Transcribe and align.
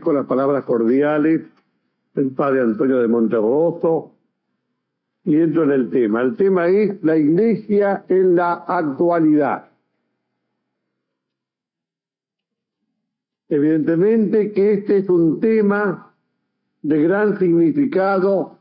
con 0.00 0.14
las 0.14 0.26
palabras 0.26 0.64
cordiales 0.64 1.42
del 2.14 2.30
padre 2.30 2.62
Antonio 2.62 2.98
de 2.98 3.08
Monterroso 3.08 4.12
y 5.24 5.36
entro 5.36 5.64
en 5.64 5.72
el 5.72 5.90
tema. 5.90 6.22
El 6.22 6.36
tema 6.36 6.68
es 6.68 7.02
la 7.02 7.16
iglesia 7.16 8.04
en 8.08 8.34
la 8.34 8.64
actualidad. 8.66 9.68
Evidentemente 13.48 14.52
que 14.52 14.72
este 14.72 14.98
es 14.98 15.08
un 15.10 15.38
tema 15.38 16.14
de 16.80 17.02
gran 17.02 17.38
significado 17.38 18.58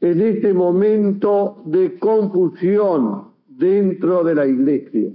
en 0.00 0.20
este 0.20 0.52
momento 0.52 1.62
de 1.64 1.96
confusión 1.98 3.28
dentro 3.46 4.24
de 4.24 4.34
la 4.34 4.46
iglesia. 4.46 5.12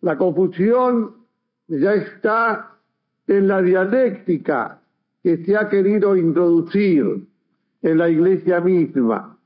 La 0.00 0.16
confusión 0.16 1.14
ya 1.68 1.92
está 1.92 2.77
en 3.28 3.46
la 3.46 3.62
dialéctica 3.62 4.80
que 5.22 5.44
se 5.44 5.56
ha 5.56 5.68
querido 5.68 6.16
introducir 6.16 7.26
en 7.82 7.98
la 7.98 8.08
iglesia 8.08 8.60
misma, 8.60 9.38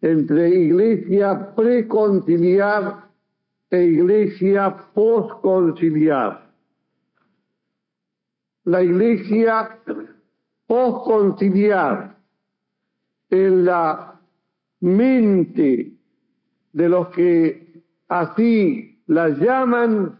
entre 0.00 0.48
iglesia 0.48 1.54
preconciliar 1.54 3.10
e 3.70 3.82
iglesia 3.82 4.76
posconciliar. 4.94 6.52
La 8.64 8.82
iglesia 8.82 9.78
posconciliar 10.66 12.16
en 13.30 13.64
la 13.64 14.20
mente 14.80 15.92
de 16.72 16.88
los 16.88 17.08
que 17.08 17.82
así 18.08 19.00
la 19.06 19.28
llaman 19.30 20.18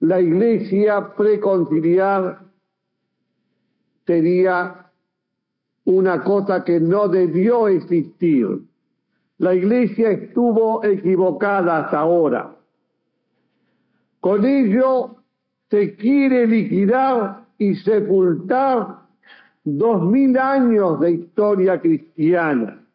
la 0.00 0.20
iglesia 0.20 1.14
preconciliar 1.14 2.40
sería 4.06 4.90
una 5.84 6.24
cosa 6.24 6.64
que 6.64 6.80
no 6.80 7.08
debió 7.08 7.68
existir. 7.68 8.46
La 9.38 9.54
iglesia 9.54 10.10
estuvo 10.10 10.82
equivocada 10.84 11.84
hasta 11.84 12.00
ahora. 12.00 12.56
Con 14.20 14.44
ello 14.44 15.16
se 15.70 15.96
quiere 15.96 16.46
liquidar 16.46 17.46
y 17.58 17.74
sepultar 17.76 19.00
dos 19.64 20.02
mil 20.02 20.36
años 20.38 21.00
de 21.00 21.12
historia 21.12 21.80
cristiana, 21.80 22.86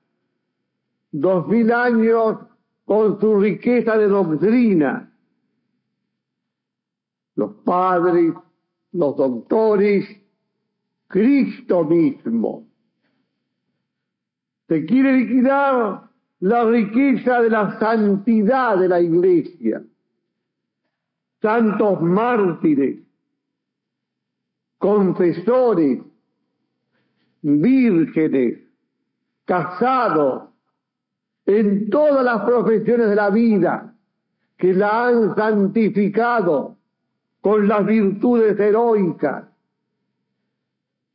dos 1.12 1.48
mil 1.48 1.72
años 1.72 2.38
con 2.86 3.20
su 3.20 3.40
riqueza 3.40 3.98
de 3.98 4.08
doctrina, 4.08 5.12
los 7.36 7.54
padres, 7.64 8.34
los 8.92 9.16
doctores, 9.16 10.06
Cristo 11.08 11.84
mismo. 11.84 12.68
Se 14.68 14.86
quiere 14.86 15.14
liquidar 15.18 16.10
la 16.40 16.66
riqueza 16.66 17.42
de 17.42 17.50
la 17.50 17.80
santidad 17.80 18.78
de 18.78 18.88
la 18.88 19.00
iglesia. 19.00 19.84
Santos 21.42 22.02
mártires, 22.02 23.00
confesores, 24.78 26.00
vírgenes, 27.42 28.60
casados, 29.46 30.50
en 31.46 31.90
todas 31.92 32.26
las 32.26 32.44
profesiones 32.44 33.10
de 33.10 33.16
la 33.16 33.30
vida 33.30 33.94
que 34.58 34.74
la 34.74 35.08
han 35.08 35.36
santificado 35.36 36.75
con 37.46 37.68
las 37.68 37.86
virtudes 37.86 38.60
heroicas. 38.60 39.44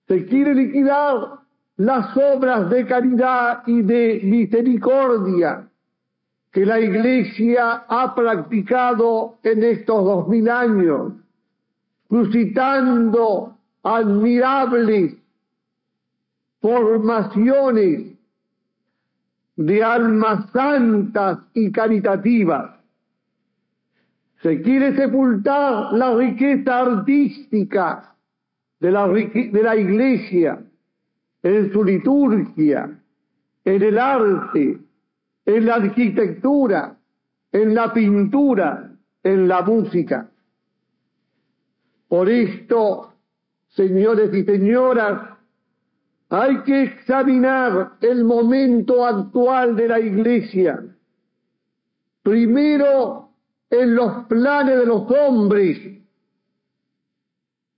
Se 0.06 0.26
quiere 0.26 0.54
liquidar 0.54 1.40
las 1.76 2.16
obras 2.16 2.70
de 2.70 2.86
caridad 2.86 3.64
y 3.66 3.82
de 3.82 4.20
misericordia 4.22 5.68
que 6.52 6.64
la 6.64 6.78
Iglesia 6.78 7.84
ha 7.88 8.14
practicado 8.14 9.38
en 9.42 9.64
estos 9.64 10.04
dos 10.04 10.28
mil 10.28 10.48
años, 10.48 11.14
suscitando 12.08 13.56
admirables 13.82 15.16
formaciones 16.60 18.12
de 19.56 19.82
almas 19.82 20.48
santas 20.52 21.40
y 21.54 21.72
caritativas 21.72 22.79
se 24.42 24.62
quiere 24.62 24.96
sepultar 24.96 25.92
la 25.92 26.14
riqueza 26.14 26.80
artística 26.80 28.14
de 28.78 28.90
la, 28.90 29.06
de 29.06 29.62
la 29.62 29.76
iglesia 29.76 30.62
en 31.42 31.72
su 31.72 31.84
liturgia, 31.84 32.98
en 33.64 33.82
el 33.82 33.98
arte, 33.98 34.78
en 35.44 35.66
la 35.66 35.74
arquitectura, 35.74 36.96
en 37.52 37.74
la 37.74 37.92
pintura, 37.92 38.90
en 39.22 39.46
la 39.48 39.62
música. 39.62 40.30
Por 42.08 42.28
esto, 42.28 43.12
señores 43.68 44.32
y 44.34 44.44
señoras, 44.44 45.38
hay 46.30 46.62
que 46.62 46.82
examinar 46.84 47.92
el 48.00 48.24
momento 48.24 49.04
actual 49.04 49.76
de 49.76 49.88
la 49.88 50.00
iglesia. 50.00 50.82
Primero, 52.22 53.29
en 53.70 53.94
los 53.94 54.24
planes 54.26 54.78
de 54.78 54.86
los 54.86 55.10
hombres 55.10 55.78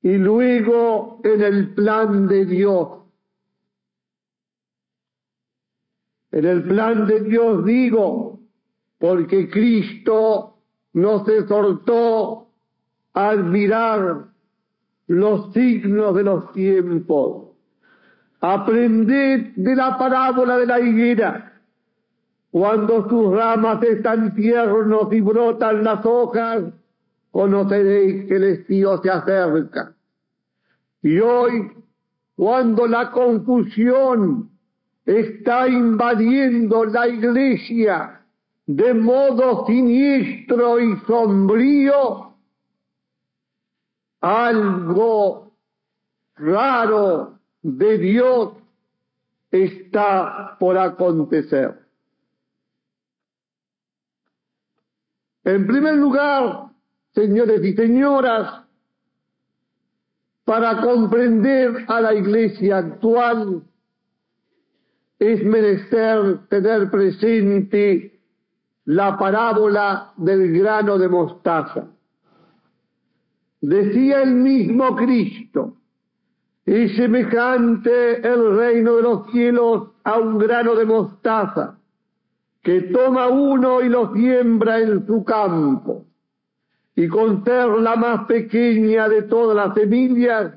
y 0.03 0.17
luego 0.17 1.21
en 1.23 1.41
el 1.43 1.75
plan 1.75 2.27
de 2.27 2.47
Dios. 2.47 2.89
En 6.33 6.45
el 6.47 6.63
plan 6.65 7.07
de 7.07 7.21
Dios 7.21 7.65
digo, 7.65 8.41
porque 8.99 9.51
Cristo 9.51 10.57
no 10.95 11.25
se 11.25 11.47
soltó 11.47 12.49
a 13.13 13.31
admirar 13.31 14.29
los 15.09 15.53
signos 15.53 16.15
de 16.17 16.23
los 16.23 16.53
tiempos. 16.53 17.49
Aprended 18.41 19.53
de 19.57 19.77
la 19.77 19.99
parábola 19.99 20.57
de 20.57 20.67
la 20.67 20.81
higuera 20.81 21.52
cuando 22.53 23.09
sus 23.09 23.35
ramas 23.35 23.83
están 23.83 24.35
tiernos 24.35 25.11
y 25.11 25.23
brotan 25.23 25.83
las 25.83 26.05
hojas, 26.05 26.65
conoceréis 27.31 28.27
que 28.29 28.37
el 28.37 28.45
estío 28.45 28.99
se 28.99 29.09
acerca. 29.09 29.95
Y 31.01 31.19
hoy, 31.19 31.73
cuando 32.37 32.87
la 32.87 33.11
confusión 33.11 34.51
está 35.07 35.67
invadiendo 35.67 36.85
la 36.85 37.09
iglesia 37.09 38.21
de 38.67 38.93
modo 38.93 39.65
siniestro 39.65 40.79
y 40.79 40.95
sombrío, 41.07 42.35
algo 44.21 45.53
raro 46.37 47.39
de 47.63 47.97
Dios 47.97 48.53
está 49.51 50.59
por 50.61 50.77
acontecer. 50.77 51.82
En 55.45 55.67
primer 55.67 55.97
lugar, 55.97 56.69
señores 57.15 57.65
y 57.65 57.75
señoras, 57.75 58.63
para 60.45 60.81
comprender 60.81 61.85
a 61.89 62.01
la 62.01 62.15
iglesia 62.15 62.79
actual 62.79 63.63
es 65.19 65.45
menester 65.45 66.47
tener 66.49 66.91
presente 66.91 68.21
la 68.85 69.17
parábola 69.17 70.13
del 70.17 70.59
grano 70.59 70.99
de 70.99 71.09
mostaza. 71.09 71.87
Decía 73.61 74.23
el 74.23 74.35
mismo 74.35 74.97
Cristo, 74.97 75.77
es 76.67 76.97
semejante 76.97 78.17
el 78.27 78.57
reino 78.57 78.97
de 78.97 79.03
los 79.03 79.31
cielos 79.31 79.91
a 80.05 80.19
un 80.19 80.39
grano 80.39 80.75
de 80.75 80.85
mostaza 80.85 81.79
que 82.63 82.83
toma 82.83 83.29
uno 83.29 83.83
y 83.83 83.89
lo 83.89 84.15
siembra 84.15 84.79
en 84.79 85.07
su 85.07 85.25
campo, 85.25 86.07
y 86.95 87.09
con 87.09 87.45
ser 87.45 87.69
la 87.69 87.97
más 87.97 88.27
pequeña 88.27 89.09
de 89.09 89.23
todas 89.23 89.57
las 89.57 89.75
semillas, 89.75 90.55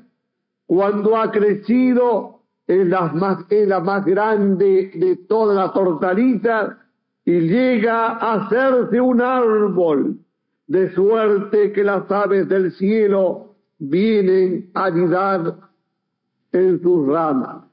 cuando 0.66 1.16
ha 1.16 1.30
crecido 1.30 2.42
es 2.66 2.86
la 2.86 3.12
más, 3.12 3.44
es 3.48 3.68
la 3.68 3.80
más 3.80 4.04
grande 4.04 4.90
de 4.94 5.16
todas 5.28 5.56
las 5.56 5.74
hortalizas 5.76 6.76
y 7.24 7.40
llega 7.40 8.08
a 8.08 8.34
hacerse 8.34 9.00
un 9.00 9.20
árbol, 9.20 10.18
de 10.66 10.92
suerte 10.94 11.72
que 11.72 11.84
las 11.84 12.10
aves 12.10 12.48
del 12.48 12.72
cielo 12.72 13.54
vienen 13.78 14.70
a 14.74 14.86
anidar 14.86 15.56
en 16.52 16.82
sus 16.82 17.06
ramas. 17.06 17.65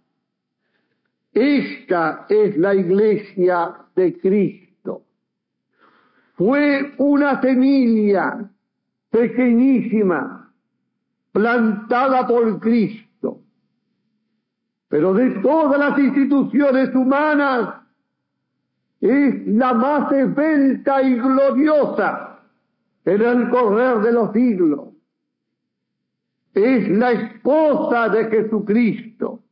Esta 1.33 2.25
es 2.30 2.57
la 2.57 2.75
iglesia 2.75 3.75
de 3.95 4.19
Cristo. 4.19 5.03
Fue 6.35 6.94
una 6.97 7.41
semilla 7.41 8.50
pequeñísima 9.09 10.53
plantada 11.31 12.27
por 12.27 12.59
Cristo. 12.59 13.41
Pero 14.88 15.13
de 15.13 15.31
todas 15.41 15.80
las 15.80 15.97
instituciones 15.97 16.94
humanas, 16.94 17.81
es 19.01 19.47
la 19.47 19.74
más 19.74 20.12
esbelta 20.13 21.01
y 21.01 21.15
gloriosa 21.15 22.39
en 23.03 23.21
el 23.21 23.50
correr 23.50 24.00
de 24.00 24.12
los 24.13 24.31
siglos. 24.31 24.89
Es 26.53 26.88
la 26.89 27.12
esposa 27.12 28.07
de 28.09 28.30
Jesucristo. 28.30 29.43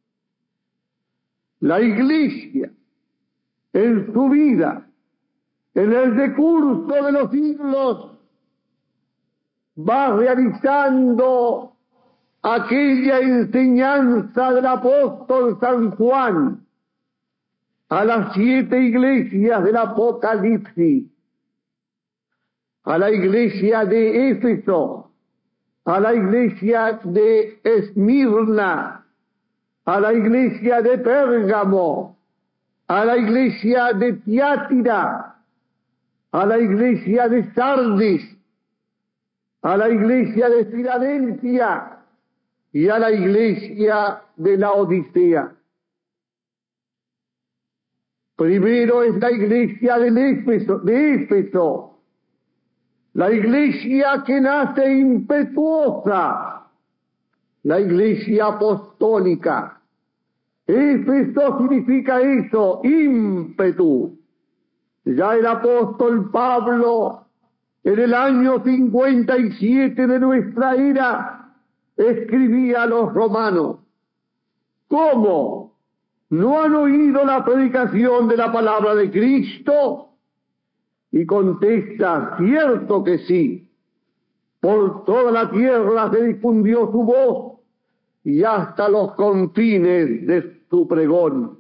La 1.62 1.80
iglesia, 1.80 2.72
en 3.74 4.14
su 4.14 4.30
vida, 4.30 4.88
en 5.76 5.94
el 5.94 6.18
decurso 6.18 6.88
de 6.88 7.12
los 7.12 7.32
siglos, 7.32 8.12
va 9.78 10.16
realizando 10.16 11.74
aquella 12.42 13.20
enseñanza 13.20 14.52
del 14.54 14.66
apóstol 14.66 15.58
San 15.60 15.92
Juan 15.92 16.66
a 17.90 18.06
las 18.06 18.34
siete 18.34 18.82
iglesias 18.82 19.64
del 19.64 19.78
Apocalipsis, 19.78 21.06
a 22.84 22.98
la 22.98 23.12
iglesia 23.12 23.86
de 23.86 24.32
Éfeso, 24.32 25.12
a 25.86 26.00
la 26.00 26.14
iglesia 26.16 27.00
de 27.04 27.60
Esmirna, 27.64 29.01
a 29.86 30.00
la 30.00 30.14
iglesia 30.14 30.82
de 30.82 30.98
Pérgamo, 30.98 32.18
a 32.88 33.06
la 33.06 33.18
iglesia 33.18 33.94
de 33.94 34.14
Tiátira, 34.14 35.36
a 36.32 36.46
la 36.46 36.58
iglesia 36.58 37.28
de 37.28 37.52
Sardis, 37.54 38.24
a 39.62 39.78
la 39.78 39.90
iglesia 39.90 40.50
de 40.50 40.66
Filadelfia 40.66 42.00
y 42.74 42.88
a 42.88 43.00
la 43.00 43.12
iglesia 43.12 44.22
de 44.36 44.58
la 44.58 44.72
Odisea. 44.72 45.52
Primero 48.36 49.04
es 49.04 49.16
la 49.18 49.32
iglesia 49.32 50.00
de 50.00 50.32
Éfeso, 50.32 50.80
de 50.80 51.14
Éfeso, 51.14 52.00
la 53.14 53.32
iglesia 53.32 54.24
que 54.26 54.42
nace 54.42 55.00
impetuosa, 55.00 56.51
la 57.64 57.80
iglesia 57.80 58.48
apostólica. 58.48 59.82
Éfeso 60.68 61.58
significa 61.58 62.22
eso, 62.22 62.82
ímpetu. 62.84 64.18
Ya 65.04 65.36
el 65.36 65.46
apóstol 65.46 66.30
Pablo, 66.32 67.26
en 67.84 68.00
el 68.00 68.14
año 68.14 68.64
57 68.64 70.08
de 70.08 70.20
nuestra 70.20 70.76
era, 70.76 71.56
escribía 71.98 72.84
a 72.84 72.88
los 72.88 73.14
romanos, 73.14 73.78
¿cómo? 74.88 75.74
¿No 76.30 76.62
han 76.62 76.76
oído 76.76 77.26
la 77.26 77.44
predicación 77.44 78.28
de 78.30 78.38
la 78.38 78.54
palabra 78.54 78.96
de 78.96 79.12
Cristo? 79.12 80.12
Y 81.12 81.26
contesta, 81.26 82.38
cierto 82.38 83.04
que 83.04 83.18
sí. 83.20 83.70
Por 84.62 85.04
toda 85.04 85.32
la 85.32 85.52
tierra 85.52 86.10
se 86.12 86.24
difundió 86.24 86.90
su 86.92 87.04
voz 87.04 87.51
y 88.24 88.44
hasta 88.44 88.90
los 88.90 89.14
confines 89.14 90.28
de 90.28 90.62
su 90.70 90.88
pregón. 90.88 91.60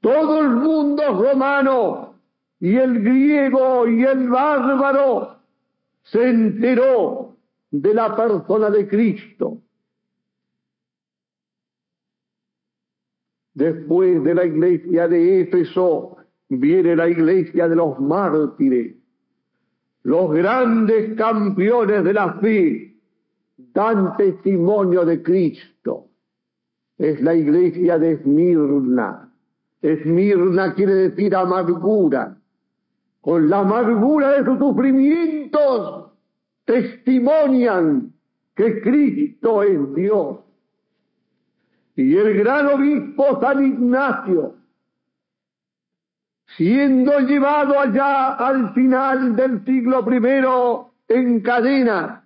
Todo 0.00 0.40
el 0.40 0.50
mundo 0.50 1.02
romano 1.22 2.14
y 2.60 2.76
el 2.76 3.02
griego 3.02 3.86
y 3.88 4.04
el 4.04 4.28
bárbaro 4.28 5.36
se 6.02 6.28
enteró 6.28 7.36
de 7.70 7.94
la 7.94 8.14
persona 8.14 8.70
de 8.70 8.86
Cristo 8.86 9.58
Después 13.54 14.22
de 14.24 14.34
la 14.34 14.44
iglesia 14.44 15.06
de 15.06 15.42
Éfeso 15.42 16.16
viene 16.48 16.96
la 16.96 17.08
iglesia 17.08 17.68
de 17.68 17.76
los 17.76 17.98
mártires. 18.00 18.96
Los 20.02 20.32
grandes 20.32 21.16
campeones 21.16 22.02
de 22.02 22.12
la 22.12 22.34
fe 22.34 22.93
dan 23.56 24.16
testimonio 24.16 25.04
de 25.04 25.22
Cristo. 25.22 26.08
Es 26.98 27.20
la 27.20 27.34
iglesia 27.34 27.98
de 27.98 28.12
Esmirna. 28.12 29.32
Esmirna 29.82 30.74
quiere 30.74 30.94
decir 30.94 31.34
amargura. 31.34 32.36
Con 33.20 33.48
la 33.48 33.60
amargura 33.60 34.32
de 34.32 34.44
sus 34.44 34.58
sufrimientos 34.58 36.12
testimonian 36.64 38.12
que 38.54 38.80
Cristo 38.80 39.62
es 39.62 39.94
Dios 39.94 40.38
y 41.96 42.16
el 42.16 42.34
gran 42.34 42.66
obispo 42.66 43.40
San 43.40 43.64
Ignacio, 43.64 44.56
siendo 46.56 47.20
llevado 47.20 47.78
allá 47.78 48.34
al 48.34 48.74
final 48.74 49.36
del 49.36 49.64
siglo 49.64 50.04
I 50.10 51.14
en 51.14 51.40
cadena 51.40 52.23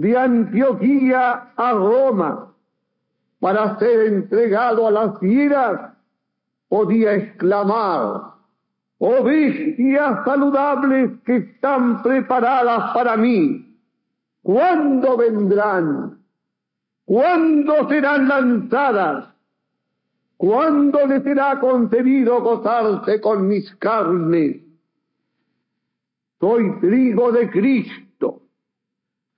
de 0.00 0.16
Antioquía 0.16 1.52
a 1.54 1.72
Roma 1.72 2.52
para 3.38 3.78
ser 3.78 4.12
entregado 4.12 4.88
a 4.88 4.90
las 4.90 5.20
fieras, 5.20 5.92
podía 6.68 7.14
exclamar, 7.14 8.32
oh 8.98 9.22
bestias 9.22 10.24
saludables 10.24 11.12
que 11.24 11.36
están 11.36 12.02
preparadas 12.02 12.92
para 12.92 13.16
mí, 13.16 13.78
¿cuándo 14.42 15.16
vendrán? 15.16 16.18
¿Cuándo 17.04 17.88
serán 17.88 18.26
lanzadas? 18.26 19.28
¿Cuándo 20.36 21.06
le 21.06 21.20
será 21.20 21.60
concedido 21.60 22.42
gozarse 22.42 23.20
con 23.20 23.46
mis 23.46 23.72
carnes? 23.76 24.56
Soy 26.40 26.80
trigo 26.80 27.30
de 27.30 27.48
Cristo. 27.50 28.03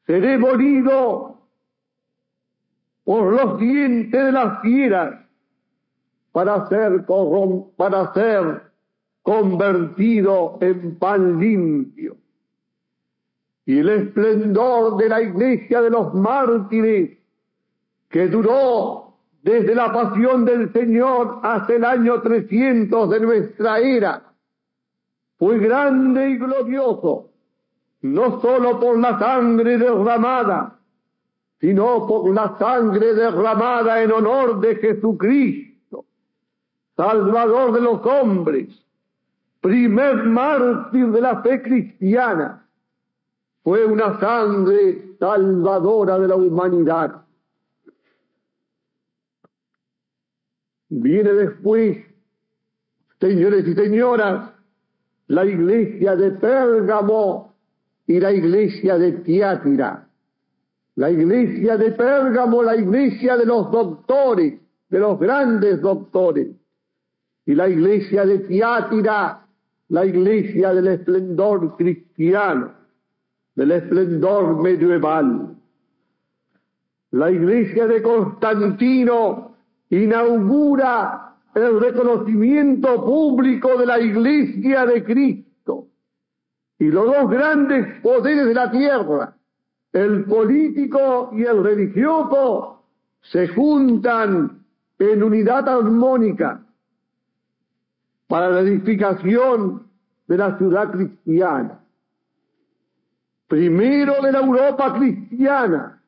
Seré 0.07 0.39
molido 0.39 1.39
por 3.05 3.33
los 3.33 3.59
dientes 3.59 4.25
de 4.25 4.33
las 4.33 4.61
fieras 4.63 5.27
para 6.33 6.69
ser, 6.69 7.05
para 7.77 8.13
ser 8.13 8.63
convertido 9.23 10.59
en 10.61 10.99
pan 10.99 11.41
limpio. 11.41 12.17
Y 13.65 13.79
el 13.79 13.89
esplendor 13.89 14.97
de 14.97 15.09
la 15.09 15.23
iglesia 15.23 15.83
de 15.83 15.91
los 15.91 16.15
mártires 16.15 17.19
que 18.09 18.29
duró 18.29 19.15
desde 19.43 19.75
la 19.75 19.93
pasión 19.93 20.45
del 20.45 20.73
Señor 20.73 21.41
hasta 21.43 21.75
el 21.75 21.85
año 21.85 22.21
300 22.21 23.11
de 23.11 23.21
nuestra 23.21 23.79
era, 23.79 24.33
fue 25.39 25.59
grande 25.59 26.31
y 26.31 26.39
glorioso, 26.39 27.31
no 28.03 28.41
sólo 28.41 28.79
por 28.79 28.99
la 28.99 29.19
sangre 29.19 29.79
derramada, 29.79 30.79
sino 31.61 32.07
por 32.07 32.33
la 32.35 32.57
sangre 32.59 33.15
derramada 33.15 34.03
en 34.03 34.13
honor 34.13 34.61
de 34.61 34.77
Jesucristo, 34.77 36.05
Salvador 36.97 37.73
de 37.73 37.81
los 37.81 38.05
hombres, 38.07 38.69
primer 39.61 40.25
mártir 40.25 41.09
de 41.09 41.21
la 41.21 41.43
fe 41.43 41.63
cristiana, 41.63 42.67
fue 43.63 43.85
una 43.85 44.21
sangre 44.21 45.17
salvadora 45.19 46.19
de 46.19 46.29
la 46.29 46.37
humanidad. 46.37 47.23
Viene 50.89 51.33
después, 51.33 51.99
señores 53.19 53.67
y 53.67 53.75
señoras, 53.75 54.53
la 55.27 55.45
iglesia 55.45 56.15
de 56.15 56.31
Pérgamo 56.31 57.46
y 58.07 58.21
la 58.21 58.33
iglesia 58.33 58.99
de 58.99 59.13
Tiátira. 59.13 60.09
La 60.95 61.11
iglesia 61.11 61.77
de 61.77 61.93
Pérgamo, 61.93 62.63
la 62.63 62.77
iglesia 62.77 63.37
de 63.37 63.45
los 63.45 63.71
doctores, 63.71 64.55
de 64.89 64.99
los 64.99 65.19
grandes 65.19 65.81
doctores. 65.81 66.49
Y 67.45 67.55
la 67.55 67.69
iglesia 67.69 68.25
de 68.25 68.39
Tiátira, 68.41 69.47
la 69.89 70.07
iglesia 70.07 70.73
del 70.73 70.89
esplendor 70.89 71.77
cristiano, 71.77 72.73
del 73.55 73.73
esplendor 73.73 74.63
medieval. 74.63 75.57
La 77.11 77.31
iglesia 77.31 77.87
de 77.87 78.03
Constantino, 78.03 79.57
inaugura 79.91 81.37
el 81.55 81.81
reconocimiento 81.81 83.05
público 83.05 83.79
de 83.79 83.87
la 83.87 84.01
Iglesia 84.01 84.85
de 84.87 85.05
Cristo. 85.05 85.46
Y 86.79 86.87
los 86.87 87.07
dos 87.07 87.31
grandes 87.31 88.01
poderes 88.01 88.47
de 88.47 88.55
la 88.55 88.71
tierra, 88.71 89.35
el 89.93 90.25
político 90.25 91.31
y 91.33 91.43
el 91.43 91.63
religioso, 91.63 92.83
se 93.23 93.49
juntan 93.49 94.63
en 94.99 95.23
unidad 95.23 95.69
armónica 95.69 96.63
para 98.29 98.51
la 98.51 98.61
edificación 98.61 99.87
de 100.27 100.37
la 100.37 100.59
ciudad 100.59 100.91
cristiana. 100.91 101.81
Primero 103.49 104.21
de 104.23 104.33
la 104.33 104.41
Europa 104.41 104.95
cristiana, 104.95 106.03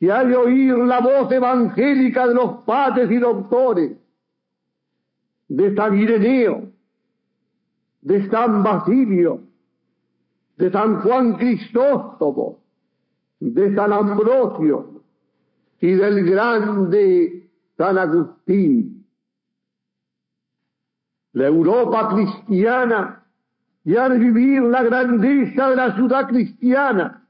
y 0.00 0.08
ha 0.10 0.24
de 0.24 0.34
oír 0.34 0.76
la 0.78 1.00
voz 1.00 1.30
evangélica 1.30 2.26
de 2.26 2.34
los 2.34 2.64
padres 2.64 3.10
y 3.10 3.18
doctores, 3.18 3.92
de 5.48 5.74
San 5.76 5.98
Ireneo, 5.98 6.70
de 8.00 8.28
San 8.28 8.62
Basilio, 8.62 9.42
de 10.62 10.70
San 10.70 11.00
Juan 11.00 11.32
Cristóstomo, 11.38 12.60
de 13.40 13.74
San 13.74 13.92
Ambrosio 13.92 15.02
y 15.80 15.90
del 15.90 16.24
grande 16.24 17.50
San 17.76 17.98
Agustín. 17.98 19.04
La 21.32 21.48
Europa 21.48 22.10
cristiana 22.14 23.24
ya 23.82 24.08
de 24.08 24.18
vivir 24.18 24.62
la 24.62 24.84
grandeza 24.84 25.70
de 25.70 25.74
la 25.74 25.96
ciudad 25.96 26.28
cristiana, 26.28 27.26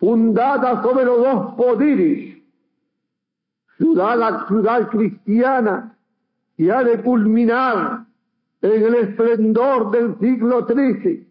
fundada 0.00 0.82
sobre 0.82 1.04
los 1.04 1.18
dos 1.18 1.54
poderes, 1.54 2.36
ciudad, 3.76 4.18
la 4.18 4.44
ciudad 4.48 4.88
cristiana, 4.88 5.96
y 6.56 6.68
ha 6.70 6.82
de 6.82 7.00
culminar 7.00 8.06
en 8.60 8.82
el 8.82 8.94
esplendor 8.96 9.92
del 9.92 10.18
siglo 10.18 10.66
XIII, 10.66 11.26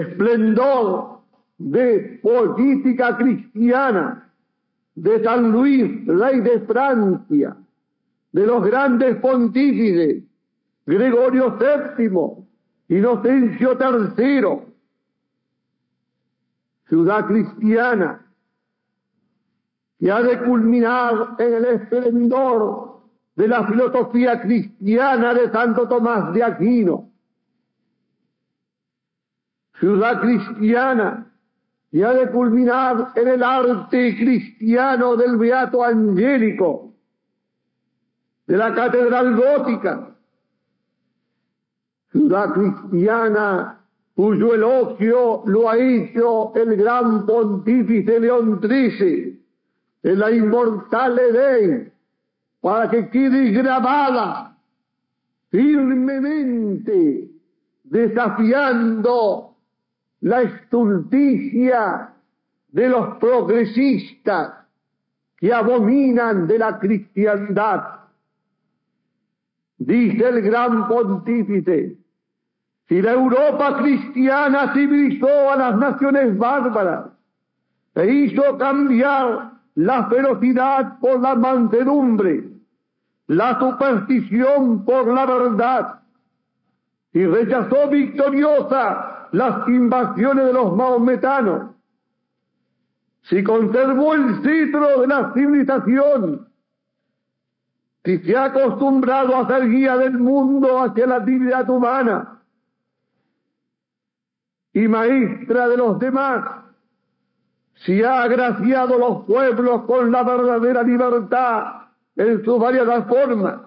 esplendor 0.00 1.20
de 1.58 2.20
política 2.22 3.16
cristiana 3.16 4.30
de 4.94 5.22
San 5.22 5.52
Luis, 5.52 6.06
rey 6.06 6.40
de 6.40 6.60
Francia, 6.60 7.56
de 8.32 8.46
los 8.46 8.64
grandes 8.64 9.16
pontífices, 9.16 10.24
Gregorio 10.86 11.56
VII, 11.58 12.96
Inocencio 12.96 13.78
III, 13.78 14.72
ciudad 16.88 17.26
cristiana, 17.26 18.26
que 19.98 20.10
ha 20.10 20.20
de 20.20 20.38
culminar 20.42 21.36
en 21.38 21.54
el 21.54 21.64
esplendor 21.64 23.00
de 23.36 23.48
la 23.48 23.66
filosofía 23.66 24.40
cristiana 24.40 25.32
de 25.32 25.50
Santo 25.50 25.88
Tomás 25.88 26.34
de 26.34 26.42
Aquino. 26.42 27.11
Ciudad 29.82 30.20
cristiana 30.20 31.26
que 31.90 32.04
ha 32.04 32.12
de 32.12 32.30
culminar 32.30 33.14
en 33.16 33.26
el 33.26 33.42
arte 33.42 34.16
cristiano 34.16 35.16
del 35.16 35.36
Beato 35.36 35.82
Angélico, 35.82 36.94
de 38.46 38.56
la 38.58 38.72
Catedral 38.72 39.34
Gótica, 39.34 40.14
ciudad 42.12 42.52
cristiana 42.52 43.80
cuyo 44.14 44.54
elogio 44.54 45.42
lo 45.46 45.68
ha 45.68 45.76
hecho 45.76 46.54
el 46.54 46.76
gran 46.76 47.26
pontífice 47.26 48.20
León 48.20 48.60
XIII 48.62 49.44
en 50.04 50.18
la 50.20 50.30
inmortal 50.30 51.18
Edén, 51.18 51.92
para 52.60 52.88
que 52.88 53.10
quede 53.10 53.50
grabada 53.50 54.56
firmemente, 55.50 57.28
desafiando 57.82 59.51
la 60.22 60.42
estulticia 60.42 62.10
de 62.68 62.88
los 62.88 63.16
progresistas 63.18 64.54
que 65.36 65.52
abominan 65.52 66.46
de 66.46 66.58
la 66.58 66.78
cristiandad. 66.78 67.82
Dice 69.78 70.28
el 70.28 70.42
gran 70.42 70.86
pontífice, 70.86 71.96
si 72.88 73.02
la 73.02 73.12
Europa 73.12 73.78
cristiana 73.78 74.72
civilizó 74.72 75.50
a 75.50 75.56
las 75.56 75.76
naciones 75.76 76.38
bárbaras 76.38 77.06
e 77.96 78.06
hizo 78.06 78.56
cambiar 78.58 79.54
la 79.74 80.06
ferocidad 80.08 81.00
por 81.00 81.20
la 81.20 81.34
mansedumbre, 81.34 82.44
la 83.26 83.58
superstición 83.58 84.84
por 84.84 85.08
la 85.12 85.26
verdad, 85.26 86.00
y 87.12 87.26
rechazó 87.26 87.88
victoriosa 87.90 89.11
las 89.32 89.66
invasiones 89.68 90.46
de 90.46 90.52
los 90.52 90.76
maometanos, 90.76 91.72
si 93.22 93.42
conservó 93.42 94.14
el 94.14 94.36
citro 94.42 95.00
de 95.00 95.06
la 95.06 95.32
civilización, 95.32 96.48
si 98.04 98.18
se 98.18 98.36
ha 98.36 98.44
acostumbrado 98.44 99.36
a 99.36 99.46
ser 99.46 99.68
guía 99.68 99.96
del 99.96 100.18
mundo 100.18 100.80
hacia 100.80 101.06
la 101.06 101.20
dignidad 101.20 101.68
humana, 101.70 102.40
y 104.74 104.88
maestra 104.88 105.68
de 105.68 105.76
los 105.76 105.98
demás, 105.98 106.44
si 107.74 108.02
ha 108.02 108.22
agraciado 108.22 108.98
los 108.98 109.24
pueblos 109.26 109.82
con 109.82 110.10
la 110.10 110.22
verdadera 110.22 110.82
libertad 110.82 111.82
en 112.16 112.44
sus 112.44 112.58
variadas 112.58 113.06
formas, 113.06 113.60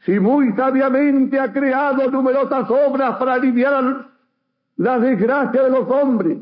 si 0.00 0.18
muy 0.18 0.52
sabiamente 0.52 1.38
ha 1.38 1.52
creado 1.52 2.10
numerosas 2.10 2.68
obras 2.70 3.16
para 3.16 3.34
aliviar 3.34 4.10
la 4.80 4.98
desgracia 4.98 5.64
de 5.64 5.70
los 5.70 5.86
hombres, 5.90 6.38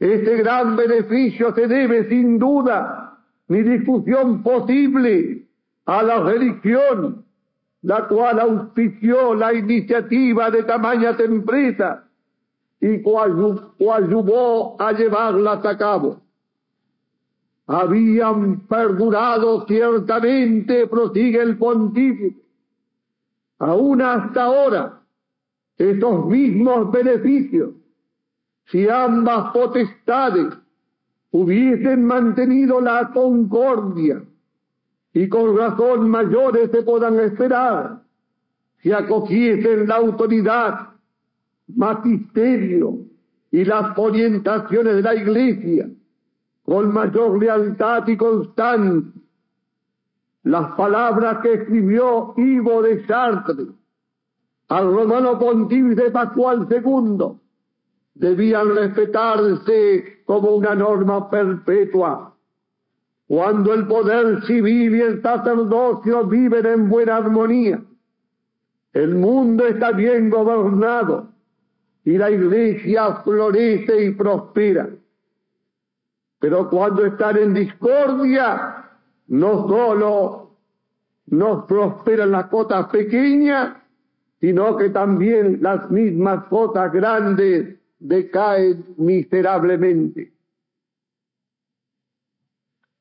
este 0.00 0.36
gran 0.38 0.76
beneficio 0.76 1.54
se 1.54 1.66
debe 1.66 2.08
sin 2.08 2.38
duda 2.38 3.18
ni 3.48 3.62
discusión 3.62 4.42
posible 4.42 5.46
a 5.84 6.02
la 6.02 6.20
religión, 6.20 7.26
la 7.82 8.08
cual 8.08 8.40
auspició 8.40 9.34
la 9.34 9.52
iniciativa 9.52 10.50
de 10.50 10.62
tamaña 10.62 11.14
empresas 11.18 11.98
y 12.80 13.02
coayuvó 13.02 14.80
a 14.80 14.92
llevarlas 14.92 15.66
a 15.66 15.76
cabo. 15.76 16.22
Habían 17.66 18.60
perdurado 18.60 19.66
ciertamente, 19.66 20.86
prosigue 20.86 21.42
el 21.42 21.58
pontífice, 21.58 22.40
aún 23.58 24.00
hasta 24.00 24.44
ahora, 24.44 24.97
esos 25.78 26.26
mismos 26.26 26.90
beneficios, 26.90 27.70
si 28.66 28.88
ambas 28.88 29.52
potestades 29.52 30.54
hubiesen 31.30 32.04
mantenido 32.04 32.80
la 32.80 33.10
concordia 33.12 34.22
y 35.12 35.28
con 35.28 35.56
razón 35.56 36.10
mayores 36.10 36.70
se 36.70 36.82
puedan 36.82 37.18
esperar 37.20 38.02
si 38.82 38.92
acogiesen 38.92 39.88
la 39.88 39.96
autoridad 39.96 40.90
magisterio 41.74 42.98
y 43.50 43.64
las 43.64 43.96
orientaciones 43.96 44.96
de 44.96 45.02
la 45.02 45.14
Iglesia 45.14 45.88
con 46.64 46.92
mayor 46.92 47.38
lealtad 47.38 48.06
y 48.08 48.16
constancia. 48.16 49.12
Las 50.42 50.72
palabras 50.72 51.38
que 51.42 51.54
escribió 51.54 52.34
Ivo 52.36 52.82
de 52.82 53.06
Chartres 53.06 53.68
al 54.68 54.92
romano 54.92 55.38
pontífice 55.38 56.10
Pascual 56.10 56.66
II 56.70 57.38
debían 58.14 58.74
respetarse 58.74 60.22
como 60.26 60.50
una 60.56 60.74
norma 60.74 61.30
perpetua. 61.30 62.34
Cuando 63.26 63.74
el 63.74 63.86
poder 63.86 64.42
civil 64.44 64.94
y 64.94 65.00
el 65.00 65.22
sacerdocio 65.22 66.26
viven 66.26 66.66
en 66.66 66.88
buena 66.88 67.16
armonía, 67.16 67.82
el 68.92 69.14
mundo 69.14 69.66
está 69.66 69.92
bien 69.92 70.30
gobernado 70.30 71.28
y 72.04 72.16
la 72.16 72.30
iglesia 72.30 73.16
florece 73.22 74.04
y 74.04 74.10
prospera. 74.14 74.88
Pero 76.40 76.70
cuando 76.70 77.04
están 77.04 77.36
en 77.36 77.54
discordia, 77.54 78.84
no 79.28 79.68
solo 79.68 80.50
no 81.26 81.66
prosperan 81.66 82.30
las 82.30 82.46
cotas 82.46 82.86
pequeñas, 82.86 83.76
sino 84.40 84.76
que 84.76 84.90
también 84.90 85.58
las 85.60 85.90
mismas 85.90 86.44
cotas 86.44 86.92
grandes 86.92 87.76
decaen 87.98 88.84
miserablemente. 88.96 90.32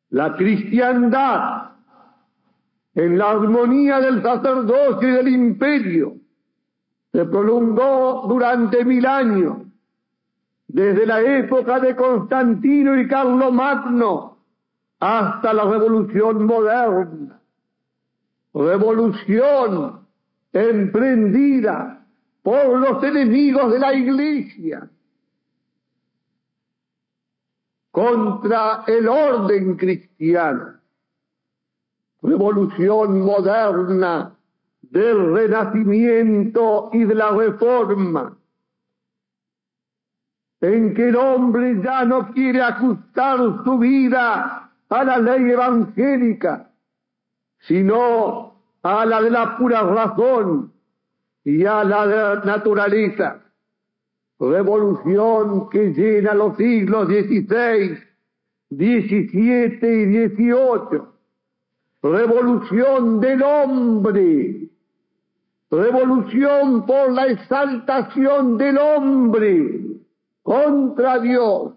La 0.10 0.36
cristiandad, 0.36 1.72
en 2.96 3.18
la 3.18 3.30
armonía 3.32 4.00
del 4.00 4.24
sacerdocio 4.24 5.08
y 5.08 5.12
del 5.12 5.28
imperio, 5.28 6.16
se 7.12 7.26
prolongó 7.26 8.26
durante 8.28 8.84
mil 8.84 9.06
años, 9.06 9.58
desde 10.68 11.06
la 11.06 11.22
época 11.22 11.80
de 11.80 11.96
Constantino 11.96 13.00
y 13.00 13.08
Carlos 13.08 13.54
Magno 13.54 14.38
hasta 15.00 15.54
la 15.54 15.66
revolución 15.66 16.46
moderna. 16.46 17.40
Revolución 18.54 20.07
emprendida 20.62 22.06
por 22.42 22.80
los 22.80 23.04
enemigos 23.04 23.72
de 23.72 23.80
la 23.80 23.94
iglesia 23.94 24.90
contra 27.92 28.84
el 28.88 29.08
orden 29.08 29.76
cristiano. 29.76 30.80
Revolución 32.22 33.22
moderna 33.22 34.36
del 34.82 35.34
renacimiento 35.34 36.90
y 36.94 37.06
de 37.06 37.16
la 37.16 37.32
reforma. 37.32 38.38
en 40.60 40.94
que 40.96 41.10
el 41.10 41.16
hombre 41.16 41.82
ya 41.84 42.04
no 42.06 42.32
quiere 42.34 42.62
ajustar 42.62 43.38
su 43.64 43.78
vida 43.78 44.72
a 44.90 45.04
la 45.04 45.18
ley 45.20 45.52
evangélica, 45.52 46.72
sino 47.60 48.57
a 48.84 49.06
la 49.06 49.22
de 49.22 49.32
la 49.32 49.58
pura 49.58 49.82
razón 49.82 50.72
y 51.44 51.66
a 51.66 51.84
la 51.84 52.08
de 52.08 52.16
la 52.16 52.36
naturaleza. 52.46 53.42
Revolución 54.40 55.70
que 55.70 55.94
llena 55.94 56.34
los 56.34 56.58
siglos 56.58 57.08
XVI, 57.08 57.98
XVII 58.70 59.30
y 59.34 60.30
XVIII. 60.30 61.02
Revolución 62.04 63.20
del 63.20 63.42
hombre. 63.42 64.70
Revolución 65.72 66.86
por 66.86 67.12
la 67.12 67.28
exaltación 67.28 68.58
del 68.58 68.78
hombre 68.78 69.82
contra 70.44 71.20
Dios. 71.20 71.74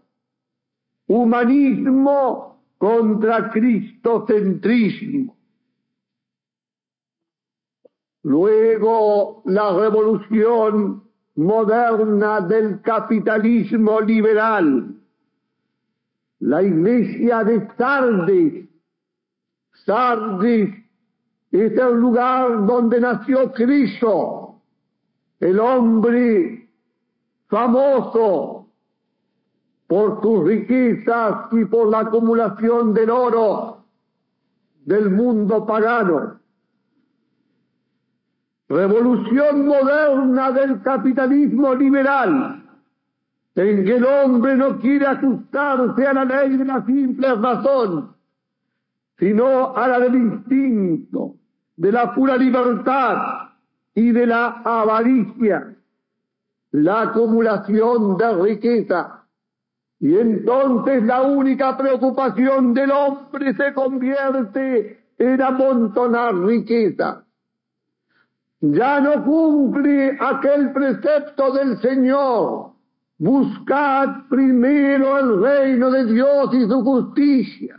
Humanismo 1.07 2.63
contra 2.79 3.51
cristocentrismo. 3.51 5.37
Luego 8.23 9.43
la 9.47 9.73
revolución 9.73 11.03
moderna 11.37 12.41
del 12.43 12.83
capitalismo 12.83 14.01
liberal. 14.01 14.95
La 16.41 16.63
iglesia 16.63 17.45
de 17.45 17.67
Sardes. 17.77 18.69
Sardes 19.85 20.71
es 21.51 21.73
el 21.73 21.95
lugar 21.95 22.67
donde 22.67 23.01
nació 23.01 23.53
Cristo, 23.53 24.61
el 25.41 25.59
hombre 25.59 26.69
famoso 27.49 28.69
por 29.87 30.23
sus 30.23 30.47
riquezas 30.47 31.53
y 31.53 31.65
por 31.65 31.89
la 31.89 32.01
acumulación 32.01 32.95
del 32.95 33.11
oro 33.11 33.85
del 34.85 35.11
mundo 35.11 35.67
pagano 35.67 36.40
revolución 38.71 39.67
moderna 39.67 40.53
del 40.53 40.81
capitalismo 40.81 41.75
liberal, 41.75 42.63
en 43.57 43.85
que 43.85 43.97
el 43.97 44.05
hombre 44.05 44.57
no 44.57 44.79
quiere 44.79 45.07
ajustarse 45.07 46.07
a 46.07 46.15
la 46.15 46.25
ley 46.25 46.57
de 46.57 46.65
la 46.65 46.87
simple 46.87 47.35
razón, 47.35 48.15
sino 49.19 49.77
a 49.77 49.89
la 49.89 49.99
del 49.99 50.15
instinto, 50.15 51.35
de 51.77 51.91
la 51.91 52.15
pura 52.15 52.37
libertad 52.37 53.49
y 53.93 54.13
de 54.13 54.27
la 54.27 54.63
avaricia, 54.65 55.75
la 56.71 57.03
acumulación 57.03 58.17
de 58.17 58.33
riqueza. 58.41 59.27
Y 59.99 60.17
entonces 60.17 61.03
la 61.03 61.23
única 61.23 61.77
preocupación 61.77 62.73
del 62.73 62.93
hombre 62.93 63.53
se 63.53 63.75
convierte 63.75 65.01
en 65.19 65.43
amontonar 65.43 66.37
riqueza 66.37 67.25
ya 68.61 69.01
no 69.01 69.25
cumple 69.25 70.17
aquel 70.21 70.73
precepto 70.73 71.53
del 71.53 71.79
Señor. 71.81 72.73
Buscad 73.19 74.29
primero 74.29 75.19
el 75.19 75.43
reino 75.43 75.91
de 75.91 76.07
Dios 76.07 76.55
y 76.55 76.67
su 76.67 76.83
justicia, 76.83 77.79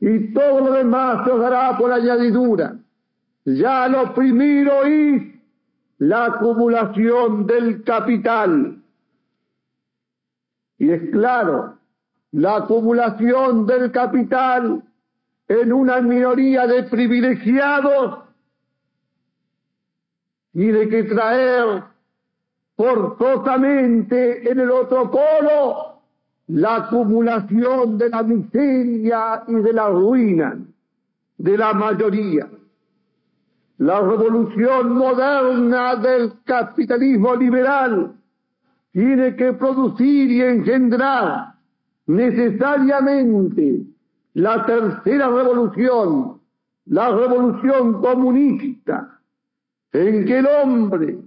y 0.00 0.32
todo 0.32 0.60
lo 0.60 0.72
demás 0.72 1.24
se 1.24 1.30
os 1.30 1.40
dará 1.40 1.76
por 1.76 1.92
añadidura. 1.92 2.76
Ya 3.44 3.88
lo 3.88 4.14
primero 4.14 4.84
es 4.84 5.22
la 5.98 6.26
acumulación 6.26 7.46
del 7.46 7.82
capital. 7.84 8.82
Y 10.78 10.90
es 10.90 11.10
claro, 11.10 11.76
la 12.32 12.56
acumulación 12.56 13.66
del 13.66 13.92
capital 13.92 14.82
en 15.48 15.72
una 15.72 16.00
minoría 16.00 16.66
de 16.66 16.84
privilegiados 16.84 18.20
tiene 20.52 20.88
que 20.88 21.04
traer 21.04 21.84
forzosamente 22.76 24.50
en 24.50 24.60
el 24.60 24.70
otro 24.70 25.10
polo 25.10 25.92
la 26.48 26.76
acumulación 26.76 27.96
de 27.98 28.08
la 28.10 28.22
miseria 28.22 29.44
y 29.46 29.54
de 29.54 29.72
la 29.72 29.88
ruina 29.88 30.58
de 31.38 31.58
la 31.58 31.72
mayoría. 31.72 32.48
La 33.78 34.00
revolución 34.00 34.94
moderna 34.94 35.96
del 35.96 36.34
capitalismo 36.44 37.34
liberal 37.34 38.12
tiene 38.92 39.34
que 39.34 39.52
producir 39.54 40.30
y 40.30 40.42
engendrar 40.42 41.54
necesariamente 42.06 43.80
la 44.34 44.64
tercera 44.66 45.28
revolución, 45.28 46.40
la 46.86 47.08
revolución 47.10 48.00
comunista, 48.00 49.18
en 49.92 50.24
que 50.24 50.38
el 50.38 50.46
hombre, 50.46 51.18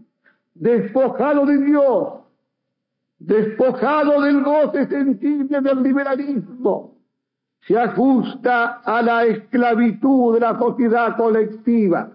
despojado 0.54 1.46
de 1.46 1.58
Dios, 1.58 2.14
despojado 3.20 4.22
del 4.22 4.44
goce 4.44 4.88
sensible 4.88 5.62
del 5.62 5.84
liberalismo, 5.84 6.96
se 7.62 7.78
ajusta 7.78 8.82
a 8.82 9.02
la 9.02 9.26
esclavitud 9.26 10.36
de 10.36 10.40
la 10.40 10.58
sociedad 10.58 11.18
colectiva. 11.18 12.12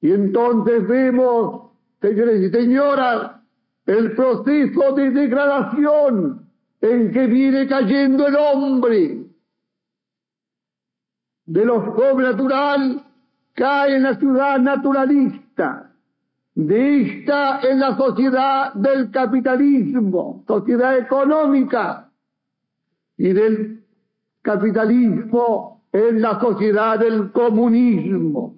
Y 0.00 0.12
entonces 0.12 0.86
vemos, 0.88 1.72
señores 2.00 2.40
y 2.40 2.50
señoras, 2.50 3.32
el 3.86 4.14
proceso 4.14 4.94
de 4.94 5.10
degradación 5.10 6.46
en 6.80 7.12
que 7.12 7.26
viene 7.26 7.66
cayendo 7.66 8.26
el 8.26 8.36
hombre 8.36 9.26
de 11.44 11.64
lo 11.64 11.96
sobrenatural 11.96 13.04
cae 13.54 13.96
en 13.96 14.02
la 14.02 14.18
ciudad 14.18 14.58
naturalista, 14.58 15.92
de 16.54 17.02
esta 17.02 17.60
en 17.60 17.80
la 17.80 17.96
sociedad 17.96 18.74
del 18.74 19.10
capitalismo, 19.10 20.44
sociedad 20.46 20.98
económica, 20.98 22.10
y 23.20 23.34
del 23.34 23.84
capitalismo 24.40 25.84
en 25.92 26.22
la 26.22 26.40
sociedad 26.40 26.98
del 26.98 27.30
comunismo. 27.32 28.56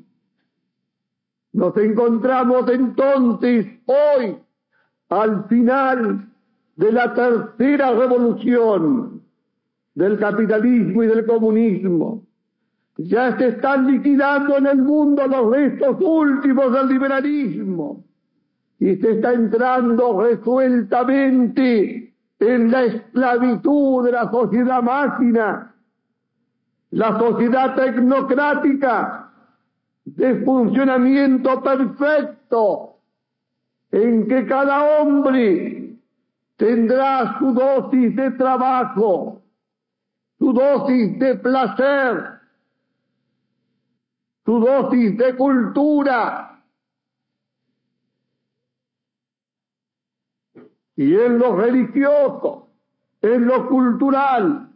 Nos 1.52 1.76
encontramos 1.76 2.70
entonces 2.70 3.66
hoy 3.86 4.36
al 5.08 5.48
final 5.48 6.28
de 6.76 6.92
la 6.92 7.12
tercera 7.12 7.92
revolución 7.92 9.22
del 9.96 10.16
capitalismo 10.20 11.02
y 11.02 11.06
del 11.08 11.26
comunismo 11.26 12.24
ya 12.96 13.36
se 13.38 13.48
están 13.48 13.86
liquidando 13.86 14.58
en 14.58 14.66
el 14.66 14.82
mundo 14.82 15.26
los 15.26 15.50
restos 15.50 15.96
últimos 16.00 16.72
del 16.72 16.88
liberalismo. 16.88 18.04
Y 18.78 18.96
se 18.96 19.12
está 19.12 19.32
entrando 19.32 20.22
resueltamente 20.22 22.14
en 22.40 22.70
la 22.70 22.84
esclavitud 22.84 24.04
de 24.04 24.12
la 24.12 24.30
sociedad 24.30 24.82
máquina, 24.82 25.74
la 26.90 27.18
sociedad 27.18 27.74
tecnocrática 27.76 29.30
de 30.04 30.44
funcionamiento 30.44 31.62
perfecto, 31.62 32.96
en 33.92 34.26
que 34.26 34.46
cada 34.46 35.00
hombre 35.00 35.96
tendrá 36.56 37.38
su 37.38 37.52
dosis 37.52 38.16
de 38.16 38.30
trabajo, 38.32 39.42
su 40.38 40.52
dosis 40.52 41.18
de 41.18 41.36
placer, 41.36 42.41
su 44.44 44.58
dosis 44.58 45.16
de 45.16 45.36
cultura. 45.36 46.62
Y 50.96 51.14
en 51.14 51.38
lo 51.38 51.56
religioso, 51.56 52.68
en 53.20 53.46
lo 53.46 53.68
cultural, 53.68 54.70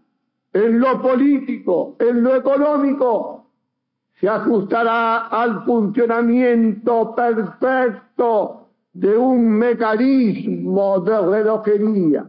en 0.53 0.81
lo 0.81 1.03
político, 1.03 1.97
en 1.99 2.23
lo 2.23 2.37
económico, 2.37 3.47
se 4.19 4.29
ajustará 4.29 5.27
al 5.27 5.65
funcionamiento 5.65 7.15
perfecto 7.15 8.69
de 8.95 9.17
un 9.17 9.51
mecanismo 9.51 11.01
de 11.01 11.21
relojería. 11.21 12.27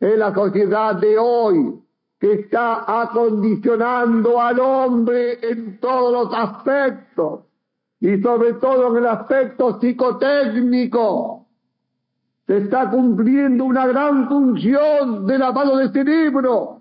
En 0.00 0.18
la 0.18 0.34
sociedad 0.34 0.96
de 0.96 1.16
hoy, 1.18 1.83
que 2.24 2.32
está 2.32 3.02
acondicionando 3.02 4.40
al 4.40 4.58
hombre 4.58 5.38
en 5.42 5.78
todos 5.78 6.10
los 6.10 6.32
aspectos 6.34 7.40
y 8.00 8.16
sobre 8.22 8.54
todo 8.54 8.92
en 8.92 9.04
el 9.04 9.08
aspecto 9.08 9.78
psicotécnico. 9.78 11.46
Se 12.46 12.56
está 12.56 12.88
cumpliendo 12.88 13.66
una 13.66 13.86
gran 13.86 14.26
función 14.26 15.26
de 15.26 15.36
lavado 15.36 15.76
de 15.76 15.90
cerebro 15.90 16.80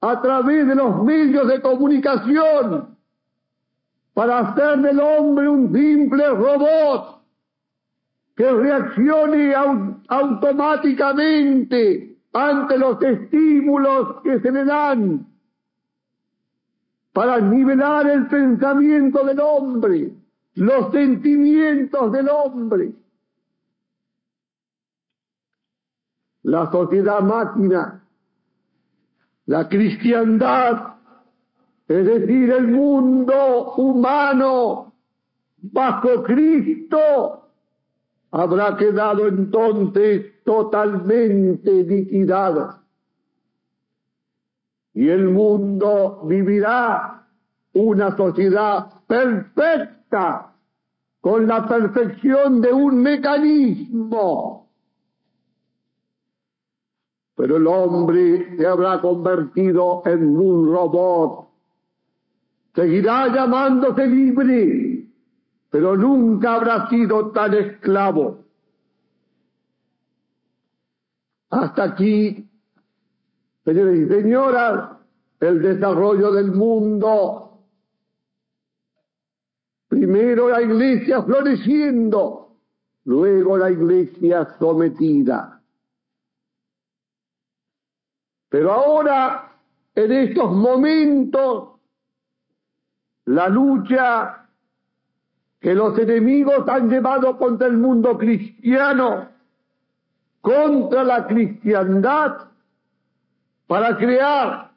a 0.00 0.22
través 0.22 0.68
de 0.68 0.76
los 0.76 1.02
medios 1.02 1.48
de 1.48 1.60
comunicación 1.60 2.96
para 4.12 4.38
hacer 4.38 4.78
del 4.82 5.00
hombre 5.00 5.48
un 5.48 5.74
simple 5.74 6.28
robot 6.28 7.24
que 8.36 8.52
reaccione 8.52 9.52
automáticamente 10.06 12.13
ante 12.34 12.76
los 12.76 13.00
estímulos 13.00 14.20
que 14.22 14.40
se 14.40 14.50
le 14.50 14.64
dan 14.64 15.26
para 17.12 17.40
nivelar 17.40 18.08
el 18.08 18.26
pensamiento 18.26 19.24
del 19.24 19.38
hombre, 19.38 20.12
los 20.54 20.90
sentimientos 20.90 22.10
del 22.10 22.28
hombre. 22.28 22.92
La 26.42 26.70
sociedad 26.72 27.20
máquina, 27.20 28.04
la 29.46 29.68
cristiandad, 29.68 30.96
es 31.86 32.04
decir, 32.04 32.50
el 32.50 32.66
mundo 32.66 33.74
humano 33.76 34.92
bajo 35.58 36.24
Cristo, 36.24 37.43
habrá 38.34 38.76
quedado 38.76 39.28
entonces 39.28 40.42
totalmente 40.44 41.70
liquidado 41.84 42.84
y 44.94 45.08
el 45.08 45.28
mundo 45.28 46.22
vivirá 46.24 47.26
una 47.74 48.16
sociedad 48.16 48.86
perfecta 49.06 50.52
con 51.20 51.48
la 51.48 51.66
perfección 51.66 52.60
de 52.60 52.72
un 52.72 53.02
mecanismo. 53.02 54.70
Pero 57.34 57.56
el 57.56 57.66
hombre 57.66 58.56
se 58.56 58.64
habrá 58.64 59.00
convertido 59.00 60.02
en 60.06 60.36
un 60.36 60.72
robot. 60.72 61.48
Seguirá 62.76 63.28
llamándose 63.28 64.06
libre, 64.06 64.93
pero 65.74 65.96
nunca 65.96 66.54
habrá 66.54 66.88
sido 66.88 67.32
tan 67.32 67.52
esclavo. 67.52 68.44
Hasta 71.50 71.82
aquí 71.82 72.48
Señores 73.64 73.98
y 73.98 74.08
señoras, 74.08 74.98
el 75.40 75.60
desarrollo 75.62 76.30
del 76.30 76.52
mundo. 76.52 77.58
Primero 79.88 80.48
la 80.50 80.62
iglesia 80.62 81.24
floreciendo, 81.24 82.56
luego 83.06 83.58
la 83.58 83.72
iglesia 83.72 84.54
sometida. 84.60 85.60
Pero 88.48 88.70
ahora, 88.70 89.58
en 89.92 90.12
estos 90.12 90.52
momentos, 90.52 91.80
la 93.24 93.48
lucha 93.48 94.43
que 95.64 95.74
los 95.74 95.98
enemigos 95.98 96.68
han 96.68 96.90
llevado 96.90 97.38
contra 97.38 97.68
el 97.68 97.78
mundo 97.78 98.18
cristiano, 98.18 99.30
contra 100.42 101.02
la 101.02 101.26
cristiandad, 101.26 102.48
para 103.66 103.96
crear 103.96 104.72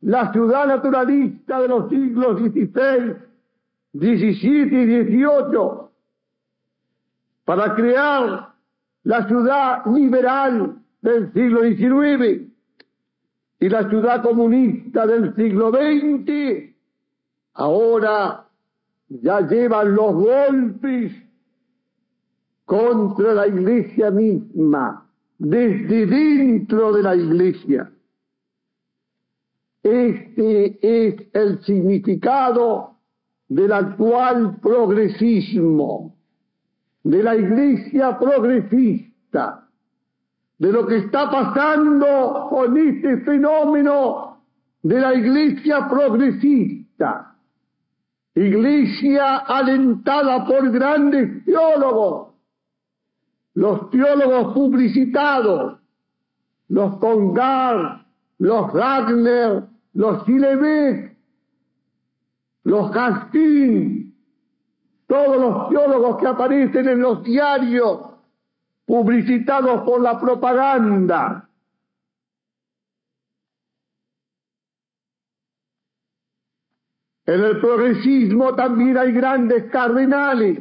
la 0.00 0.32
ciudad 0.32 0.66
naturalista 0.66 1.60
de 1.60 1.68
los 1.68 1.90
siglos 1.90 2.40
XVI, 2.40 3.16
XVII 3.92 4.82
y 4.82 5.04
XVIII, 5.04 5.90
para 7.44 7.74
crear 7.74 8.54
la 9.02 9.28
ciudad 9.28 9.84
liberal 9.94 10.76
del 11.02 11.34
siglo 11.34 11.64
XIX 11.64 12.50
y 13.60 13.68
la 13.68 13.90
ciudad 13.90 14.22
comunista 14.22 15.06
del 15.06 15.36
siglo 15.36 15.70
XX, 15.70 16.72
ahora 17.52 18.46
ya 19.10 19.40
llevan 19.40 19.94
los 19.94 20.14
golpes 20.14 21.12
contra 22.64 23.34
la 23.34 23.48
iglesia 23.48 24.10
misma, 24.10 25.06
desde 25.38 26.06
dentro 26.06 26.92
de 26.92 27.02
la 27.02 27.16
iglesia. 27.16 27.90
Este 29.82 30.78
es 30.82 31.26
el 31.32 31.60
significado 31.64 32.98
del 33.48 33.72
actual 33.72 34.60
progresismo, 34.60 36.16
de 37.02 37.22
la 37.22 37.34
iglesia 37.34 38.16
progresista, 38.18 39.68
de 40.58 40.70
lo 40.70 40.86
que 40.86 40.98
está 40.98 41.28
pasando 41.30 42.46
con 42.50 42.76
este 42.76 43.16
fenómeno 43.22 44.44
de 44.82 45.00
la 45.00 45.14
iglesia 45.14 45.88
progresista. 45.88 47.29
Iglesia 48.40 49.36
alentada 49.36 50.46
por 50.46 50.70
grandes 50.70 51.44
teólogos, 51.44 52.34
los 53.54 53.90
teólogos 53.90 54.54
publicitados, 54.54 55.78
los 56.68 56.96
Congar, 56.96 58.06
los 58.38 58.72
Wagner, 58.72 59.64
los 59.92 60.24
Silebec, 60.24 61.16
los 62.64 62.90
Castín, 62.92 64.16
todos 65.06 65.36
los 65.36 65.68
teólogos 65.68 66.16
que 66.18 66.26
aparecen 66.26 66.88
en 66.88 67.00
los 67.02 67.22
diarios 67.22 68.14
publicitados 68.86 69.82
por 69.82 70.00
la 70.00 70.18
propaganda. 70.18 71.49
En 77.30 77.44
el 77.44 77.60
progresismo 77.60 78.56
también 78.56 78.98
hay 78.98 79.12
grandes 79.12 79.70
cardenales, 79.70 80.58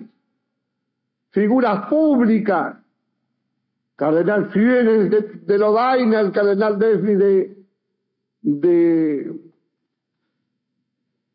figuras 1.32 1.89
públicas, 1.89 2.77
cardenal 3.95 4.51
Fieles 4.51 5.10
de, 5.10 5.21
de 5.47 5.58
Lodaina, 5.58 6.19
el 6.19 6.32
cardenal 6.32 6.77
Defni 6.77 7.15
de, 7.15 7.58
de, 8.43 9.34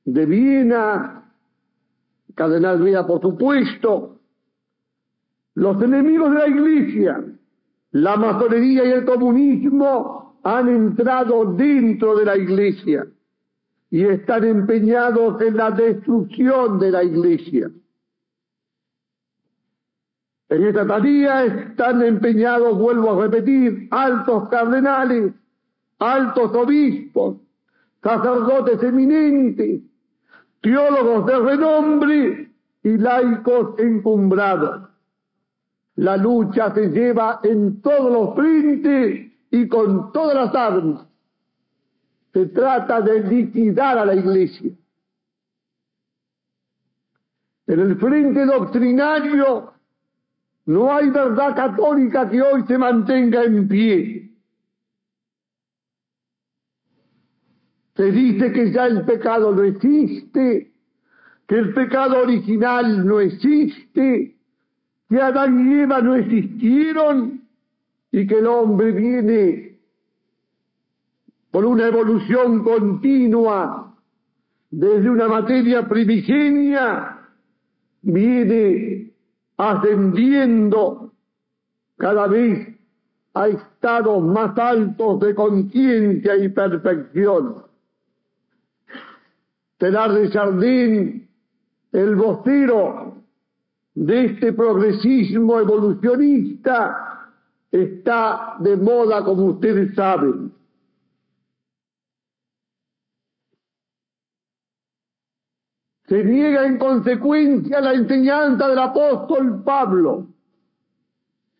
de 0.04 0.26
Viena, 0.26 1.32
Cardenal 2.36 2.80
Vía, 2.80 3.04
por 3.04 3.20
supuesto, 3.20 4.20
los 5.56 5.82
enemigos 5.82 6.30
de 6.30 6.38
la 6.38 6.46
Iglesia, 6.46 7.24
la 7.90 8.16
masonería 8.16 8.84
y 8.84 8.90
el 8.92 9.04
comunismo 9.04 10.38
han 10.44 10.68
entrado 10.68 11.54
dentro 11.54 12.14
de 12.18 12.24
la 12.24 12.36
Iglesia 12.36 13.04
y 13.94 14.04
están 14.07 14.42
empeñados 14.42 15.40
en 15.40 15.57
la 15.57 15.70
destrucción 15.70 16.80
de 16.80 16.90
la 16.90 17.04
Iglesia. 17.04 17.70
En 20.48 20.66
esta 20.66 20.85
tarea 20.85 21.44
están 21.44 22.02
empeñados, 22.02 22.76
vuelvo 22.76 23.12
a 23.12 23.22
repetir, 23.28 23.87
altos 23.92 24.48
cardenales, 24.48 25.33
altos 26.00 26.52
obispos, 26.57 27.37
sacerdotes 28.02 28.83
eminentes, 28.83 29.83
teólogos 30.61 31.26
de 31.26 31.38
renombre 31.38 32.52
y 32.83 32.98
laicos 32.98 33.78
encumbrados. 33.78 34.88
La 35.94 36.16
lucha 36.16 36.74
se 36.74 36.88
lleva 36.88 37.38
en 37.44 37.80
todos 37.80 38.12
los 38.12 38.35
frentes 38.35 39.30
y 39.52 39.68
con 39.68 40.11
todas 40.11 40.35
las 40.35 40.52
armas. 40.52 41.13
Se 42.34 42.46
trata 42.46 43.00
de 43.00 43.20
liquidar 43.20 43.96
a 43.96 44.04
la 44.04 44.14
iglesia. 44.16 44.72
En 47.68 47.78
el 47.78 47.96
frente 47.96 48.44
doctrinario 48.44 49.72
no 50.66 50.92
hay 50.92 51.10
verdad 51.10 51.54
católica 51.54 52.28
que 52.28 52.42
hoy 52.42 52.64
se 52.66 52.76
mantenga 52.76 53.44
en 53.44 53.68
pie. 53.68 54.30
Se 57.94 58.10
dice 58.10 58.52
que 58.52 58.72
ya 58.72 58.86
el 58.86 59.04
pecado 59.04 59.54
no 59.54 59.62
existe, 59.62 60.72
que 61.46 61.54
el 61.54 61.72
pecado 61.72 62.20
original 62.20 63.06
no 63.06 63.20
existe, 63.20 64.36
que 65.08 65.22
Adán 65.22 65.70
y 65.70 65.82
Eva 65.82 66.00
no 66.00 66.16
existieron 66.16 67.42
y 68.10 68.26
que 68.26 68.38
el 68.40 68.46
hombre 68.48 68.90
viene 68.90 69.73
por 71.54 71.64
una 71.64 71.86
evolución 71.86 72.64
continua 72.64 73.94
desde 74.72 75.08
una 75.08 75.28
materia 75.28 75.88
primigenia, 75.88 77.28
viene 78.02 79.12
ascendiendo 79.56 81.12
cada 81.96 82.26
vez 82.26 82.76
a 83.34 83.46
estados 83.46 84.20
más 84.24 84.58
altos 84.58 85.20
de 85.20 85.32
conciencia 85.36 86.36
y 86.38 86.48
perfección. 86.48 87.62
Telar 89.78 90.12
de 90.12 90.30
Jardín, 90.30 91.28
el 91.92 92.16
vocero 92.16 93.14
de 93.94 94.24
este 94.24 94.52
progresismo 94.54 95.60
evolucionista, 95.60 97.30
está 97.70 98.56
de 98.58 98.76
moda, 98.76 99.22
como 99.22 99.44
ustedes 99.44 99.94
saben. 99.94 100.53
Se 106.06 106.22
niega 106.22 106.66
en 106.66 106.78
consecuencia 106.78 107.80
la 107.80 107.94
enseñanza 107.94 108.68
del 108.68 108.78
apóstol 108.78 109.62
Pablo, 109.62 110.26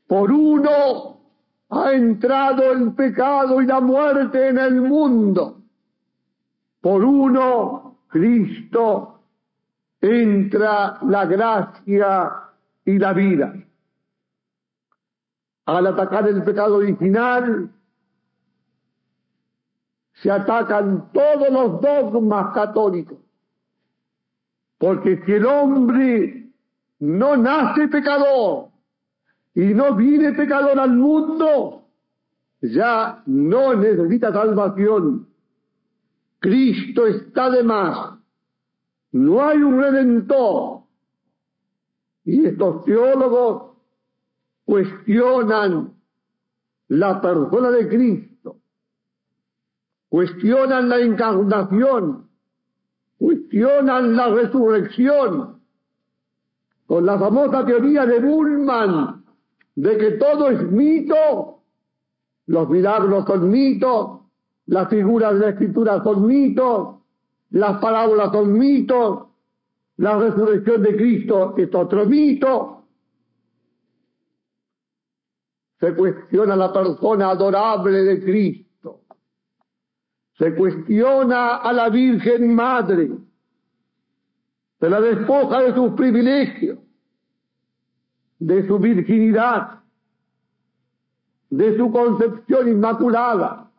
Por 0.07 0.30
uno 0.30 1.20
ha 1.70 1.92
entrado 1.92 2.72
el 2.72 2.92
pecado 2.92 3.61
y 3.62 3.66
la 3.66 3.80
muerte 3.80 4.48
en 4.48 4.59
el 4.59 4.83
mundo. 4.83 5.62
Por 6.80 7.02
uno, 7.02 8.00
Cristo, 8.09 9.20
entra 10.00 10.98
la 11.07 11.24
gracia 11.24 12.33
y 12.85 12.98
la 12.98 13.12
vida. 13.14 13.54
Al 15.64 15.87
atacar 15.87 16.28
el 16.28 16.44
pecado 16.44 16.76
original, 16.76 17.70
se 20.12 20.30
atacan 20.30 21.11
todos 21.12 21.50
los 21.50 21.80
dogmas 21.80 22.52
católicos. 22.52 23.23
Porque 24.85 25.23
si 25.25 25.33
el 25.33 25.47
hombre 25.47 26.53
no 26.99 27.38
nace 27.38 27.88
pecador 27.88 28.68
y 29.55 29.73
no 29.73 29.94
viene 29.94 30.35
pecador 30.35 30.79
al 30.79 30.92
mundo, 30.92 31.88
ya 32.61 33.23
no 33.25 33.75
necesita 33.77 34.31
salvación. 34.31 35.27
Cristo 36.38 37.07
está 37.07 37.49
de 37.49 37.62
más. 37.62 38.18
No 39.12 39.42
hay 39.42 39.62
un 39.62 39.81
redentor. 39.81 40.83
Y 42.27 42.44
estos 42.44 42.85
teólogos 42.85 43.79
cuestionan 44.66 45.94
la 46.88 47.23
persona 47.23 47.70
de 47.70 47.88
Cristo, 47.88 48.59
cuestionan 50.11 50.90
la 50.90 51.01
encarnación, 51.01 52.23
cuestionan 53.18 54.16
la 54.16 54.29
resurrección, 54.29 55.61
con 56.87 57.07
la 57.07 57.18
famosa 57.18 57.64
teoría 57.64 58.05
de 58.07 58.20
Bullman 58.20 59.24
de 59.74 59.98
que 59.98 60.11
todo 60.12 60.50
es 60.50 60.62
mito, 60.70 61.62
los 62.46 62.68
milagros 62.68 63.24
son 63.27 63.50
mitos, 63.50 64.20
las 64.66 64.88
figuras 64.88 65.35
de 65.35 65.40
la 65.40 65.48
escritura 65.50 66.03
son 66.03 66.27
mitos, 66.27 66.96
las 67.50 67.81
parábolas 67.81 68.33
son 68.33 68.53
mitos, 68.53 69.27
la 69.96 70.18
resurrección 70.18 70.83
de 70.83 70.96
Cristo 70.96 71.55
es 71.57 71.74
otro 71.74 72.07
mito. 72.07 72.85
Se 75.79 75.94
cuestiona 75.94 76.57
la 76.57 76.72
persona 76.72 77.31
adorable 77.31 78.03
de 78.03 78.24
Cristo. 78.24 78.63
Se 80.38 80.55
cuestiona 80.55 81.57
a 81.57 81.73
la 81.73 81.88
Virgen 81.88 82.55
Madre. 82.55 83.11
Se 84.81 84.90
la 84.90 85.01
despoja 85.01 85.62
de 85.62 85.75
sus 85.75 85.92
privilegios, 85.92 86.79
de 88.38 88.66
su 88.66 88.79
virginidad, 88.79 89.81
de 91.51 91.77
su 91.77 91.90
concepción 91.90 92.68
inmaculada, 92.68 93.70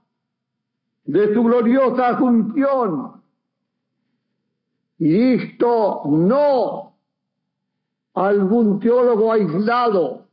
de 1.03 1.33
su 1.33 1.43
gloriosa 1.43 2.09
asunción. 2.09 3.21
Y 4.97 5.33
esto 5.33 6.03
no 6.05 6.95
algún 8.13 8.79
teólogo 8.79 9.33
aislado, 9.33 10.25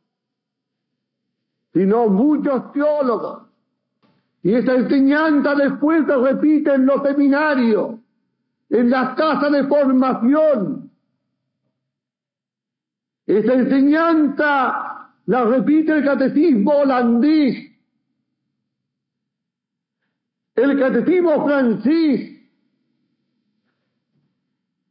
sino 1.75 2.07
muchos 2.07 2.73
teólogos. 2.73 3.43
Y 4.43 4.55
esa 4.55 4.75
enseñanza 4.75 5.55
después 5.55 6.05
se 6.07 6.17
repite 6.17 6.75
en 6.75 6.87
los 6.87 7.03
seminarios, 7.03 8.01
en 8.71 8.91
las 8.91 9.15
casas 9.15 9.53
de 9.53 9.65
formación. 9.65 10.91
Esa 13.25 13.55
enseñanza 13.55 15.13
la 15.27 15.45
repite 15.45 15.93
el 15.93 16.05
catecismo 16.05 16.73
holandés, 16.73 17.71
el 20.57 20.79
catecismo 20.79 21.47
francés, 21.47 22.33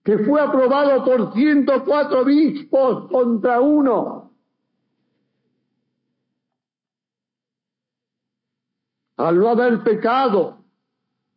que 0.03 0.17
fue 0.19 0.41
aprobado 0.41 1.03
por 1.03 1.33
104 1.33 2.21
obispos 2.21 3.11
contra 3.11 3.59
uno. 3.59 4.30
Al 9.27 9.39
no 9.39 9.49
haber 9.49 9.83
pecado, 9.83 10.57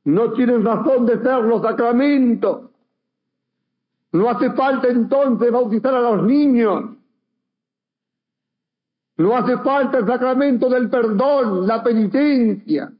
no 0.04 0.32
tienen 0.32 0.64
razón 0.64 1.06
de 1.06 1.22
ser 1.22 1.42
los 1.42 1.62
sacramentos. 1.62 2.70
No 4.12 4.30
hace 4.30 4.50
falta 4.52 4.88
entonces 4.88 5.50
bautizar 5.50 5.94
a 5.94 6.00
los 6.00 6.22
niños. 6.22 6.96
No 9.16 9.36
hace 9.36 9.58
falta 9.58 9.98
el 9.98 10.06
sacramento 10.06 10.68
del 10.68 10.88
perdón, 10.90 11.66
la 11.66 11.82
penitencia. 11.82 12.92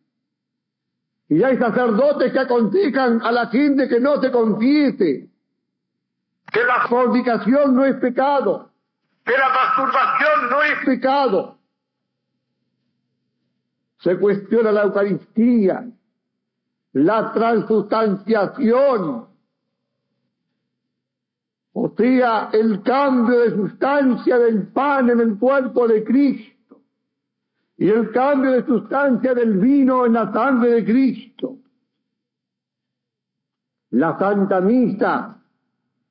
Y 1.29 1.43
hay 1.43 1.57
sacerdotes 1.57 2.33
que 2.33 2.39
aconsejan 2.39 3.23
a 3.23 3.33
la 3.33 3.47
gente 3.47 3.89
que 3.89 3.99
no 3.99 4.21
se 4.21 4.31
confiese, 4.31 5.29
que 6.53 6.65
la 6.65 6.87
fornicación 6.89 7.75
no 7.75 7.85
es 7.85 7.97
pecado, 7.97 8.71
que 9.25 9.33
la 9.33 9.49
masturbación 9.49 10.51
no 10.51 10.63
es 10.63 10.85
pecado. 10.85 11.59
Se 14.05 14.19
cuestiona 14.19 14.71
la 14.71 14.83
Eucaristía, 14.83 15.91
la 16.93 17.33
transustanciación, 17.33 19.27
o 21.73 21.95
sea, 21.97 22.51
el 22.53 22.83
cambio 22.83 23.41
de 23.41 23.51
sustancia 23.53 24.39
del 24.39 24.69
pan 24.69 25.09
en 25.09 25.21
el 25.21 25.39
cuerpo 25.39 25.89
de 25.89 26.05
Cristo 26.05 26.83
y 27.79 27.89
el 27.89 28.11
cambio 28.13 28.51
de 28.53 28.67
sustancia 28.67 29.33
del 29.33 29.59
vino 29.59 30.05
en 30.05 30.13
la 30.13 30.31
sangre 30.31 30.73
de 30.73 30.85
Cristo. 30.85 31.57
La 33.93 34.19
Santa 34.19 34.61
Misa 34.61 35.43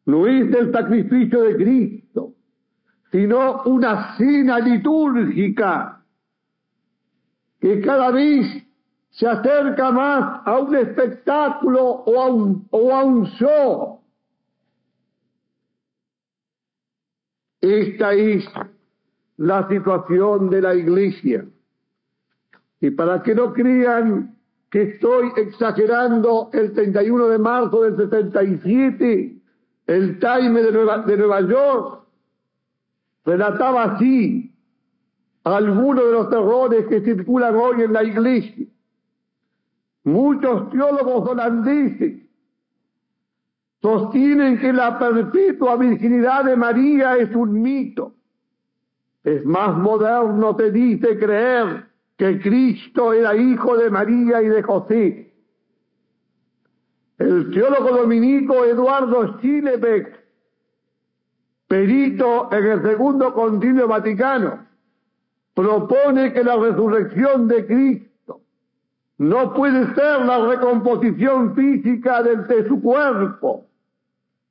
no 0.08 0.26
es 0.26 0.52
el 0.52 0.72
sacrificio 0.72 1.44
de 1.44 1.56
Cristo, 1.58 2.34
sino 3.12 3.62
una 3.66 4.18
cena 4.18 4.58
litúrgica 4.58 6.03
que 7.64 7.80
cada 7.80 8.12
vez 8.12 8.46
se 9.12 9.26
acerca 9.26 9.90
más 9.90 10.42
a 10.46 10.60
un 10.60 10.76
espectáculo 10.76 11.82
o 11.82 12.22
a 12.22 12.28
un, 12.28 12.68
o 12.72 12.94
a 12.94 13.06
un 13.06 13.26
show. 13.40 14.02
Esta 17.62 18.12
es 18.16 18.44
la 19.38 19.66
situación 19.70 20.50
de 20.50 20.62
la 20.62 20.76
iglesia. 20.76 21.46
Y 22.82 22.92
para 22.92 23.24
que 23.24 23.34
no 23.34 23.54
crean 23.54 24.36
que 24.70 24.82
estoy 24.82 25.32
exagerando 25.38 26.50
el 26.52 26.74
31 26.74 27.28
de 27.30 27.38
marzo 27.40 27.84
del 27.84 27.96
77, 27.96 29.38
el 29.88 30.20
Time 30.20 30.64
de 30.64 30.72
Nueva, 30.74 30.98
de 31.04 31.16
Nueva 31.16 31.40
York 31.40 32.04
relataba 33.24 33.84
así 33.84 34.53
algunos 35.44 36.06
de 36.06 36.12
los 36.12 36.32
errores 36.32 36.88
que 36.88 37.02
circulan 37.02 37.56
hoy 37.56 37.82
en 37.82 37.94
la 37.94 38.04
iglesia. 38.04 38.66
Muchos 40.06 40.70
teólogos 40.70 41.30
holandeses 41.30 42.22
sostienen 43.82 44.60
que 44.60 44.72
la 44.72 44.98
perpetua 44.98 45.76
virginidad 45.76 46.46
de 46.46 46.56
María 46.56 47.18
es 47.18 47.34
un 47.36 47.62
mito. 47.62 48.14
Es 49.24 49.46
más 49.46 49.78
moderno, 49.78 50.56
te 50.56 50.72
dice 50.72 51.18
creer 51.18 51.86
que 52.18 52.40
Cristo 52.42 53.14
era 53.14 53.36
hijo 53.36 53.78
de 53.78 53.90
María 53.90 54.42
y 54.42 54.48
de 54.48 54.64
José. 54.64 55.34
El 57.18 57.52
teólogo 57.52 57.98
dominico 57.98 58.66
Eduardo 58.66 59.38
Schilebeck, 59.38 60.24
perito 61.68 62.50
en 62.52 62.66
el 62.66 62.82
segundo 62.82 63.34
concilio 63.34 63.88
vaticano, 63.88 64.66
propone 65.54 66.34
que 66.34 66.44
la 66.44 66.56
resurrección 66.56 67.48
de 67.48 67.66
Cristo 67.66 68.42
no 69.18 69.54
puede 69.54 69.94
ser 69.94 70.26
la 70.26 70.46
recomposición 70.48 71.56
física 71.56 72.24
de 72.24 72.68
su 72.68 72.82
cuerpo, 72.82 73.66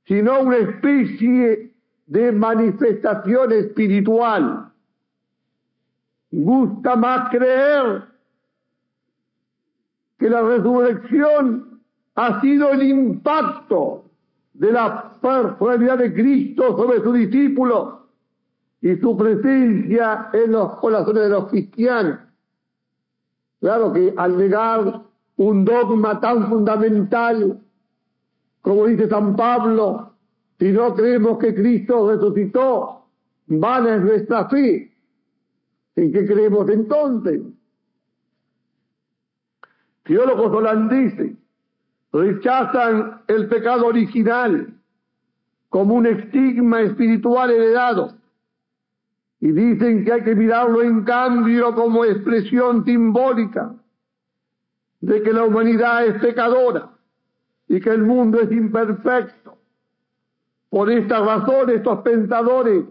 sino 0.07 0.41
una 0.41 0.57
especie 0.59 1.73
de 2.07 2.33
manifestación 2.33 3.53
espiritual. 3.53 4.71
Gusta 6.31 6.97
más 6.97 7.31
creer 7.31 8.05
que 10.19 10.31
la 10.31 10.43
resurrección 10.43 11.81
ha 12.15 12.41
sido 12.41 12.71
el 12.71 12.83
impacto 12.83 14.05
de 14.55 14.73
la 14.73 15.13
personalidad 15.21 15.99
de 15.99 16.15
Cristo 16.15 16.77
sobre 16.77 17.03
sus 17.03 17.15
discípulos 17.15 18.02
y 18.83 18.97
su 18.97 19.17
presencia 19.17 20.29
en 20.33 20.53
los 20.53 20.75
corazones 20.77 21.23
de 21.23 21.29
los 21.31 21.49
cristianos. 21.49 22.19
Claro 23.61 23.93
que 23.93 24.13
al 24.17 24.37
negar 24.37 25.03
un 25.37 25.65
dogma 25.65 26.21
tan 26.21 26.49
fundamental, 26.49 27.61
como 28.61 28.87
dice 28.87 29.09
San 29.09 29.37
Pablo, 29.37 30.13
si 30.59 30.73
no 30.73 30.95
creemos 30.95 31.39
que 31.39 31.55
Cristo 31.55 32.11
resucitó, 32.11 33.07
vana 33.47 33.97
es 33.97 34.03
nuestra 34.03 34.49
fe 34.49 34.93
¿En 35.95 36.13
qué 36.13 36.27
creemos 36.27 36.69
entonces? 36.71 37.43
Teólogos 40.05 40.53
holandeses 40.53 41.37
rechazan 42.13 43.23
el 43.29 43.49
pecado 43.49 43.87
original 43.87 44.75
como 45.69 45.95
un 45.95 46.07
estigma 46.07 46.81
espiritual 46.81 47.51
heredado 47.51 48.15
y 49.43 49.51
dicen 49.51 50.05
que 50.05 50.13
hay 50.13 50.23
que 50.23 50.37
mirarlo 50.37 50.83
en 50.83 51.03
cambio 51.03 51.75
como 51.75 52.05
expresión 52.05 52.85
simbólica 52.85 53.75
de 55.01 55.21
que 55.21 55.33
la 55.33 55.43
humanidad 55.43 56.07
es 56.07 56.23
pecadora 56.23 56.93
y 57.67 57.81
que 57.81 57.91
el 57.91 58.05
mundo 58.05 58.41
es 58.41 58.53
imperfecto. 58.53 59.59
Por 60.71 60.93
esta 60.93 61.19
razón 61.19 61.71
estos 61.71 62.03
pensadores 62.03 62.85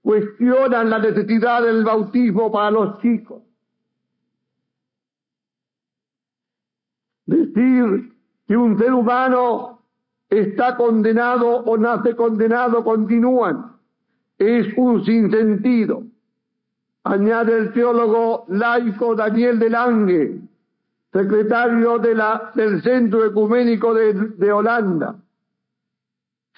cuestionan 0.00 0.88
la 0.88 1.00
necesidad 1.00 1.62
del 1.62 1.84
bautismo 1.84 2.50
para 2.50 2.70
los 2.70 2.98
chicos. 3.00 3.42
Decir 7.26 8.10
que 8.48 8.56
un 8.56 8.78
ser 8.78 8.94
humano 8.94 9.82
está 10.30 10.78
condenado 10.78 11.58
o 11.58 11.76
nace 11.76 12.16
condenado 12.16 12.82
continúan. 12.82 13.73
Es 14.38 14.66
un 14.76 15.04
sinsentido. 15.04 16.02
Añade 17.04 17.56
el 17.56 17.72
teólogo 17.72 18.46
laico 18.48 19.14
Daniel 19.14 19.58
de 19.58 19.70
Lange, 19.70 20.40
secretario 21.12 21.98
de 21.98 22.14
la, 22.14 22.50
del 22.54 22.82
Centro 22.82 23.24
Ecuménico 23.24 23.92
de, 23.92 24.14
de 24.14 24.52
Holanda. 24.52 25.16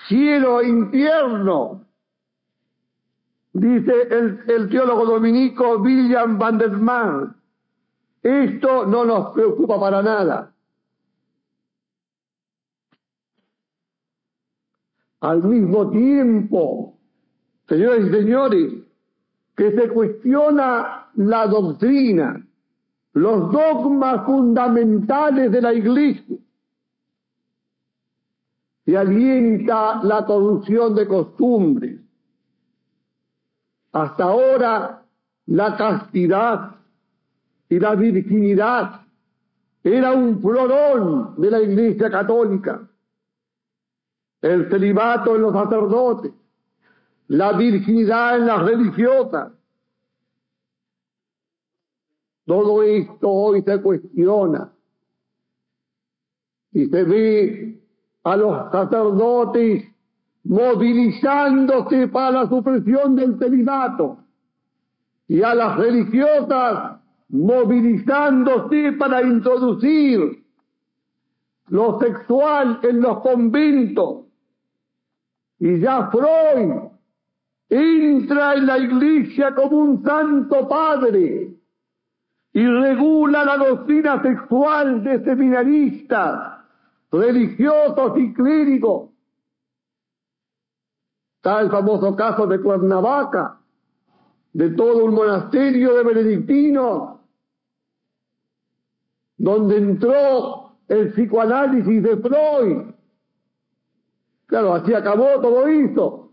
Cielo 0.09 0.61
e 0.61 0.69
infierno, 0.69 1.85
dice 3.53 3.93
el, 4.11 4.45
el 4.47 4.69
teólogo 4.69 5.07
dominico 5.07 5.79
William 5.79 6.39
van 6.39 6.59
der 6.59 6.77
Mar. 6.77 7.35
Esto 8.23 8.87
no 8.87 9.05
nos 9.05 9.35
preocupa 9.35 9.81
para 9.81 10.03
nada. 10.03 10.53
Al 15.21 15.43
mismo 15.43 15.91
tiempo, 15.91 16.96
señores 17.69 18.07
y 18.07 18.11
señores, 18.11 18.73
que 19.57 19.73
se 19.73 19.89
cuestiona 19.89 21.09
la 21.15 21.47
doctrina, 21.47 22.47
los 23.15 23.51
dogmas 23.51 24.27
fundamentales 24.27 25.51
de 25.51 25.61
la 25.63 25.73
Iglesia. 25.73 26.37
Y 28.85 28.95
alienta 28.95 30.03
la 30.05 30.25
corrupción 30.25 30.95
de 30.95 31.09
costumbres. 31.09 32.01
Hasta 33.93 34.25
ahora 34.25 35.03
la 35.47 35.77
castidad 35.77 36.77
y 37.69 37.79
la 37.81 37.95
virginidad 37.95 39.01
era 39.83 40.13
un 40.13 40.41
florón 40.41 41.35
de 41.37 41.51
la 41.51 41.61
Iglesia 41.61 42.11
Católica. 42.11 42.89
El 44.43 44.69
celibato 44.69 45.35
en 45.35 45.43
los 45.43 45.53
sacerdotes, 45.53 46.33
la 47.29 47.53
virginidad 47.53 48.39
en 48.39 48.47
las 48.47 48.63
religiosas. 48.65 49.53
Todo 52.45 52.83
esto 52.83 53.29
hoy 53.29 53.63
se 53.63 53.83
cuestiona. 53.83 54.73
Y 56.73 56.87
se 56.87 57.03
ve 57.05 57.81
a 58.23 58.37
los 58.37 58.71
sacerdotes 58.71 59.85
movilizándose 60.45 62.07
para 62.09 62.43
la 62.43 62.49
supresión 62.49 63.17
del 63.17 63.39
celibato. 63.39 64.19
Y 65.27 65.43
a 65.43 65.55
las 65.55 65.77
religiosas 65.77 67.01
movilizándose 67.29 68.93
para 68.93 69.23
introducir 69.23 70.45
lo 71.69 71.99
sexual 71.99 72.79
en 72.85 73.01
los 73.01 73.21
conventos. 73.21 74.27
Y 75.59 75.81
ya 75.81 76.11
Freud 76.11 76.96
entra 77.69 78.55
en 78.55 78.67
la 78.67 78.79
iglesia 78.79 79.55
como 79.55 79.79
un 79.79 80.03
santo 80.05 80.69
padre 80.69 81.55
y 82.53 82.67
regula 82.67 83.45
la 83.45 83.57
doctrina 83.57 84.23
sexual 84.23 85.03
de 85.05 85.23
seminaristas, 85.25 86.65
religiosos 87.11 88.19
y 88.19 88.33
clérigos. 88.33 89.11
Está 91.37 91.61
el 91.61 91.71
famoso 91.71 92.17
caso 92.17 92.47
de 92.47 92.61
Cuernavaca, 92.61 93.61
de 94.53 94.71
todo 94.71 95.05
un 95.05 95.15
monasterio 95.15 95.97
de 95.97 96.03
benedictinos, 96.03 97.21
donde 99.37 99.77
entró 99.77 100.79
el 100.89 101.13
psicoanálisis 101.13 102.03
de 102.03 102.17
Freud 102.17 102.97
Claro, 104.47 104.75
así 104.75 104.95
acabó 104.95 105.41
todo 105.41 105.67
esto. 105.67 106.26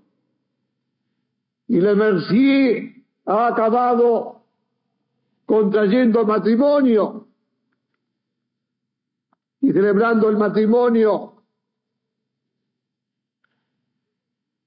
Y 1.74 1.82
Le 1.82 1.96
Mercier 1.96 3.04
ha 3.26 3.48
acabado 3.48 4.44
contrayendo 5.44 6.24
matrimonio 6.24 7.26
y 9.60 9.72
celebrando 9.72 10.30
el 10.30 10.38
matrimonio 10.38 11.34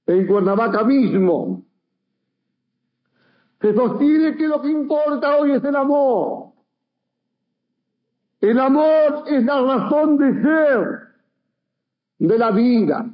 en 0.07 0.27
Cuernavaca 0.27 0.83
mismo. 0.83 1.65
Se 3.61 3.73
sostiene 3.73 4.37
que 4.37 4.49
lo 4.49 4.61
que 4.61 4.71
importa 4.71 5.37
hoy 5.37 5.53
es 5.53 5.63
el 5.63 5.77
amor. 5.77 6.55
El 8.41 8.59
amor 8.59 9.23
es 9.29 9.45
la 9.45 9.63
razón 9.63 10.19
de 10.19 10.43
ser 10.43 10.99
de 12.19 12.37
la 12.37 12.51
vida 12.51 13.09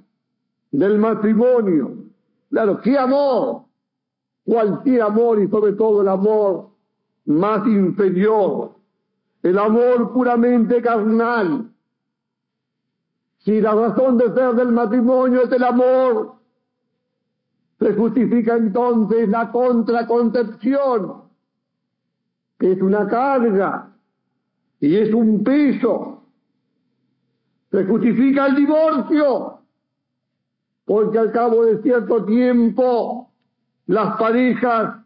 del 0.71 0.99
matrimonio. 0.99 2.07
Claro, 2.49 2.81
qué 2.81 2.97
amor, 2.99 3.62
cualquier 4.45 5.03
amor 5.03 5.41
y 5.41 5.49
sobre 5.49 5.73
todo 5.73 6.03
el 6.03 6.09
amor 6.09 6.71
más 7.25 7.67
inferior, 7.67 8.73
el 9.43 9.59
amor 9.59 10.13
puramente 10.13 10.83
carnal. 10.83 11.71
Si 13.39 13.61
la 13.61 13.75
razón 13.75 14.19
de 14.19 14.33
ser 14.33 14.55
del 14.55 14.73
matrimonio 14.73 15.43
es 15.43 15.53
el 15.53 15.65
amor, 15.65 16.35
se 17.79 17.95
justifica 17.95 18.57
entonces 18.57 19.29
la 19.29 19.51
contraconcepción, 19.51 21.23
que 22.59 22.73
es 22.73 22.81
una 22.81 23.09
carga 23.09 23.93
y 24.79 24.97
es 24.97 25.13
un 25.13 25.43
peso. 25.43 26.23
Se 27.73 27.85
justifica 27.85 28.47
el 28.47 28.57
divorcio, 28.57 29.59
porque 30.85 31.19
al 31.19 31.33
cabo 31.33 31.65
de 31.65 31.83
cierto 31.83 32.25
tiempo 32.25 33.22
las 33.93 34.17
parejas 34.17 35.05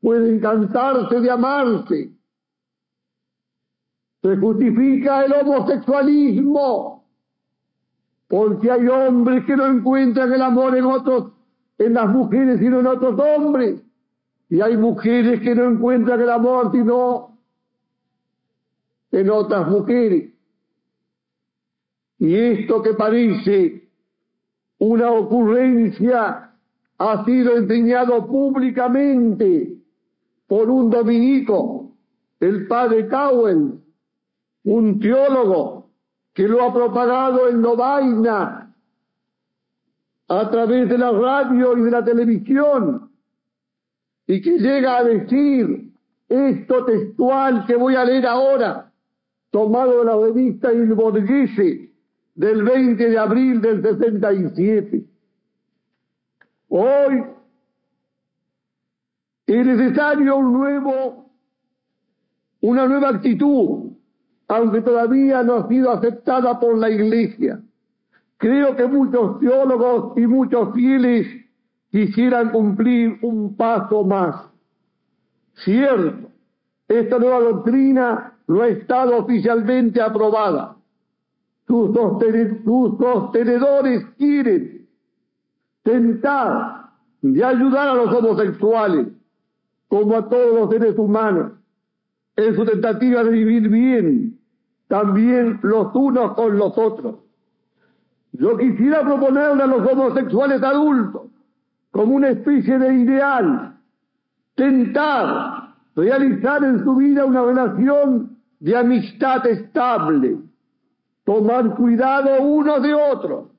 pueden 0.00 0.40
cansarse 0.40 1.20
de 1.20 1.30
amarse. 1.30 2.10
Se 4.22 4.36
justifica 4.38 5.26
el 5.26 5.32
homosexualismo, 5.34 7.04
porque 8.28 8.70
hay 8.70 8.86
hombres 8.88 9.44
que 9.44 9.54
no 9.54 9.66
encuentran 9.66 10.32
el 10.32 10.40
amor 10.40 10.74
en 10.74 10.84
otros, 10.86 11.32
en 11.76 11.92
las 11.92 12.08
mujeres, 12.08 12.58
sino 12.58 12.80
en 12.80 12.86
otros 12.86 13.20
hombres. 13.20 13.82
Y 14.48 14.62
hay 14.62 14.78
mujeres 14.78 15.40
que 15.42 15.54
no 15.54 15.64
encuentran 15.64 16.22
el 16.22 16.30
amor 16.30 16.72
sino 16.72 17.38
en 19.10 19.28
otras 19.28 19.68
mujeres. 19.68 20.32
Y 22.18 22.34
esto 22.34 22.82
que 22.82 22.94
parece 22.94 23.90
una 24.78 25.10
ocurrencia 25.10 26.51
ha 27.04 27.24
sido 27.24 27.56
enseñado 27.56 28.28
públicamente 28.28 29.76
por 30.46 30.70
un 30.70 30.88
dominico, 30.88 31.96
el 32.38 32.68
padre 32.68 33.08
Cowen, 33.08 33.82
un 34.64 35.00
teólogo 35.00 35.90
que 36.32 36.46
lo 36.46 36.62
ha 36.62 36.72
propagado 36.72 37.48
en 37.48 37.60
Lovaina 37.60 38.72
a 40.28 40.50
través 40.50 40.88
de 40.88 40.96
la 40.96 41.10
radio 41.10 41.76
y 41.76 41.82
de 41.82 41.90
la 41.90 42.04
televisión 42.04 43.10
y 44.28 44.40
que 44.40 44.58
llega 44.58 44.98
a 44.98 45.04
decir 45.04 45.90
esto 46.28 46.84
textual 46.84 47.66
que 47.66 47.74
voy 47.74 47.96
a 47.96 48.04
leer 48.04 48.26
ahora, 48.28 48.92
tomado 49.50 49.98
de 49.98 50.04
la 50.04 50.16
revista 50.16 50.72
Il 50.72 50.94
Borghese, 50.94 51.90
del 52.36 52.62
20 52.62 53.10
de 53.10 53.18
abril 53.18 53.60
del 53.60 53.82
67. 53.82 55.11
Hoy 56.74 57.22
es 59.46 59.66
necesario 59.66 60.38
un 60.38 60.54
nuevo, 60.54 61.26
una 62.62 62.88
nueva 62.88 63.10
actitud, 63.10 63.90
aunque 64.48 64.80
todavía 64.80 65.42
no 65.42 65.56
ha 65.56 65.68
sido 65.68 65.90
aceptada 65.90 66.58
por 66.58 66.78
la 66.78 66.88
Iglesia. 66.88 67.60
Creo 68.38 68.74
que 68.74 68.86
muchos 68.86 69.38
teólogos 69.40 70.16
y 70.16 70.26
muchos 70.26 70.72
fieles 70.72 71.26
quisieran 71.90 72.52
cumplir 72.52 73.18
un 73.20 73.54
paso 73.54 74.02
más. 74.02 74.46
Cierto, 75.64 76.30
esta 76.88 77.18
nueva 77.18 77.40
doctrina 77.40 78.38
no 78.46 78.62
ha 78.62 78.68
estado 78.68 79.18
oficialmente 79.18 80.00
aprobada. 80.00 80.74
Sus, 81.66 81.94
sostenedores 81.94 84.06
quieren 84.16 84.81
tentar 85.82 86.90
de 87.22 87.44
ayudar 87.44 87.88
a 87.88 87.94
los 87.94 88.12
homosexuales, 88.14 89.08
como 89.88 90.16
a 90.16 90.28
todos 90.28 90.54
los 90.54 90.70
seres 90.70 90.98
humanos, 90.98 91.52
en 92.36 92.56
su 92.56 92.64
tentativa 92.64 93.22
de 93.22 93.30
vivir 93.30 93.68
bien, 93.68 94.38
también 94.88 95.60
los 95.62 95.94
unos 95.94 96.34
con 96.34 96.56
los 96.56 96.76
otros. 96.76 97.16
Yo 98.32 98.56
quisiera 98.56 99.02
proponerle 99.02 99.62
a 99.62 99.66
los 99.66 99.86
homosexuales 99.86 100.62
adultos, 100.62 101.22
como 101.90 102.14
una 102.14 102.30
especie 102.30 102.78
de 102.78 102.94
ideal, 102.94 103.76
tentar 104.54 105.74
realizar 105.94 106.64
en 106.64 106.82
su 106.82 106.96
vida 106.96 107.24
una 107.24 107.42
relación 107.42 108.38
de 108.60 108.76
amistad 108.76 109.46
estable, 109.46 110.38
tomar 111.24 111.74
cuidado 111.74 112.42
uno 112.42 112.80
de 112.80 112.94
otro, 112.94 113.51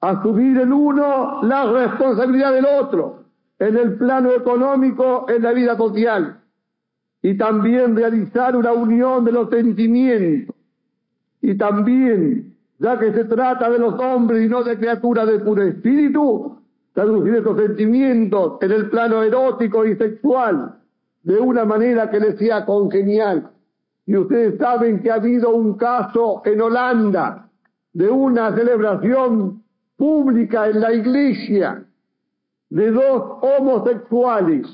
asumir 0.00 0.58
el 0.58 0.72
uno 0.72 1.42
la 1.42 1.70
responsabilidad 1.70 2.52
del 2.52 2.66
otro, 2.66 3.24
en 3.58 3.76
el 3.76 3.96
plano 3.96 4.32
económico, 4.32 5.26
en 5.28 5.42
la 5.42 5.52
vida 5.52 5.76
social, 5.76 6.40
y 7.22 7.36
también 7.36 7.94
realizar 7.94 8.56
una 8.56 8.72
unión 8.72 9.24
de 9.24 9.32
los 9.32 9.50
sentimientos, 9.50 10.56
y 11.42 11.54
también 11.56 12.56
ya 12.78 12.98
que 12.98 13.12
se 13.12 13.24
trata 13.26 13.68
de 13.68 13.78
los 13.78 14.00
hombres 14.00 14.42
y 14.42 14.48
no 14.48 14.62
de 14.62 14.78
criaturas 14.78 15.26
de 15.26 15.40
puro 15.40 15.62
espíritu, 15.62 16.56
traducir 16.94 17.34
estos 17.34 17.58
sentimientos 17.58 18.56
en 18.62 18.72
el 18.72 18.88
plano 18.88 19.22
erótico 19.22 19.84
y 19.84 19.96
sexual 19.96 20.76
de 21.22 21.38
una 21.38 21.66
manera 21.66 22.10
que 22.10 22.20
les 22.20 22.38
sea 22.38 22.64
congenial. 22.64 23.50
Y 24.06 24.16
ustedes 24.16 24.58
saben 24.58 25.02
que 25.02 25.10
ha 25.10 25.16
habido 25.16 25.50
un 25.50 25.74
caso 25.74 26.40
en 26.46 26.60
Holanda 26.60 27.48
de 27.92 28.08
una 28.08 28.54
celebración 28.56 29.62
pública 30.00 30.66
en 30.66 30.80
la 30.80 30.94
iglesia 30.94 31.84
de 32.70 32.90
dos 32.90 33.38
homosexuales. 33.42 34.66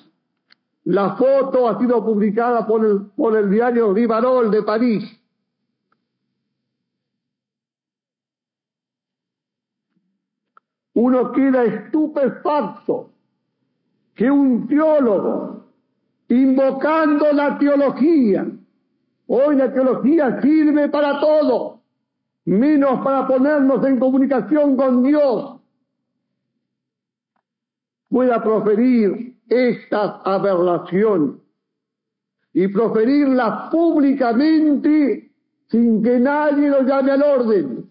La 0.84 1.16
foto 1.16 1.68
ha 1.68 1.80
sido 1.80 2.04
publicada 2.04 2.64
por 2.64 2.84
el, 2.86 3.06
por 3.16 3.36
el 3.36 3.50
diario 3.50 3.92
Rivarol 3.92 4.52
de 4.52 4.62
París. 4.62 5.04
uno 10.96 11.30
queda 11.32 11.62
estupefacto 11.64 13.10
que 14.14 14.30
un 14.30 14.66
teólogo, 14.66 15.66
invocando 16.28 17.32
la 17.34 17.58
teología, 17.58 18.46
hoy 19.26 19.56
la 19.56 19.72
teología 19.74 20.40
sirve 20.40 20.88
para 20.88 21.20
todo, 21.20 21.75
menos 22.46 23.04
para 23.04 23.26
ponernos 23.26 23.84
en 23.84 23.98
comunicación 23.98 24.76
con 24.76 25.02
Dios, 25.02 25.60
pueda 28.08 28.42
proferir 28.42 29.36
estas 29.48 30.20
aberraciones 30.24 31.40
y 32.52 32.68
proferirlas 32.68 33.70
públicamente 33.70 35.30
sin 35.68 36.02
que 36.02 36.18
nadie 36.18 36.70
lo 36.70 36.82
llame 36.82 37.10
al 37.12 37.22
orden. 37.22 37.90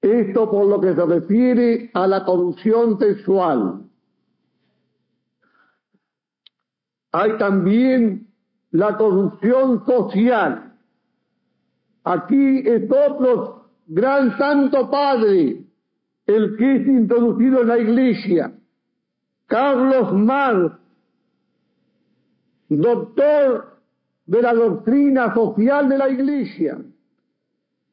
Esto 0.00 0.50
por 0.50 0.66
lo 0.66 0.80
que 0.80 0.94
se 0.94 1.04
refiere 1.04 1.90
a 1.94 2.06
la 2.06 2.24
corrupción 2.24 2.98
sexual. 2.98 3.84
Hay 7.12 7.36
también 7.38 8.31
la 8.72 8.96
corrupción 8.96 9.84
social. 9.86 10.72
Aquí 12.04 12.58
es 12.66 12.90
otro 12.90 13.66
gran 13.86 14.36
santo 14.36 14.90
padre, 14.90 15.64
el 16.26 16.56
que 16.56 16.76
es 16.76 16.86
introducido 16.86 17.62
en 17.62 17.68
la 17.68 17.78
iglesia, 17.78 18.52
Carlos 19.46 20.12
Marx, 20.14 20.74
doctor 22.68 23.78
de 24.26 24.42
la 24.42 24.54
doctrina 24.54 25.34
social 25.34 25.88
de 25.88 25.98
la 25.98 26.08
iglesia, 26.08 26.78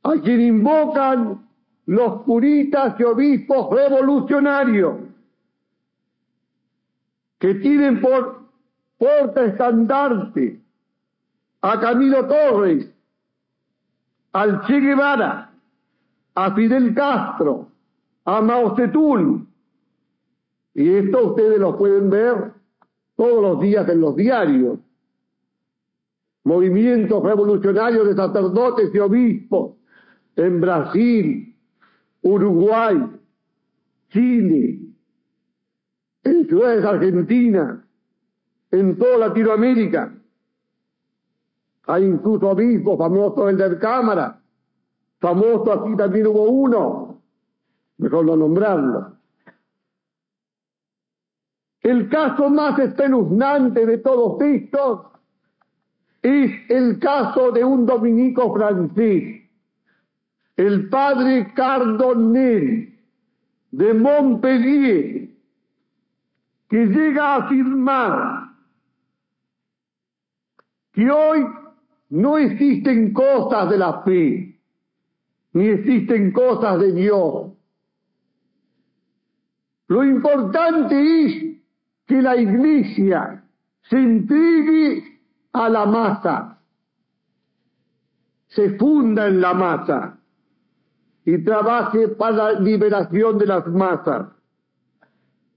a 0.04 0.14
quien 0.24 0.42
invocan 0.42 1.46
los 1.86 2.22
puritas 2.22 2.98
y 3.00 3.04
obispos 3.04 3.76
revolucionarios 3.76 4.96
que 7.38 7.56
tienen 7.56 8.00
por 8.00 8.44
porta 8.98 9.46
estandarte 9.46 10.62
a 11.62 11.80
Camilo 11.80 12.26
Torres, 12.28 12.90
al 14.32 14.64
Che 14.66 14.80
Guevara, 14.80 15.52
a 16.34 16.54
Fidel 16.54 16.94
Castro, 16.94 17.72
a 18.24 18.42
Mao 18.42 18.76
Zedong. 18.76 19.46
Y 20.74 20.90
esto 20.96 21.32
ustedes 21.32 21.60
lo 21.60 21.78
pueden 21.78 22.10
ver 22.10 22.54
todos 23.16 23.42
los 23.42 23.62
días 23.62 23.88
en 23.90 24.00
los 24.00 24.16
diarios. 24.16 24.80
Movimientos 26.46 27.22
revolucionarios 27.22 28.08
de 28.08 28.16
sacerdotes 28.16 28.94
y 28.94 29.00
obispos 29.00 29.76
en 30.38 30.62
Brasil, 30.62 31.56
Uruguay, 32.22 32.98
Chile, 34.10 34.80
en 36.24 36.48
ciudades 36.48 36.86
argentinas, 36.86 37.80
en 38.72 38.98
toda 38.98 39.28
Latinoamérica. 39.28 40.19
Hay 41.90 42.06
incluso 42.06 42.50
obispos 42.50 43.00
famosos 43.00 43.50
el 43.50 43.58
del 43.58 43.80
Cámara, 43.80 44.40
famoso 45.20 45.74
aquí 45.74 45.98
también 45.98 46.28
hubo 46.28 46.44
uno, 46.44 47.22
mejor 47.98 48.26
no 48.26 48.36
nombrarlo. 48.36 49.18
El 51.82 52.08
caso 52.10 52.48
más 52.52 52.78
espeluznante 52.78 53.88
de 53.88 53.98
todos 53.98 54.40
estos 54.42 55.08
es 56.22 56.52
el 56.70 57.00
caso 57.00 57.52
de 57.52 57.64
un 57.64 57.88
dominico 57.88 58.54
francés 58.54 59.40
el 60.60 60.90
padre 60.90 61.54
Cardonel 61.56 63.00
de 63.72 63.94
Montpellier, 63.94 65.30
que 66.68 66.86
llega 66.86 67.24
a 67.24 67.36
afirmar 67.46 68.50
que 70.92 71.10
hoy 71.10 71.46
no 72.10 72.38
existen 72.38 73.14
cosas 73.14 73.70
de 73.70 73.78
la 73.78 74.02
fe, 74.02 74.60
ni 75.54 75.68
existen 75.68 76.32
cosas 76.32 76.80
de 76.80 76.94
Dios. 76.94 77.52
Lo 79.88 80.04
importante 80.04 81.26
es 81.26 81.58
que 82.06 82.22
la 82.22 82.36
iglesia 82.36 83.44
se 83.84 83.98
entregue 83.98 85.04
a 85.54 85.70
la 85.70 85.86
masa, 85.86 86.60
se 88.48 88.78
funda 88.78 89.28
en 89.28 89.42
la 89.42 89.54
masa 89.54 90.20
y 91.26 91.38
trabaje 91.44 92.08
para 92.10 92.54
la 92.54 92.60
liberación 92.60 93.38
de 93.38 93.46
las 93.46 93.68
masas. 93.68 94.28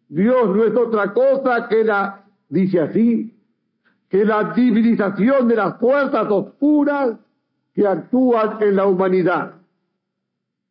Dios 0.08 0.54
no 0.54 0.64
es 0.64 0.76
otra 0.76 1.12
cosa 1.14 1.68
que 1.68 1.84
la, 1.84 2.24
dice 2.48 2.80
así, 2.80 3.34
que 4.12 4.26
la 4.26 4.54
civilización 4.54 5.48
de 5.48 5.56
las 5.56 5.78
fuerzas 5.78 6.26
oscuras 6.28 7.16
que 7.74 7.86
actúan 7.86 8.62
en 8.62 8.76
la 8.76 8.86
humanidad. 8.86 9.54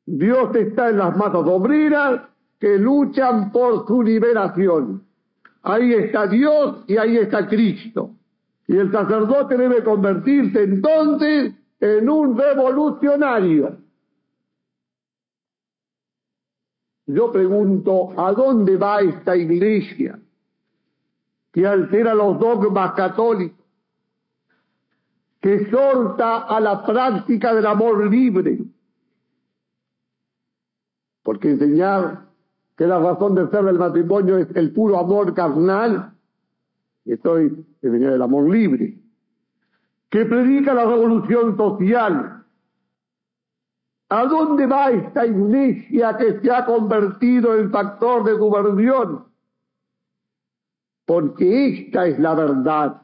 Dios 0.06 0.56
está 0.56 0.89
en 0.89 1.00
las 1.00 1.18
masas 1.18 1.48
obreras 1.48 2.22
que 2.60 2.78
luchan 2.78 3.52
por 3.52 3.88
su 3.88 4.04
liberación. 4.04 5.02
Ahí 5.64 5.92
está 5.92 6.28
Dios 6.28 6.84
y 6.86 6.98
ahí 6.98 7.18
está 7.18 7.48
Cristo. 7.48 8.12
Y 8.68 8.78
el 8.78 8.92
sacerdote 8.92 9.58
debe 9.58 9.84
convertirse 9.84 10.62
entonces 10.62 11.56
en 11.80 12.10
un 12.12 12.38
revolucionario 12.38 13.78
Yo 17.08 17.32
pregunto, 17.32 18.14
¿a 18.16 18.32
dónde 18.34 18.78
va 18.78 19.02
esta 19.02 19.36
iglesia 19.36 20.20
que 21.52 21.68
altera 21.68 22.14
los 22.14 22.39
dogmas 22.39 22.93
católicos, 22.93 23.60
que 25.39 25.56
exhorta 25.56 26.39
a 26.39 26.60
la 26.60 26.86
práctica 26.86 27.54
del 27.54 27.66
amor 27.66 28.10
libre? 28.10 28.60
Porque 31.24 31.52
enseñar 31.52 32.28
que 32.78 32.88
la 32.88 32.99
razón 32.99 33.36
de 33.36 33.49
ser 33.49 33.64
del 33.64 33.80
matrimonio 33.80 34.38
es 34.38 34.47
el 34.56 34.72
puro 34.74 34.97
amor 34.97 35.34
carnal, 35.34 36.14
estoy 37.06 37.66
enseñando 37.82 38.16
el 38.16 38.22
amor 38.22 38.49
libre, 38.49 38.97
que 40.10 40.26
predica 40.26 40.74
la 40.74 40.86
revolución 40.86 41.58
social, 41.58 42.41
¿A 44.12 44.26
dónde 44.26 44.68
va 44.68 44.91
esta 44.91 45.26
iglesia 45.26 46.18
que 46.18 46.41
se 46.41 46.52
ha 46.52 46.66
convertido 46.66 47.56
en 47.56 47.72
factor 47.72 48.26
de 48.26 48.36
subversión? 48.36 49.31
Porque 51.12 51.68
esta 51.68 52.07
es 52.07 52.18
la 52.20 52.34
verdad. 52.34 53.01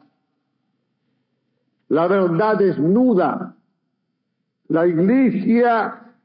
La 1.89 2.07
verdad 2.07 2.57
desnuda. 2.57 3.57
La 4.69 4.87
iglesia 4.87 6.15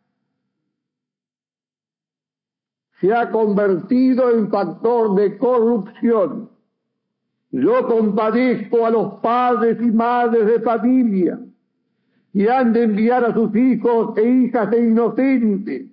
se 3.01 3.13
ha 3.13 3.33
convertido 3.33 4.31
en 4.31 4.49
factor 4.49 5.17
de 5.17 5.37
corrupción. 5.39 6.51
Yo 7.51 7.85
compadezco 7.89 8.87
a 8.87 8.91
los 8.91 9.15
padres 9.15 9.77
y 9.83 9.91
madres 9.91 10.47
de 10.47 10.61
familia 10.61 11.41
y 12.33 12.47
han 12.47 12.73
de 12.73 12.85
enviar 12.85 13.25
a 13.25 13.35
sus 13.35 13.53
hijos 13.57 14.17
e 14.19 14.25
hijas 14.25 14.71
de 14.71 14.87
inocentes 14.87 15.91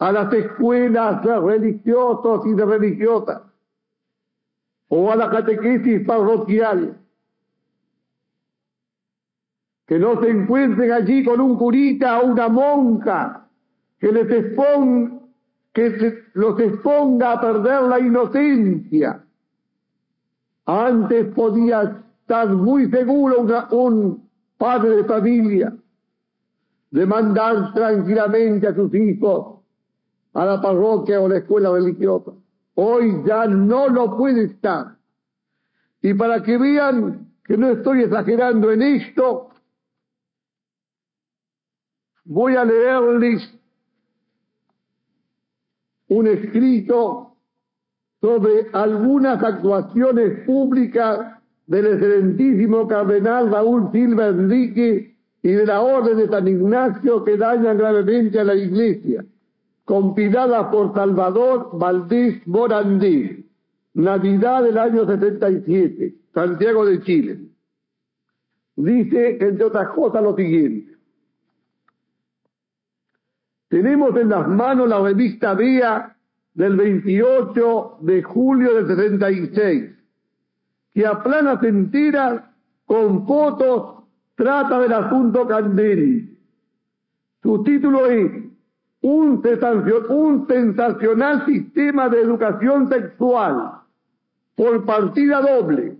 a 0.00 0.10
las 0.10 0.32
escuelas 0.32 1.22
de 1.22 1.38
religiosos 1.38 2.44
y 2.44 2.54
de 2.54 2.66
religiosas 2.66 3.45
o 4.88 5.10
a 5.10 5.16
la 5.16 5.30
catequesis 5.30 6.06
parroquial. 6.06 6.98
Que 9.86 9.98
no 9.98 10.20
se 10.20 10.30
encuentren 10.30 10.92
allí 10.92 11.24
con 11.24 11.40
un 11.40 11.56
curita 11.56 12.20
o 12.20 12.26
una 12.26 12.48
monja 12.48 13.48
que 13.98 14.12
les 14.12 14.30
exponga, 14.30 15.20
que 15.72 16.24
los 16.34 16.58
exponga 16.60 17.32
a 17.32 17.40
perder 17.40 17.82
la 17.82 18.00
inocencia. 18.00 19.22
Antes 20.64 21.26
podía 21.34 22.02
estar 22.20 22.48
muy 22.48 22.90
seguro 22.90 23.46
un 23.70 24.28
padre 24.58 24.96
de 24.96 25.04
familia, 25.04 25.76
de 26.90 27.06
mandar 27.06 27.72
tranquilamente 27.72 28.66
a 28.66 28.74
sus 28.74 28.92
hijos 28.94 29.56
a 30.34 30.44
la 30.44 30.60
parroquia 30.60 31.20
o 31.20 31.28
la 31.28 31.38
escuela 31.38 31.70
religiosa. 31.70 32.32
Hoy 32.76 33.22
ya 33.26 33.46
no 33.46 33.88
lo 33.88 34.16
puede 34.16 34.44
estar. 34.44 34.96
Y 36.02 36.14
para 36.14 36.42
que 36.42 36.58
vean 36.58 37.32
que 37.42 37.56
no 37.56 37.70
estoy 37.70 38.02
exagerando 38.02 38.70
en 38.70 38.82
esto, 38.82 39.48
voy 42.24 42.54
a 42.54 42.64
leerles 42.64 43.52
un 46.08 46.26
escrito 46.26 47.36
sobre 48.20 48.68
algunas 48.72 49.42
actuaciones 49.42 50.44
públicas 50.44 51.40
del 51.66 51.86
excelentísimo 51.86 52.86
cardenal 52.86 53.50
Raúl 53.50 53.90
Silva 53.90 54.28
Enrique 54.28 55.16
y 55.42 55.48
de 55.48 55.66
la 55.66 55.80
Orden 55.80 56.18
de 56.18 56.28
San 56.28 56.46
Ignacio 56.46 57.24
que 57.24 57.36
dañan 57.36 57.78
gravemente 57.78 58.38
a 58.38 58.44
la 58.44 58.54
Iglesia, 58.54 59.24
compilada 59.86 60.70
por 60.70 60.92
Salvador 60.92 61.70
Valdés 61.72 62.46
Morandí, 62.46 63.48
Navidad 63.94 64.64
del 64.64 64.76
año 64.76 65.06
77, 65.06 66.14
Santiago 66.34 66.84
de 66.84 67.00
Chile. 67.02 67.38
Dice, 68.74 69.38
entre 69.40 69.64
otras 69.64 69.88
cosas, 69.90 70.22
lo 70.22 70.36
siguiente. 70.36 70.92
Tenemos 73.68 74.14
en 74.16 74.28
las 74.28 74.46
manos 74.48 74.88
la 74.88 75.00
revista 75.00 75.54
Vía 75.54 76.16
del 76.52 76.76
28 76.76 77.98
de 78.00 78.22
julio 78.22 78.74
del 78.74 78.86
76 78.88 79.96
que 80.94 81.06
aplana 81.06 81.56
mentiras 81.56 82.42
con 82.86 83.26
fotos 83.26 84.02
trata 84.34 84.80
del 84.80 84.92
asunto 84.92 85.46
Candeli. 85.46 86.38
Su 87.42 87.62
título 87.62 88.06
es 88.06 88.45
un, 89.08 90.46
sensacional 90.48 91.46
sistema 91.46 92.08
de 92.08 92.22
educación 92.22 92.88
sexual 92.88 93.72
por 94.56 94.84
partida 94.84 95.40
doble 95.40 95.96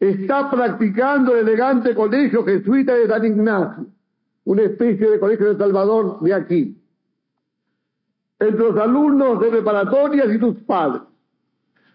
está 0.00 0.50
practicando 0.50 1.34
el 1.34 1.48
elegante 1.48 1.94
colegio 1.94 2.44
jesuita 2.44 2.94
de 2.94 3.08
San 3.08 3.24
Ignacio, 3.24 3.86
una 4.44 4.62
especie 4.62 5.10
de 5.10 5.20
colegio 5.20 5.52
de 5.52 5.58
Salvador 5.58 6.20
de 6.20 6.34
aquí, 6.34 6.82
entre 8.38 8.58
los 8.58 8.78
alumnos 8.78 9.40
de 9.40 9.50
preparatorias 9.50 10.28
y 10.34 10.38
sus 10.38 10.56
padres 10.62 11.02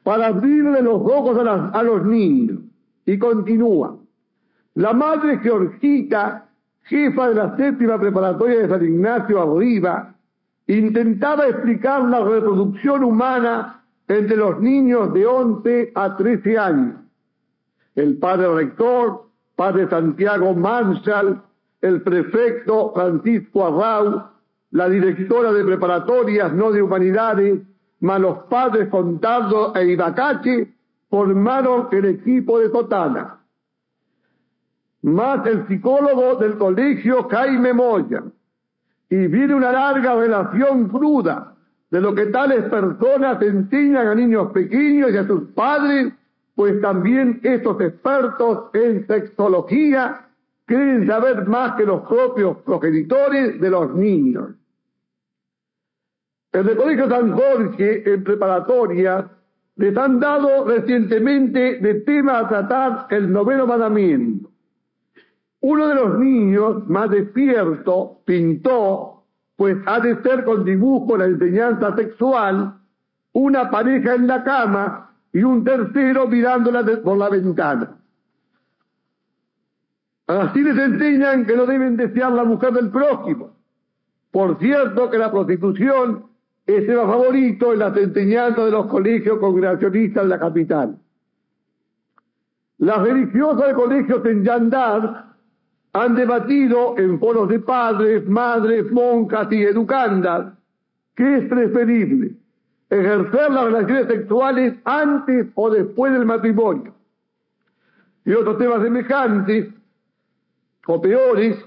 para 0.03 0.27
abrirle 0.27 0.81
los 0.81 1.01
ojos 1.01 1.37
a, 1.37 1.83
los 1.83 2.05
niños. 2.05 2.59
Y 3.05 3.19
continúa. 3.19 3.97
La 4.75 4.93
madre 4.93 5.39
Georgita, 5.39 6.49
jefa 6.83 7.29
de 7.29 7.35
la 7.35 7.55
séptima 7.55 7.99
preparatoria 7.99 8.61
de 8.61 8.67
San 8.67 8.83
Ignacio 8.83 9.41
arriba, 9.41 10.15
intentaba 10.77 11.47
explicar 11.47 12.03
la 12.03 12.23
reproducción 12.23 13.03
humana 13.03 13.83
entre 14.07 14.37
los 14.37 14.59
niños 14.59 15.13
de 15.13 15.25
11 15.25 15.91
a 15.95 16.15
13 16.15 16.57
años. 16.57 16.95
El 17.95 18.17
padre 18.17 18.53
rector, 18.53 19.25
padre 19.55 19.89
Santiago 19.89 20.53
Marshall, 20.53 21.41
el 21.81 22.01
prefecto 22.01 22.93
Francisco 22.93 23.65
Arrau, 23.65 24.23
la 24.71 24.87
directora 24.87 25.51
de 25.51 25.65
preparatorias 25.65 26.53
no 26.53 26.71
de 26.71 26.81
humanidades, 26.81 27.61
más 27.99 28.19
los 28.19 28.37
padres 28.49 28.89
Contardo 28.89 29.75
e 29.75 29.85
Ibacache 29.85 30.73
formaron 31.09 31.89
el 31.91 32.05
equipo 32.05 32.59
de 32.59 32.69
Totana, 32.69 33.41
más 35.01 35.45
el 35.45 35.67
psicólogo 35.67 36.35
del 36.35 36.57
colegio 36.57 37.27
Jaime 37.29 37.73
Moya, 37.73 38.23
y 39.11 39.27
viene 39.27 39.53
una 39.53 39.73
larga 39.73 40.15
relación 40.15 40.87
cruda 40.87 41.53
de 41.89 41.99
lo 41.99 42.15
que 42.15 42.27
tales 42.27 42.63
personas 42.69 43.41
enseñan 43.41 44.07
a 44.07 44.15
niños 44.15 44.53
pequeños 44.53 45.11
y 45.11 45.17
a 45.17 45.27
sus 45.27 45.49
padres, 45.49 46.13
pues 46.55 46.79
también 46.79 47.41
estos 47.43 47.79
expertos 47.81 48.69
en 48.73 49.05
sexología 49.05 50.27
creen 50.65 51.05
saber 51.07 51.45
más 51.45 51.75
que 51.75 51.85
los 51.85 52.07
propios 52.07 52.59
progenitores 52.59 53.59
de 53.59 53.69
los 53.69 53.93
niños. 53.93 54.51
En 56.53 56.69
el 56.69 56.77
Colegio 56.77 57.09
San 57.09 57.33
Jorge, 57.33 58.13
en 58.13 58.23
preparatoria, 58.23 59.29
les 59.75 59.97
han 59.97 60.21
dado 60.21 60.63
recientemente 60.63 61.79
de 61.79 61.95
tema 61.95 62.39
a 62.39 62.47
tratar 62.47 63.07
el 63.09 63.29
noveno 63.29 63.67
mandamiento. 63.67 64.50
Uno 65.61 65.87
de 65.87 65.95
los 65.95 66.19
niños, 66.19 66.87
más 66.87 67.09
despierto, 67.11 68.21
pintó, 68.25 69.23
pues 69.55 69.77
ha 69.85 69.99
de 69.99 70.21
ser 70.23 70.43
con 70.43 70.65
dibujo 70.65 71.17
la 71.17 71.25
enseñanza 71.25 71.95
sexual, 71.95 72.79
una 73.33 73.69
pareja 73.69 74.15
en 74.15 74.27
la 74.27 74.43
cama 74.43 75.11
y 75.31 75.43
un 75.43 75.63
tercero 75.63 76.27
mirándola 76.27 76.83
por 77.03 77.17
la 77.17 77.29
ventana. 77.29 77.95
Así 80.25 80.61
les 80.61 80.77
enseñan 80.77 81.45
que 81.45 81.55
no 81.55 81.65
deben 81.65 81.95
desear 81.95 82.31
la 82.31 82.43
mujer 82.43 82.73
del 82.73 82.89
prójimo. 82.89 83.51
Por 84.31 84.57
cierto 84.59 85.09
que 85.11 85.17
la 85.17 85.31
prostitución 85.31 86.25
es 86.65 86.87
el 86.87 86.95
favorito 86.95 87.73
en 87.73 87.79
las 87.79 87.95
enseñanzas 87.97 88.65
de 88.65 88.71
los 88.71 88.87
colegios 88.87 89.39
congregacionistas 89.39 90.23
de 90.23 90.29
la 90.29 90.39
capital. 90.39 90.97
Las 92.77 92.99
religiosas 93.03 93.67
de 93.67 93.73
colegios 93.73 94.25
en 94.25 94.43
Yandar 94.43 95.30
han 95.93 96.15
debatido 96.15 96.97
en 96.97 97.19
foros 97.19 97.49
de 97.49 97.59
padres, 97.59 98.27
madres, 98.27 98.91
monjas 98.91 99.51
y 99.51 99.63
educandas 99.63 100.53
que 101.15 101.37
es 101.37 101.45
preferible 101.49 102.31
ejercer 102.89 103.51
las 103.51 103.65
relaciones 103.65 104.07
sexuales 104.07 104.75
antes 104.83 105.47
o 105.55 105.69
después 105.69 106.11
del 106.11 106.25
matrimonio. 106.25 106.93
Y 108.25 108.33
otros 108.33 108.57
temas 108.57 108.83
semejantes 108.83 109.73
o 110.85 111.01
peores 111.01 111.57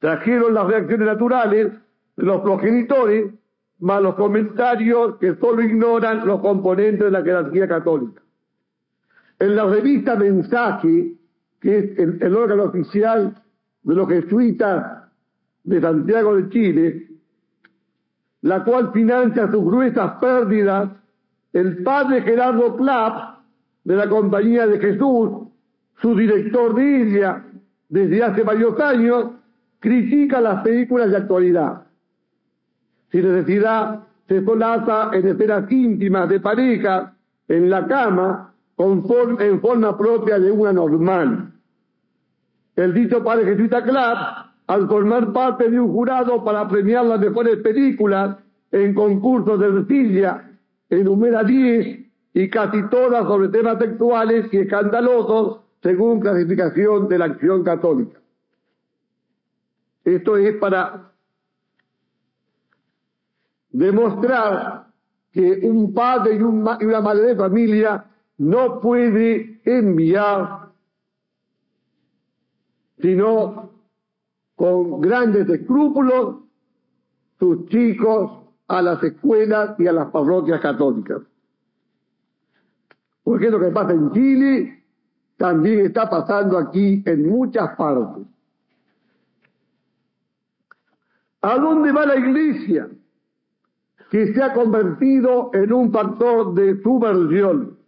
trajeron 0.00 0.54
las 0.54 0.66
reacciones 0.66 1.06
naturales 1.06 1.72
los 2.16 2.40
progenitores, 2.40 3.32
más 3.78 4.02
los 4.02 4.14
comentarios 4.14 5.16
que 5.18 5.36
solo 5.36 5.62
ignoran 5.62 6.26
los 6.26 6.40
componentes 6.40 7.04
de 7.04 7.10
la 7.10 7.22
jerarquía 7.22 7.68
católica. 7.68 8.22
En 9.38 9.54
la 9.54 9.66
revista 9.66 10.16
Mensaje, 10.16 11.12
que 11.66 11.78
es 11.78 11.98
el, 11.98 12.36
órgano 12.36 12.62
oficial 12.62 13.34
de 13.82 13.94
los 13.96 14.08
jesuitas 14.08 15.02
de 15.64 15.80
Santiago 15.80 16.36
de 16.36 16.48
Chile, 16.50 17.08
la 18.42 18.62
cual 18.62 18.92
financia 18.92 19.50
sus 19.50 19.64
gruesas 19.64 20.12
pérdidas, 20.20 20.90
el 21.52 21.82
padre 21.82 22.22
Gerardo 22.22 22.76
Clapp, 22.76 23.40
de 23.82 23.96
la 23.96 24.08
Compañía 24.08 24.68
de 24.68 24.78
Jesús, 24.78 25.48
su 26.00 26.14
director 26.14 26.76
de 26.76 27.02
ella, 27.02 27.44
desde 27.88 28.22
hace 28.22 28.44
varios 28.44 28.78
años, 28.78 29.32
critica 29.80 30.40
las 30.40 30.62
películas 30.62 31.10
de 31.10 31.16
actualidad 31.16 31.82
sin 33.10 33.22
necesidad, 33.22 34.04
se 34.28 34.44
solaza 34.44 35.10
en 35.14 35.26
escenas 35.26 35.70
íntimas 35.72 36.28
de 36.28 36.38
pareja, 36.38 37.12
en 37.48 37.70
la 37.70 37.86
cama, 37.88 38.52
en 38.78 39.60
forma 39.60 39.98
propia 39.98 40.38
de 40.38 40.52
una 40.52 40.72
normal. 40.72 41.55
El 42.76 42.92
dicho 42.92 43.24
padre 43.24 43.46
jesuita 43.46 43.82
Clapp 43.82 44.46
al 44.66 44.86
formar 44.88 45.32
parte 45.32 45.70
de 45.70 45.80
un 45.80 45.90
jurado 45.92 46.44
para 46.44 46.68
premiar 46.68 47.06
las 47.06 47.20
mejores 47.20 47.56
películas 47.58 48.36
en 48.72 48.94
concursos 48.94 49.58
de 49.58 49.66
Ercilla, 49.66 50.50
enumera 50.90 51.42
10 51.42 52.06
y 52.34 52.50
casi 52.50 52.82
todas 52.90 53.24
sobre 53.26 53.48
temas 53.48 53.78
sexuales 53.78 54.46
y 54.52 54.58
escandalosos 54.58 55.60
según 55.82 56.20
clasificación 56.20 57.08
de 57.08 57.18
la 57.18 57.24
acción 57.26 57.64
católica. 57.64 58.18
Esto 60.04 60.36
es 60.36 60.56
para 60.56 61.12
demostrar 63.70 64.86
que 65.32 65.60
un 65.62 65.94
padre 65.94 66.36
y, 66.36 66.42
una 66.42 67.00
madre 67.00 67.28
de 67.28 67.36
familia 67.36 68.04
no 68.38 68.80
puede 68.80 69.60
enviar 69.64 70.65
sino 72.98 73.70
con 74.54 75.00
grandes 75.00 75.48
escrúpulos 75.48 76.36
sus 77.38 77.66
chicos 77.66 78.30
a 78.68 78.82
las 78.82 79.02
escuelas 79.02 79.78
y 79.78 79.86
a 79.86 79.92
las 79.92 80.10
parroquias 80.10 80.60
católicas. 80.60 81.22
Porque 83.22 83.50
lo 83.50 83.60
que 83.60 83.70
pasa 83.70 83.92
en 83.92 84.10
Chile 84.12 84.84
también 85.36 85.86
está 85.86 86.08
pasando 86.08 86.58
aquí 86.58 87.02
en 87.04 87.28
muchas 87.28 87.76
partes. 87.76 88.24
¿A 91.42 91.58
dónde 91.58 91.92
va 91.92 92.06
la 92.06 92.16
iglesia? 92.16 92.88
Que 94.10 94.32
se 94.32 94.42
ha 94.42 94.52
convertido 94.52 95.50
en 95.52 95.72
un 95.72 95.92
factor 95.92 96.54
de 96.54 96.80
subversión. 96.82 97.78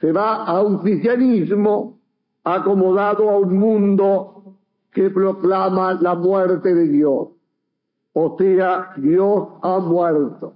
Se 0.00 0.12
va 0.12 0.44
a 0.44 0.62
un 0.62 0.78
cristianismo 0.78 1.99
acomodado 2.44 3.28
a 3.30 3.38
un 3.38 3.58
mundo 3.58 4.56
que 4.92 5.10
proclama 5.10 5.94
la 5.94 6.14
muerte 6.14 6.74
de 6.74 6.88
Dios. 6.88 7.28
O 8.12 8.36
sea, 8.38 8.92
Dios 8.96 9.48
ha 9.62 9.78
muerto. 9.78 10.54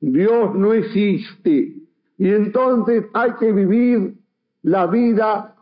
Dios 0.00 0.54
no 0.54 0.72
existe. 0.72 1.76
Y 2.18 2.28
entonces 2.28 3.06
hay 3.12 3.32
que 3.34 3.52
vivir 3.52 4.14
la 4.62 4.86
vida, 4.86 5.56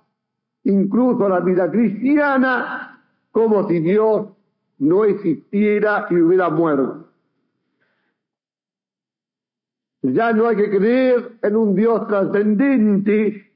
incluso 0.65 1.29
la 1.29 1.41
vida 1.41 1.71
cristiana, 1.71 3.03
como 3.31 3.67
si 3.69 3.81
Dios 3.81 4.29
no 4.79 5.05
existiera 5.05 6.07
y 6.11 6.17
hubiera 6.17 6.51
muerto. 6.51 7.09
Ya 10.03 10.33
no 10.33 10.49
hay 10.49 10.57
que 10.57 10.71
creer 10.71 11.39
en 11.43 11.57
un 11.57 11.75
Dios 11.75 12.07
trascendente, 12.09 13.52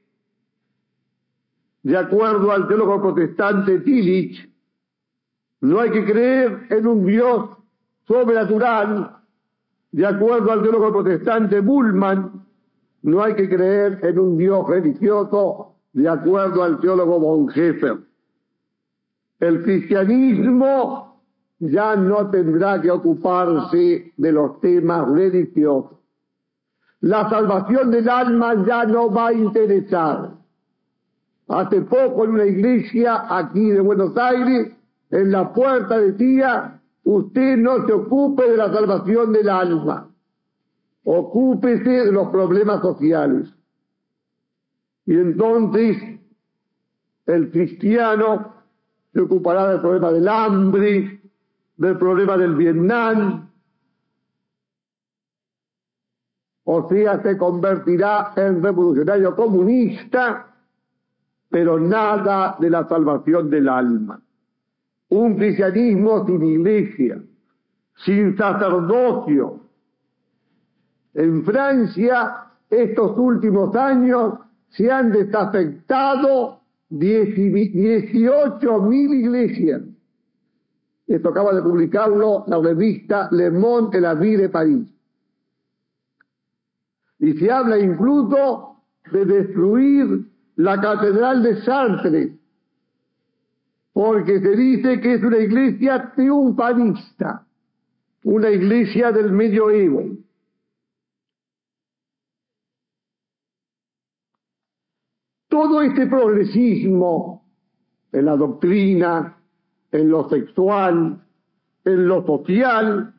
de 1.87 1.95
acuerdo 1.95 2.51
al 2.51 2.67
teólogo 2.67 3.01
protestante 3.01 3.79
Tillich, 3.79 4.53
no 5.61 5.79
hay 5.79 5.89
que 5.89 6.03
creer 6.03 6.67
en 6.69 6.85
un 6.85 7.05
Dios 7.05 7.49
sobrenatural, 8.05 9.15
de 9.93 10.05
acuerdo 10.05 10.51
al 10.51 10.63
teólogo 10.63 10.91
protestante 10.91 11.61
Bullman, 11.61 12.45
no 13.03 13.23
hay 13.23 13.35
que 13.35 13.47
creer 13.47 14.01
en 14.03 14.19
un 14.19 14.37
Dios 14.37 14.67
religioso, 14.67 15.75
de 15.93 16.09
acuerdo 16.09 16.61
al 16.61 16.81
teólogo 16.81 17.21
Bonhoeffer. 17.21 17.99
El 19.39 19.63
cristianismo 19.63 21.21
ya 21.59 21.95
no 21.95 22.29
tendrá 22.29 22.81
que 22.81 22.91
ocuparse 22.91 24.11
de 24.17 24.31
los 24.33 24.59
temas 24.59 25.07
religiosos. 25.09 25.99
La 26.99 27.29
salvación 27.29 27.91
del 27.91 28.09
alma 28.09 28.55
ya 28.67 28.83
no 28.83 29.09
va 29.09 29.27
a 29.27 29.33
interesar. 29.33 30.37
Hace 31.47 31.81
poco 31.81 32.25
en 32.25 32.31
una 32.31 32.45
iglesia 32.45 33.25
aquí 33.37 33.69
de 33.69 33.79
Buenos 33.79 34.17
Aires, 34.17 34.73
en 35.11 35.31
la 35.31 35.53
puerta 35.53 35.97
decía, 35.97 36.81
usted 37.03 37.57
no 37.57 37.85
se 37.85 37.93
ocupe 37.93 38.49
de 38.49 38.57
la 38.57 38.71
salvación 38.71 39.31
del 39.31 39.47
alma, 39.47 40.09
ocúpese 41.05 41.89
de 41.89 42.11
los 42.11 42.29
problemas 42.29 42.81
sociales. 42.81 43.47
Y 45.05 45.13
entonces 45.13 45.97
el 47.25 47.49
cristiano 47.51 48.53
se 49.13 49.21
ocupará 49.21 49.69
del 49.69 49.79
problema 49.79 50.11
del 50.11 50.27
hambre, 50.27 51.21
del 51.77 51.97
problema 51.97 52.35
del 52.35 52.55
Vietnam, 52.55 53.49
o 56.69 56.89
sea, 56.89 57.21
se 57.23 57.37
convertirá 57.37 58.33
en 58.35 58.61
revolucionario 58.61 59.33
comunista, 59.33 60.56
pero 61.49 61.79
nada 61.79 62.57
de 62.59 62.69
la 62.69 62.87
salvación 62.87 63.49
del 63.49 63.69
alma 63.69 64.21
un 65.09 65.35
cristianismo 65.35 66.25
sin 66.25 66.43
iglesia, 66.43 67.21
sin 68.05 68.35
sacerdocio. 68.37 69.61
En 71.13 71.43
Francia, 71.43 72.45
estos 72.69 73.17
últimos 73.17 73.75
años 73.75 74.33
se 74.69 74.91
han 74.91 75.11
desafectado 75.11 76.61
18 76.89 78.81
mil 78.81 79.13
iglesias. 79.13 79.81
Esto 81.07 81.29
acaba 81.29 81.53
de 81.53 81.61
publicarlo 81.61 82.43
la 82.47 82.59
revista 82.59 83.29
Le 83.31 83.49
Monde 83.49 83.97
de 83.97 84.01
la 84.01 84.13
Vie 84.13 84.37
de 84.37 84.49
París. 84.49 84.87
Y 87.19 87.33
se 87.33 87.49
habla 87.49 87.79
incluso 87.79 88.83
de 89.11 89.25
destruir 89.25 90.29
la 90.57 90.81
catedral 90.81 91.43
de 91.43 91.61
Chartres, 91.61 92.31
porque 93.93 94.39
se 94.39 94.55
dice 94.55 94.99
que 94.99 95.13
es 95.15 95.23
una 95.23 95.37
iglesia 95.37 96.13
triunfalista, 96.15 97.45
una 98.23 98.49
iglesia 98.49 99.11
del 99.11 99.31
medioevo. 99.31 100.03
Todo 105.47 105.81
este 105.81 106.07
progresismo 106.07 107.45
en 108.11 108.25
la 108.25 108.35
doctrina, 108.35 109.37
en 109.91 110.09
lo 110.09 110.27
sexual, 110.29 111.23
en 111.85 112.07
lo 112.07 112.25
social, 112.25 113.13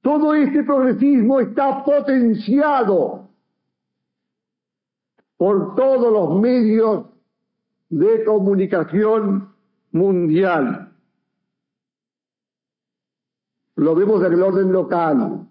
todo 0.00 0.34
este 0.34 0.62
progresismo 0.62 1.40
está 1.40 1.84
potenciado 1.84 3.21
por 5.42 5.74
todos 5.74 6.12
los 6.12 6.40
medios 6.40 7.06
de 7.88 8.24
comunicación 8.24 9.48
mundial. 9.90 10.92
Lo 13.74 13.96
vemos 13.96 14.24
en 14.24 14.34
el 14.34 14.40
orden 14.40 14.70
local. 14.70 15.48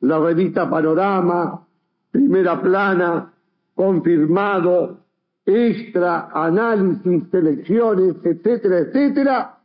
La 0.00 0.18
revista 0.18 0.68
Panorama, 0.68 1.64
primera 2.10 2.60
plana, 2.60 3.32
confirmado, 3.76 4.98
extra, 5.46 6.30
análisis, 6.32 7.30
selecciones, 7.30 8.16
etcétera, 8.24 8.78
etcétera, 8.78 9.58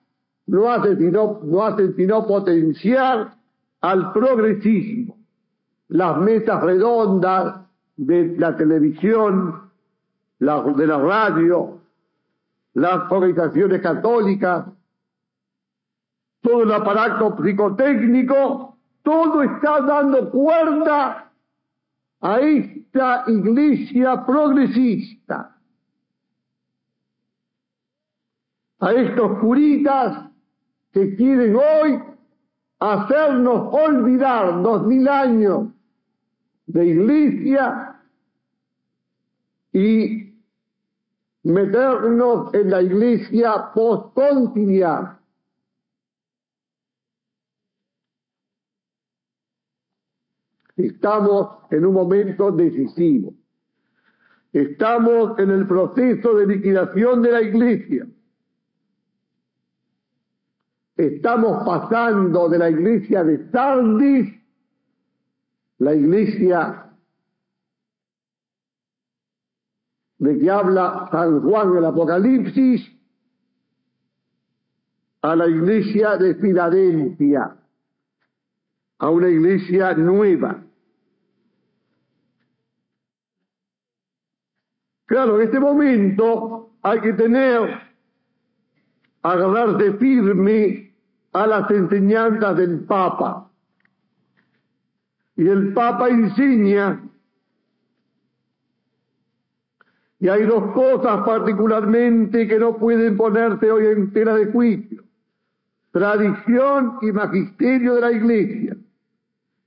no 0.46 0.72
hacen 0.72 1.00
sino, 1.00 1.40
no 1.44 1.64
hacen 1.64 1.96
sino 1.96 2.28
potenciar 2.28 3.34
al 3.82 4.14
progresismo. 4.14 5.18
Las 5.88 6.20
mesas 6.20 6.62
redondas 6.62 7.65
de 7.98 8.38
la 8.38 8.56
televisión, 8.56 9.72
la, 10.40 10.62
de 10.62 10.88
la 10.88 10.98
radio, 10.98 11.80
las 12.74 13.12
organizaciones 13.12 13.82
católicas, 13.82 14.66
todo 16.42 16.64
el 16.64 16.72
aparato 16.72 17.38
psicotécnico, 17.42 18.78
todo 19.02 19.44
está 19.44 19.82
dando 19.82 20.30
cuerda 20.30 21.32
a 22.22 22.40
esta 22.40 23.24
iglesia 23.28 24.26
progresista, 24.26 25.56
a 28.80 28.92
estos 28.92 29.40
curitas 29.40 30.30
que 30.92 31.16
quieren 31.16 31.56
hoy 31.56 32.04
hacernos 32.80 33.74
olvidar 33.74 34.62
dos 34.62 34.86
mil 34.86 35.08
años 35.08 35.68
de 36.68 36.86
iglesia 36.86 38.02
y 39.74 40.34
meternos 41.44 42.54
en 42.54 42.70
la 42.70 42.82
iglesia 42.82 43.72
postconciliar. 43.74 45.20
Estamos 50.76 51.58
en 51.72 51.86
un 51.86 51.94
momento 51.94 52.52
decisivo. 52.52 53.34
Estamos 54.52 55.38
en 55.40 55.52
el 55.52 55.68
proceso 55.68 56.36
de 56.36 56.48
liquidación 56.48 57.22
de 57.22 57.32
la 57.32 57.42
iglesia. 57.42 58.08
Estamos 60.98 61.66
pasando 61.66 62.48
de 62.48 62.58
la 62.58 62.70
iglesia 62.70 63.24
de 63.24 63.50
Sardis, 63.52 64.34
la 65.78 65.94
iglesia 65.94 66.86
de 70.18 70.40
que 70.40 70.50
habla 70.50 71.10
San 71.12 71.42
Juan 71.42 71.74
del 71.74 71.86
Apocalipsis, 71.86 72.92
a 75.22 75.36
la 75.36 75.48
iglesia 75.48 76.18
de 76.18 76.36
Filadelfia, 76.36 77.58
a 79.00 79.10
una 79.10 79.30
iglesia 79.30 79.94
nueva. 79.96 80.64
Claro, 85.06 85.40
en 85.40 85.48
este 85.48 85.60
momento 85.60 86.72
hay 86.82 87.02
que 87.02 87.14
tener, 87.14 87.82
agarrarse 89.22 89.94
firme 89.94 90.94
a 91.34 91.48
las 91.48 91.72
enseñanzas 91.72 92.56
del 92.58 92.86
Papa. 92.86 93.52
Y 95.38 95.48
el 95.48 95.74
Papa 95.74 96.10
enseña, 96.10 97.02
y 100.20 100.30
hay 100.30 100.44
dos 100.44 100.72
cosas 100.72 101.26
particularmente 101.26 102.48
que 102.48 102.58
no 102.58 102.78
pueden 102.78 103.18
ponerse 103.18 103.70
hoy 103.70 103.86
en 103.88 104.12
tela 104.14 104.36
de 104.36 104.46
juicio, 104.48 105.04
tradición 105.92 106.98
y 107.02 107.12
magisterio 107.12 107.96
de 107.96 108.02
la 108.02 108.12
Iglesia, 108.12 108.78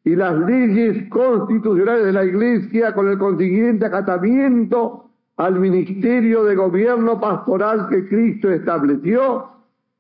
y 0.04 0.16
las 0.16 0.38
leyes 0.38 1.08
constitucionales 1.10 2.06
de 2.06 2.12
la 2.12 2.24
Iglesia 2.24 2.94
con 2.94 3.08
el 3.08 3.18
consiguiente 3.18 3.84
acatamiento 3.84 5.10
al 5.36 5.60
ministerio 5.60 6.44
de 6.44 6.56
gobierno 6.56 7.20
pastoral 7.20 7.88
que 7.90 8.08
Cristo 8.08 8.50
estableció 8.50 9.50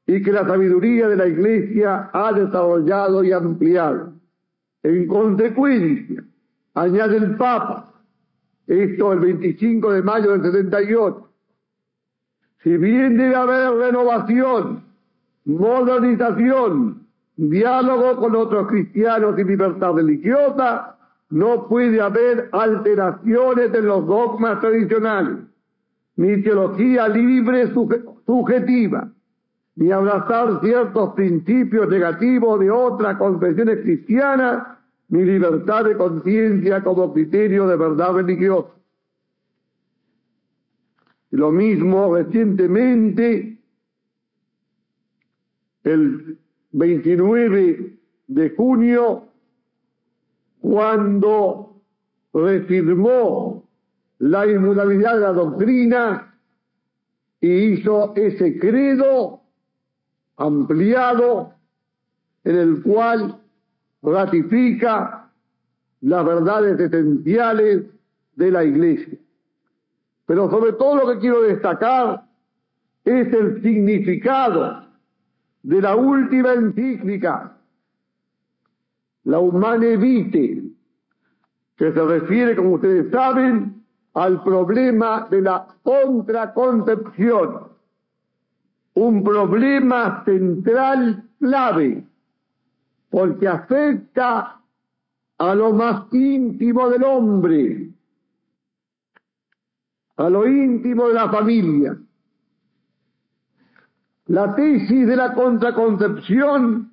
y 0.06 0.22
que 0.22 0.32
la 0.32 0.46
sabiduría 0.46 1.08
de 1.08 1.16
la 1.16 1.26
Iglesia 1.28 2.10
ha 2.12 2.32
desarrollado 2.32 3.22
y 3.22 3.32
ampliado. 3.32 4.17
En 4.82 5.06
consecuencia, 5.06 6.24
añade 6.74 7.16
el 7.16 7.36
Papa, 7.36 7.92
esto 8.66 9.12
el 9.12 9.20
25 9.20 9.92
de 9.92 10.02
mayo 10.02 10.32
del 10.32 10.42
78, 10.42 11.28
si 12.62 12.76
bien 12.76 13.16
debe 13.16 13.34
haber 13.34 13.72
renovación, 13.74 14.84
modernización, 15.44 17.06
diálogo 17.36 18.16
con 18.16 18.36
otros 18.36 18.68
cristianos 18.68 19.38
y 19.38 19.44
libertad 19.44 19.92
religiosa, 19.92 20.96
no 21.30 21.68
puede 21.68 22.00
haber 22.00 22.48
alteraciones 22.52 23.74
en 23.74 23.86
los 23.86 24.06
dogmas 24.06 24.60
tradicionales, 24.60 25.38
ni 26.16 26.42
teología 26.42 27.08
libre 27.08 27.72
subjetiva, 28.26 29.08
ni 29.78 29.92
abrazar 29.92 30.60
ciertos 30.60 31.14
principios 31.14 31.88
negativos 31.88 32.58
de 32.58 32.68
otras 32.68 33.16
confesiones 33.16 33.78
cristianas, 33.82 34.76
ni 35.08 35.24
libertad 35.24 35.84
de 35.84 35.96
conciencia 35.96 36.82
como 36.82 37.14
criterio 37.14 37.68
de 37.68 37.76
verdad 37.76 38.12
religiosa. 38.12 38.70
Lo 41.30 41.52
mismo 41.52 42.12
recientemente, 42.12 43.56
el 45.84 46.38
29 46.72 47.98
de 48.26 48.50
junio 48.50 49.28
cuando 50.60 51.80
reafirmó 52.34 53.68
la 54.18 54.44
inmutabilidad 54.44 55.14
de 55.14 55.20
la 55.20 55.32
doctrina 55.32 56.34
y 57.40 57.48
hizo 57.48 58.12
ese 58.16 58.58
credo 58.58 59.44
ampliado 60.38 61.52
en 62.44 62.56
el 62.56 62.82
cual 62.82 63.38
ratifica 64.02 65.30
las 66.00 66.24
verdades 66.24 66.80
esenciales 66.80 67.84
de 68.36 68.50
la 68.50 68.64
Iglesia. 68.64 69.18
Pero 70.26 70.48
sobre 70.50 70.72
todo 70.72 70.96
lo 70.96 71.12
que 71.12 71.18
quiero 71.18 71.42
destacar 71.42 72.24
es 73.04 73.32
el 73.32 73.62
significado 73.62 74.86
de 75.62 75.82
la 75.82 75.96
última 75.96 76.52
encíclica 76.52 77.58
la 79.28 79.40
Humane 79.40 79.98
Vitae, 79.98 80.62
que 81.76 81.92
se 81.92 82.02
refiere, 82.02 82.56
como 82.56 82.72
ustedes 82.72 83.10
saben, 83.10 83.84
al 84.14 84.42
problema 84.42 85.28
de 85.30 85.42
la 85.42 85.66
contraconcepción, 85.82 87.67
un 88.98 89.22
problema 89.22 90.24
central 90.24 91.22
clave, 91.38 92.04
porque 93.10 93.46
afecta 93.46 94.60
a 95.38 95.54
lo 95.54 95.72
más 95.72 96.12
íntimo 96.12 96.88
del 96.88 97.04
hombre, 97.04 97.90
a 100.16 100.28
lo 100.28 100.46
íntimo 100.48 101.08
de 101.08 101.14
la 101.14 101.30
familia. 101.30 101.96
La 104.26 104.54
tesis 104.54 105.06
de 105.06 105.16
la 105.16 105.32
contraconcepción 105.32 106.90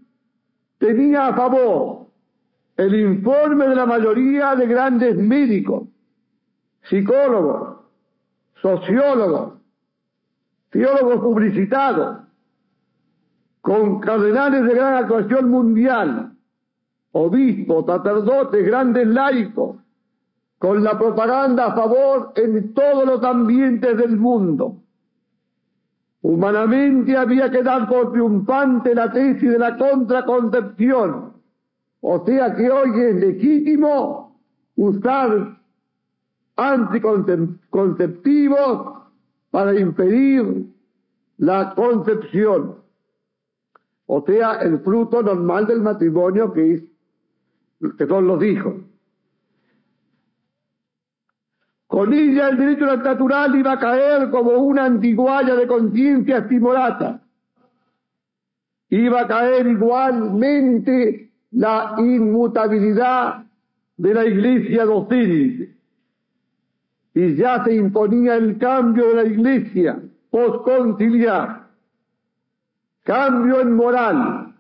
tenía 0.78 1.28
a 1.28 1.36
favor 1.36 2.06
el 2.78 2.96
informe 3.00 3.68
de 3.68 3.76
la 3.76 3.86
mayoría 3.88 4.56
de 4.56 4.68
grandes 4.68 5.18
médicos, 5.18 5.88
psicólogos, 6.84 7.80
sociólogos, 8.62 9.55
teólogos 10.76 11.22
publicitados, 11.22 12.18
con 13.62 14.02
cardenales 14.02 14.66
de 14.66 14.76
gran 14.76 14.96
actuación 14.96 15.50
mundial, 15.50 16.34
obispos, 17.14 17.86
sacerdotes, 17.86 18.66
grandes 18.66 19.08
laicos, 19.08 19.78
con 20.60 20.84
la 20.84 21.00
propaganda 21.00 21.68
a 21.68 21.76
favor 21.76 22.34
en 22.36 22.74
todos 22.74 23.06
los 23.06 23.24
ambientes 23.24 23.96
del 23.96 24.18
mundo. 24.18 24.82
Humanamente 26.22 27.16
había 27.16 27.50
que 27.50 27.64
dar 27.64 27.88
por 27.88 28.12
triunfante 28.12 28.94
la 28.94 29.14
tesis 29.14 29.50
de 29.50 29.60
la 29.60 29.78
contraconcepción, 29.78 31.36
o 32.02 32.26
sea 32.26 32.54
que 32.54 32.70
hoy 32.70 33.00
es 33.00 33.16
legítimo 33.16 34.38
usar 34.76 35.58
anticonceptivos 36.58 39.05
para 39.56 39.74
impedir 39.80 40.66
la 41.38 41.74
concepción. 41.76 42.76
O 44.06 44.22
sea, 44.28 44.56
el 44.56 44.80
fruto 44.80 45.24
normal 45.24 45.66
del 45.66 45.80
matrimonio 45.82 46.52
que, 46.52 46.74
es, 46.74 46.84
que 47.98 48.06
son 48.06 48.28
los 48.28 48.44
hijos. 48.44 48.74
Con 51.88 52.12
ella 52.14 52.50
el 52.50 52.58
derecho 52.58 52.98
natural 52.98 53.56
iba 53.56 53.72
a 53.72 53.80
caer 53.80 54.30
como 54.30 54.52
una 54.58 54.84
antiguaya 54.84 55.56
de 55.56 55.68
conciencia 55.68 56.40
estimulata. 56.40 57.22
Iba 58.90 59.22
a 59.22 59.28
caer 59.28 59.68
igualmente 59.68 61.32
la 61.52 61.96
inmutabilidad 61.98 63.46
de 63.96 64.14
la 64.14 64.26
iglesia 64.26 64.84
docente. 64.84 65.75
Y 67.16 67.36
ya 67.38 67.64
se 67.64 67.74
imponía 67.74 68.36
el 68.36 68.58
cambio 68.58 69.08
de 69.08 69.16
la 69.16 69.24
iglesia 69.24 69.98
postconciliar, 70.30 71.70
cambio 73.04 73.62
en 73.62 73.74
moral, 73.74 74.54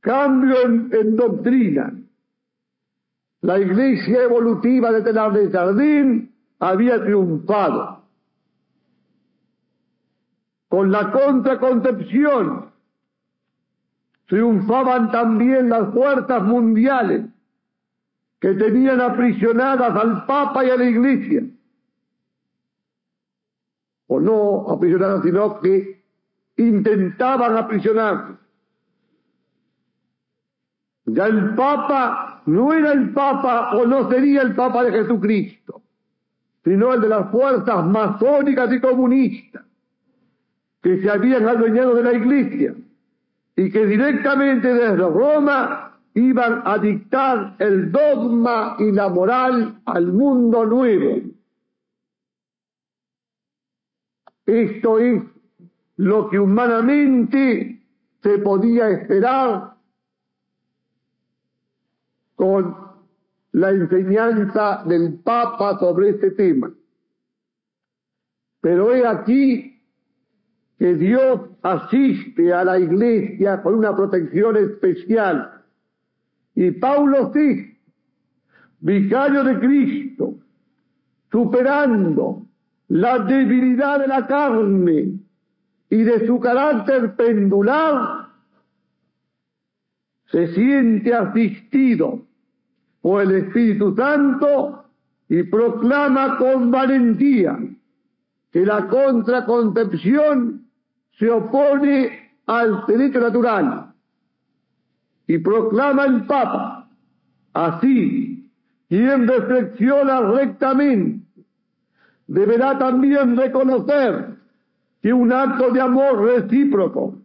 cambio 0.00 0.56
en, 0.62 1.16
doctrina. 1.16 1.94
La 3.42 3.60
iglesia 3.60 4.24
evolutiva 4.24 4.90
de 4.90 5.02
Telar 5.02 5.52
Jardín 5.52 6.34
había 6.58 7.00
triunfado. 7.04 8.06
Con 10.68 10.90
la 10.90 11.12
contraconcepción 11.12 12.72
triunfaban 14.26 15.12
también 15.12 15.68
las 15.68 15.92
fuerzas 15.94 16.42
mundiales 16.42 17.26
que 18.42 18.54
tenían 18.54 19.00
aprisionadas 19.00 19.94
al 19.94 20.26
Papa 20.26 20.64
y 20.64 20.70
a 20.70 20.76
la 20.76 20.84
Iglesia. 20.84 21.44
O 24.08 24.18
no 24.18 24.68
aprisionadas, 24.68 25.22
sino 25.22 25.60
que 25.60 26.02
intentaban 26.56 27.56
aprisionar. 27.56 28.36
Ya 31.04 31.26
el 31.26 31.54
Papa 31.54 32.42
no 32.46 32.74
era 32.74 32.90
el 32.90 33.12
Papa 33.12 33.76
o 33.76 33.86
no 33.86 34.10
sería 34.10 34.42
el 34.42 34.56
Papa 34.56 34.82
de 34.82 34.90
Jesucristo, 34.90 35.80
sino 36.64 36.94
el 36.94 37.00
de 37.00 37.08
las 37.10 37.30
fuerzas 37.30 37.86
masónicas 37.86 38.72
y 38.72 38.80
comunistas 38.80 39.62
que 40.82 41.00
se 41.00 41.08
habían 41.08 41.48
adueñado 41.48 41.94
de 41.94 42.02
la 42.02 42.12
Iglesia 42.12 42.74
y 43.54 43.70
que 43.70 43.86
directamente 43.86 44.66
desde 44.66 44.96
Roma 44.96 45.91
iban 46.14 46.62
a 46.64 46.78
dictar 46.78 47.56
el 47.58 47.90
dogma 47.90 48.76
y 48.78 48.92
la 48.92 49.08
moral 49.08 49.80
al 49.84 50.12
mundo 50.12 50.66
nuevo. 50.66 51.22
Esto 54.44 54.98
es 54.98 55.22
lo 55.96 56.28
que 56.28 56.38
humanamente 56.38 57.80
se 58.22 58.38
podía 58.38 58.90
esperar 58.90 59.74
con 62.34 62.76
la 63.52 63.70
enseñanza 63.70 64.82
del 64.86 65.20
Papa 65.20 65.78
sobre 65.78 66.10
este 66.10 66.32
tema. 66.32 66.72
Pero 68.60 68.94
he 68.94 69.06
aquí 69.06 69.80
que 70.78 70.94
Dios 70.94 71.40
asiste 71.62 72.52
a 72.52 72.64
la 72.64 72.78
iglesia 72.78 73.62
con 73.62 73.74
una 73.74 73.94
protección 73.94 74.56
especial. 74.56 75.61
Y 76.54 76.70
Paulo 76.72 77.32
sí, 77.32 77.76
vicario 78.80 79.44
de 79.44 79.58
Cristo, 79.58 80.34
superando 81.30 82.46
la 82.88 83.20
debilidad 83.20 84.00
de 84.00 84.06
la 84.06 84.26
carne 84.26 85.18
y 85.88 86.02
de 86.02 86.26
su 86.26 86.38
carácter 86.40 87.16
pendular, 87.16 88.28
se 90.26 90.54
siente 90.54 91.14
asistido 91.14 92.26
por 93.00 93.22
el 93.22 93.32
Espíritu 93.32 93.94
Santo 93.94 94.84
y 95.28 95.42
proclama 95.44 96.36
con 96.38 96.70
valentía 96.70 97.58
que 98.50 98.66
la 98.66 98.86
contraconcepción 98.88 100.66
se 101.18 101.30
opone 101.30 102.30
al 102.46 102.84
derecho 102.86 103.20
natural 103.20 103.91
y 105.26 105.38
proclama 105.38 106.04
el 106.04 106.26
Papa, 106.26 106.88
así, 107.52 108.48
quien 108.88 109.26
reflexiona 109.26 110.20
rectamente 110.20 111.22
deberá 112.26 112.78
también 112.78 113.36
reconocer 113.36 114.36
que 115.02 115.12
un 115.12 115.32
acto 115.32 115.70
de 115.70 115.80
amor 115.80 116.22
recíproco 116.22 117.18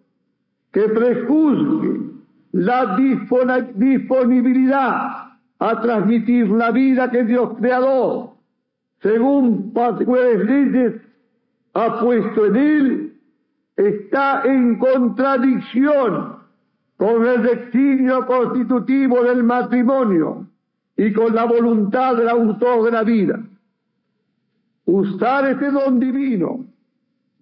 que 0.71 0.89
prejuzgue 0.89 2.07
la 2.51 2.97
disponibilidad 2.97 5.27
a 5.59 5.81
transmitir 5.81 6.49
la 6.49 6.71
vida 6.71 7.09
que 7.09 7.23
Dios 7.23 7.57
creador, 7.57 8.31
según 9.01 9.73
particulares 9.73 10.45
leyes, 10.45 10.93
ha 11.73 11.99
puesto 11.99 12.45
en 12.47 12.55
él, 12.55 13.13
está 13.75 14.43
en 14.43 14.77
contradicción 14.79 16.36
con 16.97 17.25
el 17.25 17.43
destino 17.43 18.25
constitutivo 18.25 19.23
del 19.23 19.43
matrimonio 19.43 20.47
y 20.97 21.13
con 21.13 21.33
la 21.33 21.45
voluntad 21.45 22.15
del 22.17 22.27
autor 22.27 22.85
de 22.85 22.91
la 22.91 23.03
vida. 23.03 23.39
Usar 24.85 25.49
este 25.51 25.69
don 25.69 25.99
divino, 25.99 26.65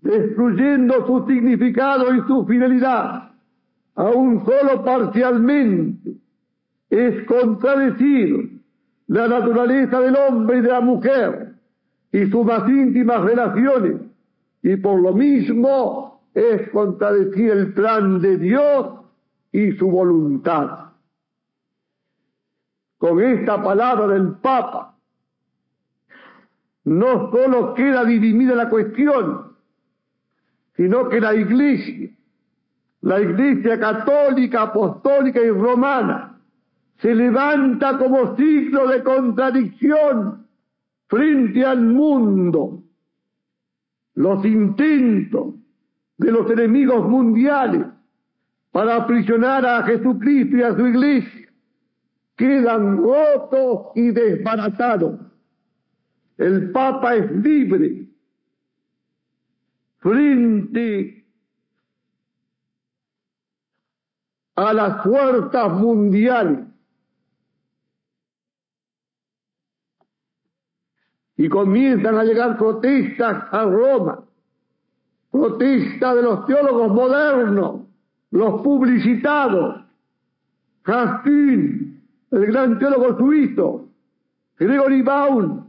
destruyendo 0.01 1.07
su 1.07 1.25
significado 1.25 2.13
y 2.13 2.21
su 2.27 2.45
finalidad, 2.45 3.31
aún 3.95 4.43
solo 4.45 4.83
parcialmente, 4.83 6.15
es 6.89 7.23
contradecir 7.25 8.59
la 9.07 9.27
naturaleza 9.27 10.01
del 10.01 10.15
hombre 10.17 10.57
y 10.57 10.61
de 10.61 10.69
la 10.69 10.81
mujer 10.81 11.53
y 12.11 12.25
sus 12.29 12.45
más 12.45 12.67
íntimas 12.69 13.21
relaciones, 13.21 14.01
y 14.63 14.75
por 14.77 14.99
lo 14.99 15.13
mismo 15.13 16.21
es 16.33 16.69
contradecir 16.71 17.51
el 17.51 17.73
plan 17.73 18.19
de 18.19 18.37
Dios 18.37 19.04
y 19.55 19.71
su 19.77 19.89
voluntad. 19.89 20.91
Con 22.97 23.21
esta 23.21 23.63
palabra 23.63 24.07
del 24.07 24.33
Papa, 24.33 24.97
no 26.83 27.31
solo 27.31 27.73
queda 27.73 28.03
dirimida 28.03 28.53
la 28.53 28.69
cuestión, 28.69 29.55
sino 30.75 31.07
que 31.07 31.21
la 31.21 31.33
Iglesia, 31.33 32.09
la 33.01 33.21
Iglesia 33.21 33.79
católica, 33.79 34.63
apostólica 34.63 35.39
y 35.39 35.49
romana, 35.51 36.37
se 36.97 37.15
levanta 37.15 37.97
como 37.97 38.35
signo 38.35 38.87
de 38.87 39.03
contradicción 39.03 40.47
frente 41.07 41.65
al 41.65 41.81
mundo. 41.81 42.83
Los 44.15 44.43
intentos 44.43 45.55
de 46.17 46.31
los 46.31 46.49
enemigos 46.51 47.07
mundiales 47.07 47.94
para 48.75 48.97
aprisionar 48.97 49.65
a 49.65 49.83
Jesucristo 49.83 50.57
y 50.57 50.61
a 50.61 50.75
su 50.75 50.85
iglesia. 50.85 51.49
Quedan 52.35 52.97
rotos 52.97 53.93
y 53.95 54.11
desbaratados. 54.11 55.17
El 56.37 56.73
Papa 56.73 57.15
es 57.15 57.31
libre. 57.31 58.09
Frente 59.99 61.25
a 64.55 64.73
las 64.73 65.03
fuerzas 65.03 65.71
mundiales. 65.71 66.59
Y 71.37 71.47
comienzan 71.47 72.17
a 72.17 72.25
llegar 72.25 72.57
protestas 72.57 73.41
a 73.53 73.63
Roma, 73.63 74.21
protestas 75.31 76.15
de 76.17 76.21
los 76.21 76.45
teólogos 76.45 76.91
modernos, 76.91 77.84
los 78.35 78.61
publicitados, 78.63 79.81
Raskin, 80.83 82.01
el 82.31 82.45
gran 82.47 82.77
teólogo 82.77 83.17
suizo, 83.17 83.87
Gregory 84.59 85.01
Baum, 85.01 85.63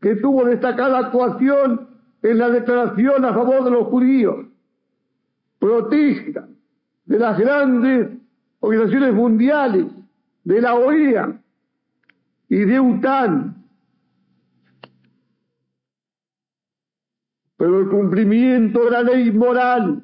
que 0.00 0.16
tuvo 0.16 0.44
destacada 0.44 0.98
actuación 0.98 1.88
en 2.20 2.38
la 2.38 2.50
declaración 2.50 3.24
a 3.24 3.32
favor 3.32 3.62
de 3.62 3.70
los 3.70 3.86
judíos, 3.86 4.44
protesta 5.60 6.48
de 7.04 7.18
las 7.18 7.38
grandes 7.38 8.08
organizaciones 8.58 9.14
mundiales, 9.14 9.86
de 10.42 10.60
la 10.60 10.74
OEA 10.74 11.40
y 12.48 12.56
de 12.56 12.80
UTAN, 12.80 13.64
pero 17.56 17.82
el 17.82 17.88
cumplimiento 17.88 18.84
de 18.84 18.90
la 18.90 19.02
ley 19.04 19.30
moral, 19.30 20.02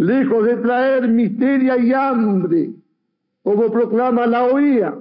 lejos 0.00 0.46
de 0.46 0.56
traer 0.56 1.08
miseria 1.08 1.76
y 1.76 1.92
hambre, 1.92 2.70
como 3.42 3.70
proclama 3.70 4.26
la 4.26 4.44
OEA, 4.44 4.94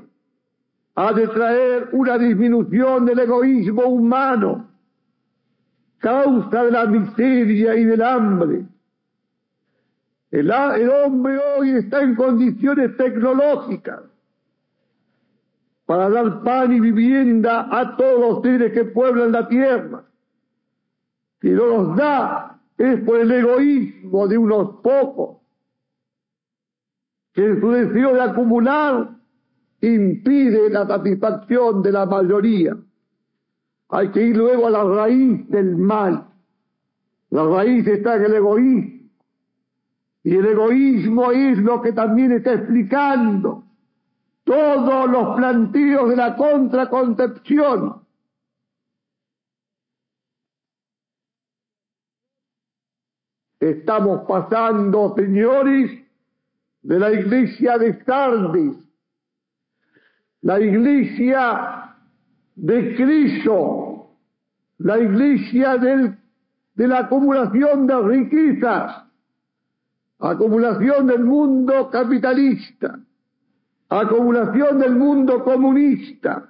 ha 0.95 1.13
de 1.13 1.25
traer 1.29 1.87
una 1.93 2.17
disminución 2.17 3.05
del 3.05 3.19
egoísmo 3.19 3.83
humano, 3.83 4.69
causa 5.99 6.65
de 6.65 6.71
la 6.71 6.85
miseria 6.85 7.77
y 7.77 7.85
del 7.85 8.01
hambre. 8.01 8.65
El, 10.31 10.51
el 10.51 10.89
hombre 10.89 11.39
hoy 11.57 11.69
está 11.71 12.01
en 12.01 12.15
condiciones 12.15 12.97
tecnológicas 12.97 14.01
para 15.85 16.09
dar 16.09 16.43
pan 16.43 16.73
y 16.73 16.79
vivienda 16.81 17.69
a 17.71 17.95
todos 17.95 18.19
los 18.19 18.43
seres 18.43 18.73
que 18.73 18.83
pueblan 18.83 19.31
la 19.31 19.47
tierra 19.47 20.03
si 21.41 21.51
no 21.51 21.65
los 21.65 21.95
da 21.95 22.59
es 22.80 23.01
por 23.01 23.19
el 23.19 23.30
egoísmo 23.30 24.27
de 24.27 24.38
unos 24.38 24.82
pocos, 24.82 25.38
que 27.34 27.45
en 27.45 27.59
su 27.59 27.71
deseo 27.71 28.13
de 28.13 28.21
acumular 28.21 29.09
impide 29.82 30.69
la 30.69 30.88
satisfacción 30.88 31.84
de 31.84 31.91
la 31.91 32.05
mayoría. 32.05 32.77
Hay 33.89 34.11
que 34.11 34.23
ir 34.23 34.38
luego 34.38 34.67
a 34.67 34.69
la 34.69 34.84
raíz 34.84 35.47
del 35.49 35.75
mal. 35.75 36.27
La 37.32 37.43
raíz 37.43 37.86
está 37.86 38.15
en 38.15 38.25
el 38.25 38.36
egoísmo. 38.36 39.09
Y 40.23 40.36
el 40.36 40.45
egoísmo 40.45 41.32
es 41.32 41.57
lo 41.57 41.82
que 41.82 41.91
también 41.91 42.32
está 42.32 42.53
explicando 42.53 43.63
todos 44.45 45.09
los 45.09 45.36
planteos 45.36 46.09
de 46.09 46.15
la 46.15 46.36
contraconcepción 46.36 48.01
Estamos 53.60 54.26
pasando, 54.28 55.14
señores, 55.16 55.91
de 56.82 56.99
la 56.99 57.12
iglesia 57.12 57.78
de 57.78 58.03
Sardis, 58.05 58.78
la 60.41 60.60
iglesia 60.62 61.95
de 62.55 62.95
Cristo, 62.95 64.12
la 64.78 64.97
iglesia 64.97 65.78
de 65.78 66.88
la 66.88 66.99
acumulación 66.99 67.86
de 67.86 68.01
riquezas, 68.01 69.03
acumulación 70.20 71.07
del 71.07 71.26
mundo 71.26 71.89
capitalista, 71.89 72.97
acumulación 73.89 74.80
del 74.80 74.95
mundo 74.95 75.43
comunista. 75.43 76.47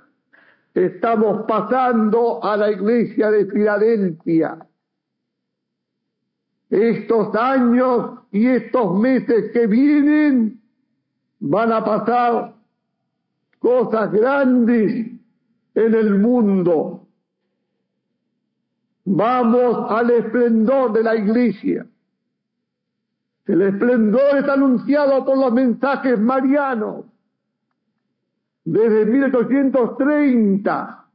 Estamos 0.75 1.45
pasando 1.47 2.43
a 2.43 2.55
la 2.55 2.71
iglesia 2.71 3.31
de 3.31 3.47
Filadelfia, 3.47 4.59
estos 6.69 7.35
años 7.35 8.19
y 8.31 8.47
estos 8.47 8.99
meses 8.99 9.51
que 9.51 9.67
vienen 9.67 10.61
van 11.39 11.71
a 11.71 11.83
pasar 11.83 12.53
cosas 13.59 14.11
grandes 14.11 15.11
en 15.75 15.93
el 15.93 16.19
mundo. 16.19 17.07
Vamos 19.05 19.91
al 19.91 20.11
esplendor 20.11 20.93
de 20.93 21.03
la 21.03 21.15
iglesia. 21.15 21.85
El 23.45 23.61
esplendor 23.63 24.37
es 24.37 24.47
anunciado 24.47 25.25
por 25.25 25.37
los 25.37 25.51
mensajes 25.51 26.19
marianos 26.19 27.05
desde 28.63 29.05
1830, 29.05 31.05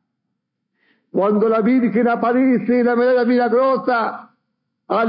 cuando 1.13 1.49
la 1.49 1.61
Virgen 1.61 2.09
aparece 2.09 2.81
en 2.81 2.87
la 2.87 2.97
medalla 2.97 3.25
milagrosa 3.25 4.24
a 4.89 5.05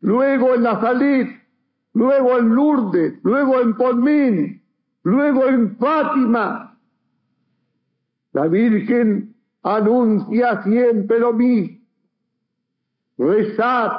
luego 0.00 0.54
en 0.54 0.62
Nazaret, 0.62 1.28
luego 1.94 2.38
en 2.38 2.54
Lourdes, 2.54 3.14
luego 3.22 3.60
en 3.60 3.74
Polmín, 3.74 4.62
luego 5.02 5.46
en 5.46 5.76
Fátima. 5.76 6.78
La 8.32 8.46
Virgen 8.48 9.34
anuncia 9.62 10.62
siempre 10.62 11.18
lo 11.18 11.32
mismo. 11.32 11.78
Rezad, 13.18 13.92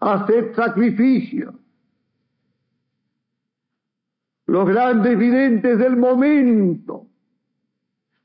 haced 0.00 0.54
sacrificio. 0.54 1.54
Los 4.46 4.68
grandes 4.68 5.18
videntes 5.18 5.78
del 5.78 5.96
momento, 5.96 7.06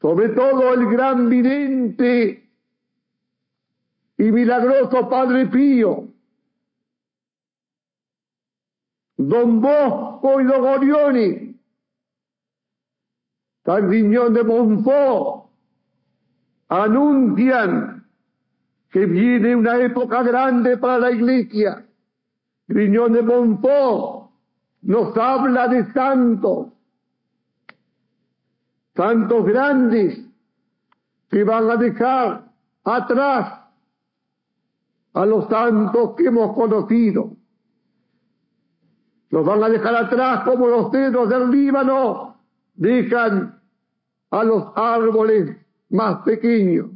sobre 0.02 0.30
todo 0.30 0.74
el 0.74 0.86
gran 0.88 1.30
vidente 1.30 2.51
y 4.22 4.32
milagroso 4.32 5.10
Padre 5.10 5.48
Pío, 5.48 6.08
Don 9.18 9.60
Bosco 9.60 10.40
y 10.40 10.44
Don 10.44 10.62
Gorioni, 10.62 11.60
San 13.66 13.90
Riñón 13.90 14.36
de 14.36 14.44
Monfort, 14.44 15.50
anuncian 16.70 18.06
que 18.92 19.08
viene 19.08 19.56
una 19.56 19.78
época 19.78 20.22
grande 20.22 20.78
para 20.78 21.00
la 21.00 21.12
iglesia. 21.12 21.84
Riñón 22.68 23.14
de 23.14 23.24
Monfort 23.24 24.30
nos 24.84 25.18
habla 25.18 25.68
de 25.68 25.92
santos, 25.94 26.68
santos 28.96 29.46
grandes 29.48 30.20
que 31.32 31.44
van 31.44 31.72
a 31.72 31.76
dejar 31.76 32.52
atrás 32.84 33.61
a 35.14 35.26
los 35.26 35.48
santos 35.48 36.16
que 36.16 36.26
hemos 36.26 36.56
conocido. 36.56 37.36
Nos 39.30 39.46
van 39.46 39.64
a 39.64 39.70
dejar 39.70 39.96
atrás 39.96 40.44
como 40.44 40.68
los 40.68 40.92
cedros 40.92 41.30
del 41.30 41.50
Líbano 41.50 42.36
dejan 42.76 43.60
a 44.30 44.44
los 44.44 44.72
árboles 44.76 45.58
más 45.90 46.22
pequeños. 46.24 46.88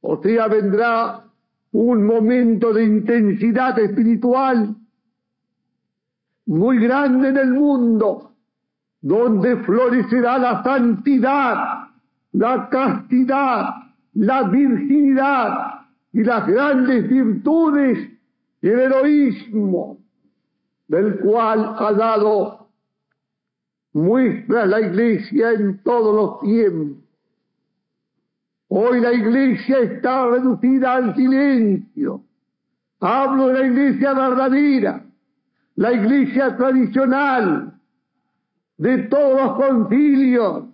O 0.00 0.22
sea, 0.22 0.48
vendrá 0.48 1.24
un 1.72 2.06
momento 2.06 2.72
de 2.72 2.84
intensidad 2.84 3.78
espiritual 3.78 4.76
muy 6.46 6.78
grande 6.78 7.28
en 7.30 7.36
el 7.38 7.50
mundo, 7.52 8.32
donde 9.00 9.56
florecerá 9.64 10.38
la 10.38 10.62
santidad, 10.62 11.88
la 12.32 12.68
castidad, 12.68 13.70
la 14.12 14.42
virginidad 14.44 15.83
y 16.14 16.22
las 16.22 16.46
grandes 16.46 17.08
virtudes 17.08 18.08
y 18.62 18.68
el 18.68 18.78
heroísmo 18.78 19.98
del 20.86 21.18
cual 21.18 21.74
ha 21.76 21.92
dado 21.92 22.68
muestra 23.92 24.64
la 24.64 24.80
iglesia 24.80 25.50
en 25.52 25.82
todos 25.82 26.14
los 26.14 26.40
tiempos. 26.40 27.02
Hoy 28.68 29.00
la 29.00 29.12
iglesia 29.12 29.80
está 29.80 30.28
reducida 30.28 30.94
al 30.94 31.16
silencio. 31.16 32.22
Hablo 33.00 33.48
de 33.48 33.54
la 33.54 33.66
iglesia 33.66 34.14
verdadera, 34.14 35.04
la 35.74 35.92
iglesia 35.92 36.56
tradicional, 36.56 37.74
de 38.78 38.98
todos 38.98 39.42
los 39.42 39.56
concilios, 39.56 40.64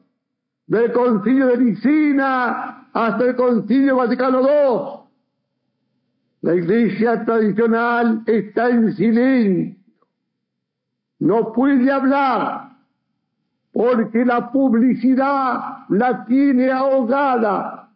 del 0.67 0.93
concilio 0.93 1.47
de 1.47 1.59
Nicena 1.59 2.89
hasta 2.93 3.25
el 3.25 3.37
concilio 3.37 3.97
Vaticano 3.97 4.41
II. 4.43 5.00
La 6.43 6.55
iglesia 6.55 7.25
tradicional 7.25 8.23
está 8.27 8.71
en 8.71 8.93
silencio 8.95 9.81
no 11.21 11.53
puede 11.53 11.91
hablar 11.91 12.71
porque 13.73 14.25
la 14.25 14.51
publicidad 14.51 15.87
la 15.91 16.25
tiene 16.25 16.71
ahogada. 16.71 17.91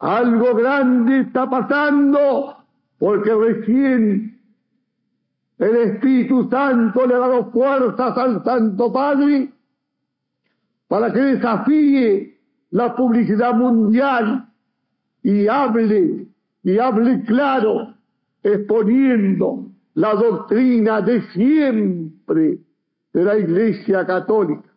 Algo 0.00 0.54
grande 0.54 1.20
está 1.20 1.48
pasando 1.48 2.56
porque 2.98 3.32
recién 3.32 4.40
el 5.58 5.76
Espíritu 5.76 6.48
Santo 6.50 7.06
le 7.06 7.14
ha 7.14 7.18
dado 7.18 7.50
fuerzas 7.50 8.16
al 8.16 8.42
Santo 8.42 8.92
Padre 8.92 9.52
para 10.88 11.12
que 11.12 11.20
desafíe 11.20 12.40
la 12.70 12.96
publicidad 12.96 13.54
mundial 13.54 14.48
y 15.22 15.46
hable, 15.46 16.26
y 16.64 16.78
hable 16.78 17.22
claro, 17.24 17.94
exponiendo 18.42 19.66
la 19.94 20.14
doctrina 20.14 21.02
de 21.02 21.22
siempre 21.32 22.58
de 23.12 23.22
la 23.22 23.38
Iglesia 23.38 24.04
Católica. 24.06 24.68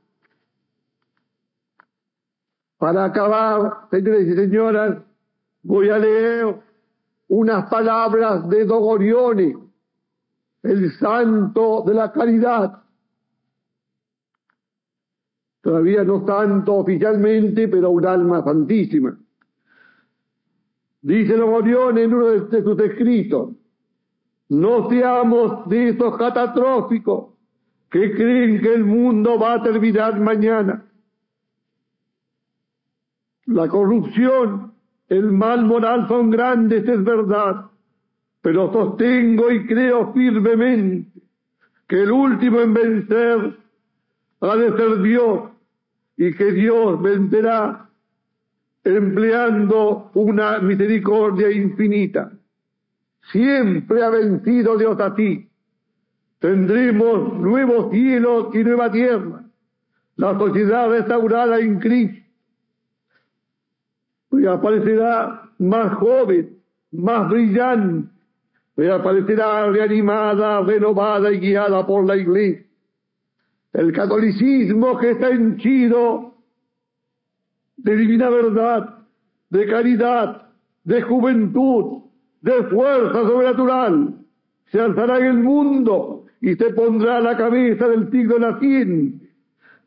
Para 2.78 3.06
acabar, 3.06 3.88
señores 3.90 4.28
y 4.28 4.36
señoras, 4.36 4.98
voy 5.64 5.90
a 5.90 5.98
leer 5.98 6.62
unas 7.30 7.70
palabras 7.70 8.48
de 8.50 8.66
Dogorione, 8.66 9.58
el 10.64 10.92
santo 11.00 11.84
de 11.88 11.94
la 11.94 12.12
caridad. 12.12 12.84
Todavía 15.62 16.04
no 16.04 16.24
tanto 16.24 16.76
oficialmente, 16.76 17.68
pero 17.68 17.90
un 17.90 18.06
alma 18.06 18.44
santísima. 18.44 19.18
Dice 21.02 21.36
Dogorione 21.36 22.04
en 22.04 22.14
uno 22.14 22.28
de 22.28 22.64
sus 22.64 22.80
escritos, 22.80 23.52
no 24.50 24.90
seamos 24.90 25.68
de 25.70 25.90
esos 25.90 26.18
catastróficos 26.18 27.34
que 27.90 28.14
creen 28.14 28.62
que 28.62 28.74
el 28.74 28.84
mundo 28.84 29.40
va 29.40 29.56
a 29.56 29.64
terminar 29.64 30.20
mañana. 30.20 30.86
La 33.46 33.68
corrupción, 33.68 34.74
el 35.08 35.32
mal 35.32 35.66
moral 35.66 36.08
son 36.08 36.30
grandes, 36.30 36.88
es 36.88 37.04
verdad, 37.04 37.68
pero 38.42 38.72
sostengo 38.74 39.52
y 39.52 39.66
creo 39.66 40.14
firmemente 40.14 41.22
que 41.88 42.04
el 42.04 42.12
último 42.12 42.60
en 42.60 42.74
vencer 42.74 43.58
ha 44.42 44.56
de 44.56 44.76
ser 44.76 45.02
Dios 45.02 45.50
y 46.18 46.34
que 46.34 46.52
Dios 46.52 47.02
vencerá 47.02 47.87
empleando 48.96 50.12
una 50.14 50.60
misericordia 50.60 51.52
infinita 51.52 52.32
siempre 53.32 54.04
ha 54.04 54.10
vencido 54.10 54.78
Dios 54.78 55.00
a 55.00 55.14
ti. 55.16 55.50
Tendremos 56.40 57.40
nuevos 57.40 57.92
cielos 57.92 58.54
y 58.54 58.64
nueva 58.64 58.92
tierra, 58.92 59.44
la 60.16 60.38
sociedad 60.38 60.90
restaurada 60.90 61.60
en 61.60 61.80
Cristo. 61.80 62.26
Y 64.32 64.46
aparecerá 64.46 65.50
más 65.58 65.96
joven, 65.96 66.60
más 66.92 67.30
brillante, 67.30 68.10
y 68.78 68.88
aparecerá 68.88 69.70
reanimada, 69.72 70.62
renovada 70.62 71.32
y 71.32 71.40
guiada 71.40 71.86
por 71.88 72.06
la 72.06 72.16
iglesia. 72.16 72.66
El 73.74 73.92
catolicismo 73.92 74.98
que 75.00 75.12
está 75.12 75.30
henchido 75.30 76.37
de 77.78 77.96
divina 77.96 78.30
verdad, 78.30 78.98
de 79.50 79.66
caridad, 79.68 80.50
de 80.84 81.02
juventud, 81.02 82.04
de 82.42 82.64
fuerza 82.64 83.22
sobrenatural, 83.22 84.16
se 84.72 84.80
alzará 84.80 85.20
en 85.20 85.26
el 85.26 85.44
mundo 85.44 86.26
y 86.42 86.56
se 86.56 86.74
pondrá 86.74 87.18
a 87.18 87.22
la 87.22 87.38
cabeza 87.38 87.88
del 87.88 88.12
siglo 88.12 88.40
naciente 88.40 89.28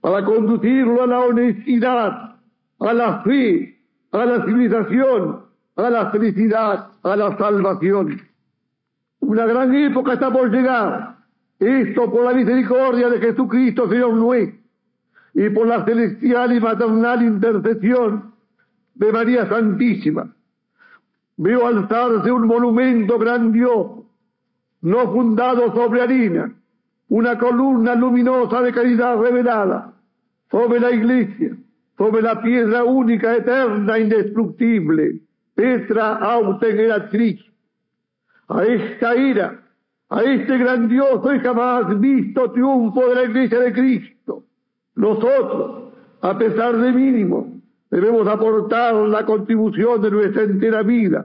para 0.01 0.25
conducirlo 0.25 1.03
a 1.03 1.07
la 1.07 1.21
honestidad, 1.21 2.37
a 2.81 2.93
la 2.93 3.23
fe, 3.23 3.79
a 4.13 4.25
la 4.25 4.45
civilización, 4.45 5.43
a 5.77 5.91
la 5.91 6.11
felicidad, 6.11 6.89
a 7.03 7.17
la 7.17 7.37
salvación. 7.37 8.21
Una 9.21 9.47
gran 9.47 9.75
época 9.75 10.15
está 10.15 10.33
por 10.33 10.51
llegar. 10.51 11.17
Esto 11.59 12.11
por 12.11 12.25
la 12.25 12.33
misericordia 12.33 13.11
de 13.11 13.19
Jesucristo, 13.21 13.89
Señor 13.89 14.15
nuestro, 14.15 14.60
y 15.35 15.49
por 15.51 15.67
la 15.67 15.85
celestial 15.85 16.53
y 16.53 16.61
maternal 16.61 17.23
intercesión 17.23 18.33
de 18.95 19.13
María 19.13 19.49
Santísima 19.49 20.35
veo 21.37 21.67
alzarse 21.67 22.31
un 22.31 22.47
monumento 22.47 23.19
grandioso, 23.19 24.05
no 24.83 25.13
fundado 25.13 25.75
sobre 25.75 26.03
harina, 26.03 26.53
una 27.09 27.39
columna 27.39 27.95
luminosa 27.95 28.61
de 28.61 28.73
caridad 28.73 29.19
revelada 29.19 29.95
sobre 30.51 30.81
la 30.81 30.91
iglesia, 30.91 31.57
sobre 31.97 32.21
la 32.23 32.43
piedra 32.43 32.85
única, 32.85 33.37
eterna, 33.37 33.99
indestructible, 33.99 35.21
Petra 35.55 36.21
Cristo. 37.11 37.51
A 38.49 38.63
esta 38.65 39.17
ira, 39.17 39.63
a 40.11 40.23
este 40.23 40.59
grandioso 40.59 41.35
y 41.35 41.41
jamás 41.41 41.99
visto 42.01 42.53
triunfo 42.53 43.09
de 43.09 43.15
la 43.15 43.25
iglesia 43.25 43.61
de 43.61 43.73
Cristo, 43.73 44.20
nosotros, 45.01 45.95
a 46.21 46.37
pesar 46.37 46.77
de 46.77 46.93
mínimo, 46.93 47.55
debemos 47.91 48.29
aportar 48.29 48.95
la 48.95 49.25
contribución 49.25 50.03
de 50.03 50.11
nuestra 50.11 50.43
entera 50.43 50.83
vida. 50.83 51.25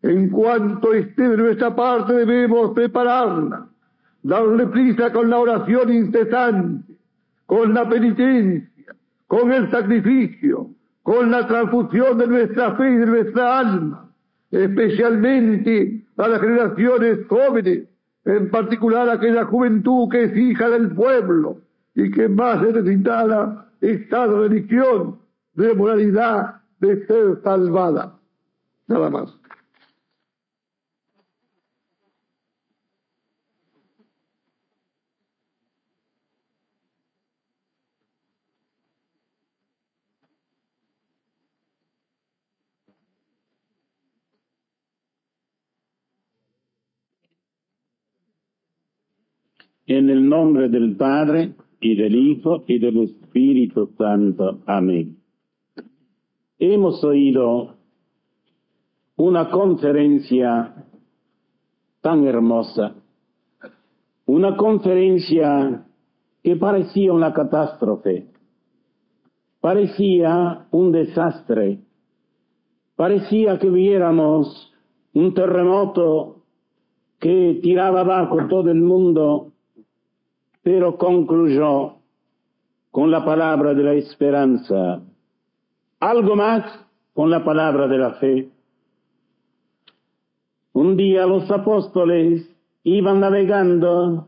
En 0.00 0.30
cuanto 0.30 0.94
esté 0.94 1.28
de 1.28 1.36
nuestra 1.36 1.76
parte 1.76 2.14
debemos 2.14 2.72
prepararla, 2.72 3.66
darle 4.22 4.66
prisa 4.68 5.12
con 5.12 5.28
la 5.28 5.38
oración 5.38 5.92
incesante, 5.92 6.94
con 7.44 7.74
la 7.74 7.86
penitencia, 7.86 8.94
con 9.26 9.52
el 9.52 9.70
sacrificio, 9.70 10.70
con 11.02 11.30
la 11.30 11.46
transfusión 11.46 12.16
de 12.16 12.26
nuestra 12.28 12.76
fe 12.76 12.92
y 12.92 12.96
de 12.96 13.06
nuestra 13.06 13.58
alma, 13.58 14.10
especialmente 14.50 16.02
a 16.16 16.28
las 16.28 16.40
generaciones 16.40 17.26
jóvenes, 17.28 17.88
en 18.24 18.50
particular 18.50 19.06
a 19.10 19.14
aquella 19.14 19.44
juventud 19.44 20.08
que 20.10 20.24
es 20.24 20.36
hija 20.36 20.70
del 20.70 20.94
pueblo 20.94 21.65
y 21.96 22.10
que 22.10 22.28
más 22.28 22.60
necesitada 22.60 23.72
está 23.80 24.28
de 24.28 24.48
religión, 24.48 25.18
de 25.54 25.74
moralidad, 25.74 26.60
de 26.78 27.06
ser 27.06 27.40
salvada. 27.42 28.18
Nada 28.86 29.08
más. 29.08 29.34
En 49.86 50.10
el 50.10 50.28
nombre 50.28 50.68
del 50.68 50.96
Padre, 50.96 51.54
y 51.80 51.96
del 51.96 52.14
Hijo, 52.14 52.64
y 52.66 52.78
del 52.78 53.02
Espíritu 53.02 53.90
Santo. 53.98 54.60
Amén. 54.66 55.18
Hemos 56.58 57.04
oído 57.04 57.74
una 59.16 59.50
conferencia 59.50 60.86
tan 62.00 62.26
hermosa, 62.26 62.94
una 64.26 64.56
conferencia 64.56 65.86
que 66.42 66.56
parecía 66.56 67.12
una 67.12 67.32
catástrofe, 67.32 68.26
parecía 69.60 70.66
un 70.70 70.92
desastre, 70.92 71.80
parecía 72.94 73.58
que 73.58 73.68
viéramos 73.68 74.72
un 75.12 75.34
terremoto 75.34 76.42
que 77.18 77.58
tiraba 77.62 78.00
abajo 78.00 78.46
todo 78.48 78.70
el 78.70 78.80
mundo 78.80 79.52
pero 80.66 80.98
concluyó 80.98 81.98
con 82.90 83.12
la 83.12 83.24
palabra 83.24 83.72
de 83.72 83.84
la 83.84 83.92
esperanza, 83.92 85.00
algo 86.00 86.34
más 86.34 86.64
con 87.14 87.30
la 87.30 87.44
palabra 87.44 87.86
de 87.86 87.98
la 87.98 88.14
fe. 88.14 88.48
Un 90.72 90.96
día 90.96 91.24
los 91.24 91.48
apóstoles 91.52 92.50
iban 92.82 93.20
navegando 93.20 94.26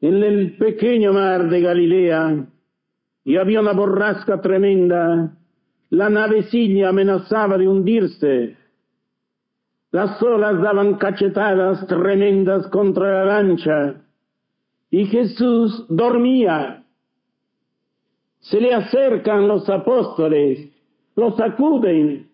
en 0.00 0.24
el 0.24 0.56
pequeño 0.56 1.12
mar 1.12 1.50
de 1.50 1.60
Galilea 1.60 2.46
y 3.22 3.36
había 3.36 3.60
una 3.60 3.74
borrasca 3.74 4.40
tremenda. 4.40 5.36
La 5.90 6.10
navecilla 6.10 6.88
amenazaba 6.88 7.56
de 7.56 7.68
hundirse. 7.68 8.56
Las 9.92 10.20
olas 10.20 10.60
daban 10.60 10.94
cachetadas 10.94 11.86
tremendas 11.86 12.66
contra 12.66 13.24
la 13.24 13.24
lancha 13.24 14.02
y 14.90 15.06
Jesús 15.06 15.84
dormía. 15.88 16.84
Se 18.40 18.60
le 18.60 18.72
acercan 18.74 19.48
los 19.48 19.68
apóstoles, 19.68 20.68
los 21.16 21.36
sacuden, 21.36 22.30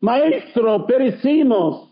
Maestro, 0.00 0.84
perecimos. 0.86 1.88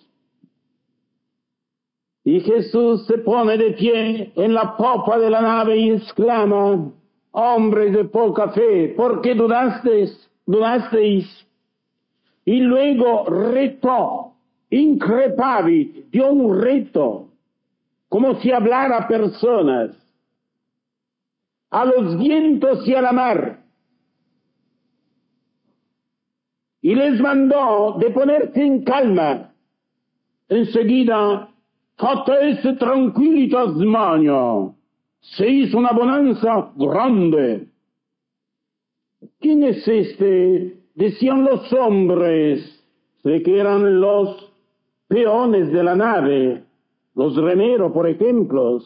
Y 2.25 2.41
Jesús 2.41 3.07
se 3.07 3.19
pone 3.19 3.57
de 3.57 3.71
pie 3.71 4.33
en 4.37 4.53
la 4.53 4.77
popa 4.77 5.19
de 5.19 5.31
la 5.31 5.41
nave 5.41 5.79
y 5.79 5.91
exclama, 5.93 6.93
hombres 7.31 7.95
de 7.95 8.05
poca 8.05 8.51
fe, 8.51 8.93
¿por 8.95 9.23
qué 9.23 9.35
dudasteis? 9.35 10.31
dudasteis? 10.45 11.27
Y 12.45 12.61
luego 12.61 13.25
retó, 13.25 14.35
increpavi, 14.69 16.09
dio 16.13 16.31
un 16.31 16.61
reto, 16.61 17.29
como 18.11 18.35
si 18.41 18.53
hablara 18.53 18.99
a 18.99 19.09
personas 19.09 20.02
a 21.73 21.87
los 21.87 22.19
vientos 22.19 22.87
y 22.87 22.95
a 22.95 23.01
la 23.01 23.13
mar. 23.13 23.63
Y 26.83 26.95
les 26.95 27.19
mandó 27.19 27.97
de 27.99 28.11
ponerse 28.11 28.63
en 28.63 28.85
calma. 28.85 29.55
Enseguida, 30.49 31.49
ese 32.43 32.75
tranquilitas 32.75 33.75
maño. 33.77 34.75
Se 35.21 35.49
hizo 35.49 35.79
una 35.79 35.93
bonanza 35.93 36.73
grande. 36.77 37.69
¿Quién 39.41 39.63
es 39.63 39.87
este? 39.89 40.77
Decían 40.95 41.45
los 41.45 41.73
hombres, 41.73 42.85
sé 43.23 43.43
que 43.43 43.59
eran 43.59 43.99
los 43.99 44.53
peones 45.09 45.73
de 45.73 45.83
la 45.83 45.95
nave, 45.95 46.65
los 47.15 47.35
remeros, 47.37 47.93
por 47.93 48.07
ejemplo, 48.09 48.81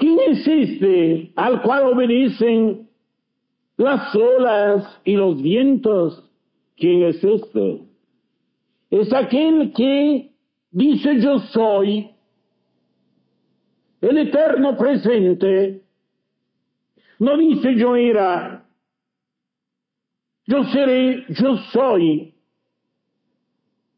¿Quién 0.00 0.18
es 0.28 0.46
este 0.46 1.30
al 1.36 1.60
cual 1.60 1.92
obedecen 1.92 2.88
las 3.76 4.16
olas 4.16 4.98
y 5.04 5.14
los 5.14 5.42
vientos? 5.42 6.24
¿Quién 6.74 7.02
es 7.02 7.22
este? 7.22 7.82
Es 8.90 9.12
aquel 9.12 9.74
que 9.74 10.32
dice 10.70 11.20
yo 11.20 11.38
soy, 11.52 12.10
el 14.00 14.16
eterno 14.16 14.74
presente. 14.78 15.82
No 17.18 17.36
dice 17.36 17.76
yo 17.76 17.94
era, 17.94 18.64
yo 20.46 20.64
seré, 20.64 21.26
yo 21.28 21.58
soy, 21.74 22.32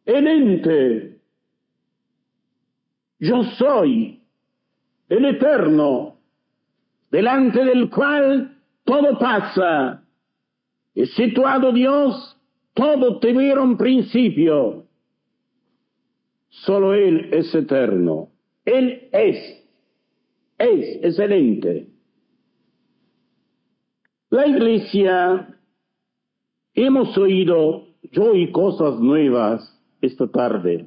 el 0.05 0.27
ente, 0.27 1.21
yo 3.21 3.45
soy 3.57 4.22
el 5.13 5.27
eterno, 5.27 6.17
delante 7.11 7.63
del 7.67 7.91
cual 7.91 8.57
todo 8.83 9.19
pasa. 9.19 10.05
situado 10.95 11.71
Dios, 11.73 12.41
todo 12.73 13.19
tuvieron 13.19 13.77
principio. 13.77 14.87
Solo 16.49 16.95
Él 16.95 17.29
es 17.31 17.55
eterno. 17.55 18.31
Él 18.65 19.11
es. 19.13 19.37
Es 20.59 21.05
excelente. 21.05 21.89
La 24.31 24.47
iglesia, 24.47 25.59
hemos 26.73 27.19
oído, 27.19 27.89
yo 28.13 28.35
y 28.35 28.51
cosas 28.51 28.99
nuevas 28.99 29.79
esta 30.01 30.27
tarde. 30.31 30.87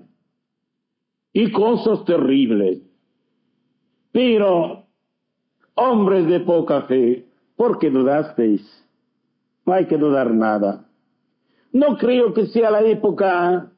Y 1.32 1.52
cosas 1.52 2.04
terribles. 2.06 2.85
Pero, 4.16 4.86
hombres 5.74 6.26
de 6.28 6.40
poca 6.40 6.84
fe, 6.84 7.26
¿por 7.58 7.80
qué 7.80 7.90
dudasteis? 7.90 8.64
No 9.66 9.74
hay 9.74 9.88
que 9.88 9.98
dudar 9.98 10.32
nada. 10.32 10.86
No 11.74 11.98
creo 11.98 12.34
que 12.34 12.46
sea 12.46 12.72
la 12.72 12.80
época 12.84 13.74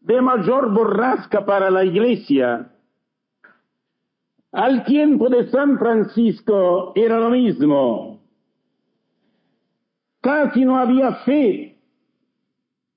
de 0.00 0.20
mayor 0.20 0.74
borrasca 0.74 1.46
para 1.46 1.70
la 1.70 1.86
iglesia. 1.86 2.70
Al 4.52 4.84
tiempo 4.84 5.30
de 5.30 5.48
San 5.48 5.78
Francisco 5.78 6.92
era 6.94 7.18
lo 7.18 7.30
mismo. 7.30 8.20
Casi 10.20 10.66
no 10.66 10.76
había 10.76 11.14
fe. 11.24 11.78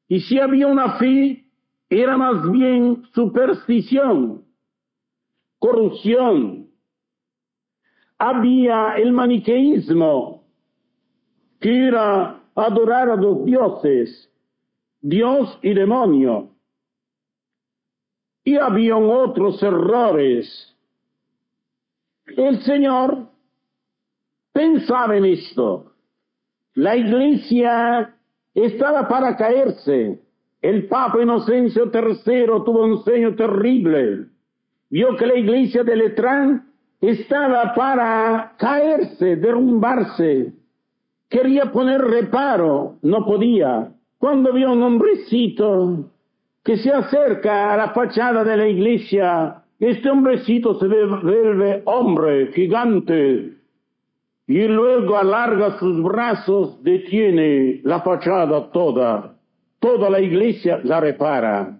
Y 0.09 0.19
si 0.19 0.37
había 0.41 0.67
una 0.67 0.97
fe, 0.97 1.45
era 1.89 2.17
más 2.17 2.51
bien 2.51 3.03
superstición, 3.13 4.43
corrupción, 5.57 6.64
había 8.17 8.95
el 8.97 9.11
maniqueísmo, 9.11 10.43
que 11.59 11.87
era 11.87 12.41
adorar 12.55 13.09
a 13.09 13.15
dos 13.17 13.45
dioses, 13.45 14.31
Dios 15.01 15.59
y 15.61 15.73
demonio. 15.73 16.49
Y 18.43 18.57
habían 18.57 19.09
otros 19.09 19.61
errores. 19.63 20.75
El 22.25 22.61
Señor 22.61 23.27
pensaba 24.53 25.17
en 25.17 25.25
esto. 25.25 25.93
La 26.75 26.95
iglesia 26.95 28.15
estaba 28.53 29.07
para 29.07 29.35
caerse. 29.35 30.21
El 30.61 30.87
Papa 30.87 31.21
Inocencio 31.21 31.91
III 31.93 32.45
tuvo 32.65 32.83
un 32.83 33.03
sueño 33.03 33.35
terrible. 33.35 34.27
Vio 34.89 35.15
que 35.17 35.27
la 35.27 35.35
iglesia 35.35 35.83
de 35.83 35.95
Letrán 35.95 36.74
estaba 37.01 37.73
para 37.73 38.53
caerse, 38.57 39.35
derrumbarse. 39.35 40.53
quería 41.29 41.71
poner 41.71 42.01
reparo, 42.01 42.97
no 43.01 43.25
podía. 43.25 43.91
Cuando 44.17 44.53
vio 44.53 44.71
un 44.71 44.83
hombrecito 44.83 46.11
que 46.63 46.77
se 46.77 46.91
acerca 46.91 47.73
a 47.73 47.77
la 47.77 47.89
fachada 47.89 48.43
de 48.43 48.57
la 48.57 48.67
iglesia, 48.67 49.63
este 49.79 50.09
hombrecito 50.09 50.79
se 50.79 50.87
vuelve 50.87 51.81
hombre, 51.85 52.51
gigante, 52.53 53.55
y 54.47 54.67
luego 54.67 55.17
alarga 55.17 55.79
sus 55.79 56.01
brazos, 56.03 56.81
detiene 56.83 57.81
la 57.83 58.01
fachada 58.01 58.71
toda, 58.71 59.35
toda 59.79 60.09
la 60.09 60.19
iglesia 60.19 60.79
la 60.83 60.99
repara. 60.99 61.77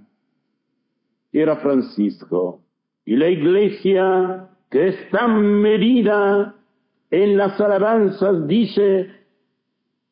Era 1.32 1.58
Francisco. 1.58 2.62
Y 3.06 3.18
la 3.18 3.30
iglesia, 3.30 4.50
que 4.76 4.90
está 4.90 5.26
medida 5.26 6.54
en 7.10 7.38
las 7.38 7.62
alabanzas, 7.62 8.46
dice, 8.46 9.10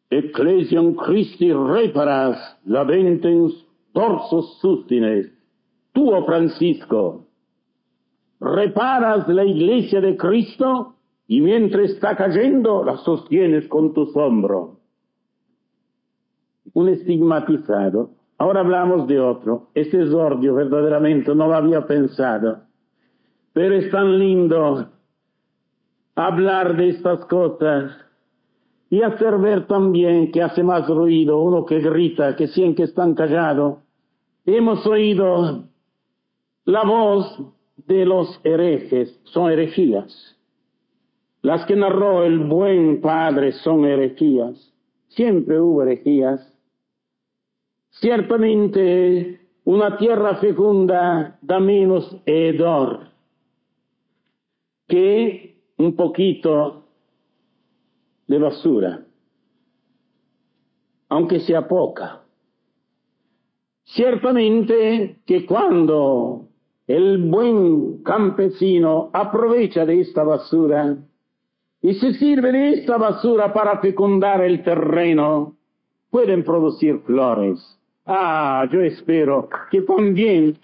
Ecclesiam 0.10 0.95
Christi 0.95 1.52
reparas, 1.52 2.61
la 2.64 2.85
ventens 2.85 3.53
torsos 3.91 4.57
sustines. 4.61 5.30
Tú, 5.91 6.15
oh 6.15 6.26
Francisco, 6.26 7.27
reparas 8.40 9.27
la 9.27 9.44
iglesia 9.44 9.99
de 9.99 10.15
Cristo 10.15 10.95
y 11.27 11.41
mientras 11.41 11.91
está 11.91 12.15
cayendo 12.15 12.85
la 12.85 12.95
sostienes 12.99 13.68
con 13.68 13.94
tus 13.94 14.15
hombros. 14.15 14.77
Un 16.72 16.88
estigmatizado. 16.88 18.11
Ahora 18.38 18.61
hablamos 18.61 19.10
de 19.10 19.19
otro. 19.19 19.72
Ese 19.73 20.07
Sordio 20.07 20.56
verdaderamente 20.56 21.35
no 21.35 21.48
lo 21.48 21.53
había 21.53 21.85
pensado. 21.85 22.61
Pero 23.53 23.75
es 23.75 23.91
tan 23.91 24.17
lindo 24.17 24.89
hablar 26.15 26.75
de 26.75 26.89
estas 26.89 27.25
cosas 27.25 27.91
y 28.89 29.01
hacer 29.01 29.38
ver 29.38 29.67
también 29.67 30.31
que 30.31 30.41
hace 30.41 30.63
más 30.63 30.88
ruido 30.88 31.41
uno 31.41 31.65
que 31.65 31.80
grita, 31.80 32.35
que 32.35 32.47
siente 32.47 32.77
que 32.77 32.84
están 32.84 33.15
callados. 33.15 33.80
Hemos 34.45 34.85
oído 34.85 35.63
la 36.65 36.84
voz 36.84 37.41
de 37.88 38.05
los 38.05 38.39
herejes, 38.43 39.19
son 39.25 39.51
herejías. 39.51 40.38
Las 41.41 41.65
que 41.65 41.75
narró 41.75 42.23
el 42.23 42.39
buen 42.39 43.01
padre 43.01 43.51
son 43.51 43.85
herejías. 43.85 44.73
Siempre 45.09 45.59
hubo 45.59 45.84
herejías. 45.84 46.41
Ciertamente 47.89 49.41
una 49.65 49.97
tierra 49.97 50.35
fecunda 50.35 51.38
da 51.41 51.59
menos 51.59 52.15
hedor 52.25 53.12
que 54.88 55.57
un 55.77 55.95
poquito 55.95 56.85
de 58.27 58.39
basura, 58.39 59.05
aunque 61.10 61.39
sea 61.41 61.68
poca. 61.68 62.22
Ciertamente 63.84 65.18
que 65.26 65.45
cuando 65.45 66.47
el 66.88 67.18
buen 67.30 68.03
campesino 68.03 69.10
aprovecha 69.14 69.85
de 69.85 70.01
esta 70.01 70.23
basura, 70.23 70.97
y 71.84 71.93
se 71.95 72.14
sirve 72.14 72.51
de 72.53 72.69
esta 72.76 72.97
basura 72.97 73.51
para 73.53 73.80
fecundar 73.80 74.41
el 74.41 74.64
terreno, 74.64 75.57
pueden 76.10 76.43
producir 76.43 76.99
flores. 76.99 77.60
Ah, 78.05 78.65
yo 78.72 78.81
espero 78.81 79.49
que 79.69 79.81
también 79.81 80.57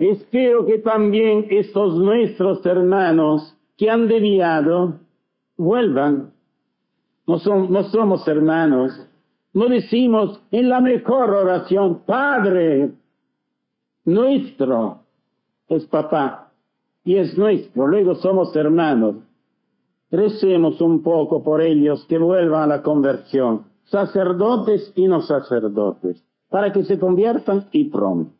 Espero 0.00 0.64
que 0.64 0.78
también 0.78 1.46
estos 1.50 1.94
nuestros 1.94 2.64
hermanos 2.64 3.54
que 3.76 3.90
han 3.90 4.08
deviado 4.08 4.94
vuelvan. 5.58 6.32
No, 7.26 7.38
somos 7.38 8.26
hermanos. 8.26 9.06
No 9.52 9.68
decimos 9.68 10.40
en 10.52 10.70
la 10.70 10.80
mejor 10.80 11.28
oración, 11.28 12.00
Padre 12.06 12.92
nuestro, 14.06 15.00
es 15.68 15.84
papá 15.84 16.50
y 17.04 17.16
es 17.16 17.36
nuestro, 17.36 17.86
luego 17.86 18.14
somos 18.14 18.56
hermanos. 18.56 19.16
Recemos 20.10 20.80
un 20.80 21.02
poco 21.02 21.42
por 21.44 21.60
ellos 21.60 22.06
que 22.08 22.16
vuelvan 22.16 22.62
a 22.62 22.76
la 22.76 22.82
conversión, 22.82 23.66
sacerdotes 23.84 24.94
y 24.96 25.06
no 25.06 25.20
sacerdotes, 25.20 26.24
para 26.48 26.72
que 26.72 26.84
se 26.84 26.98
conviertan 26.98 27.68
y 27.70 27.84
pronto. 27.90 28.39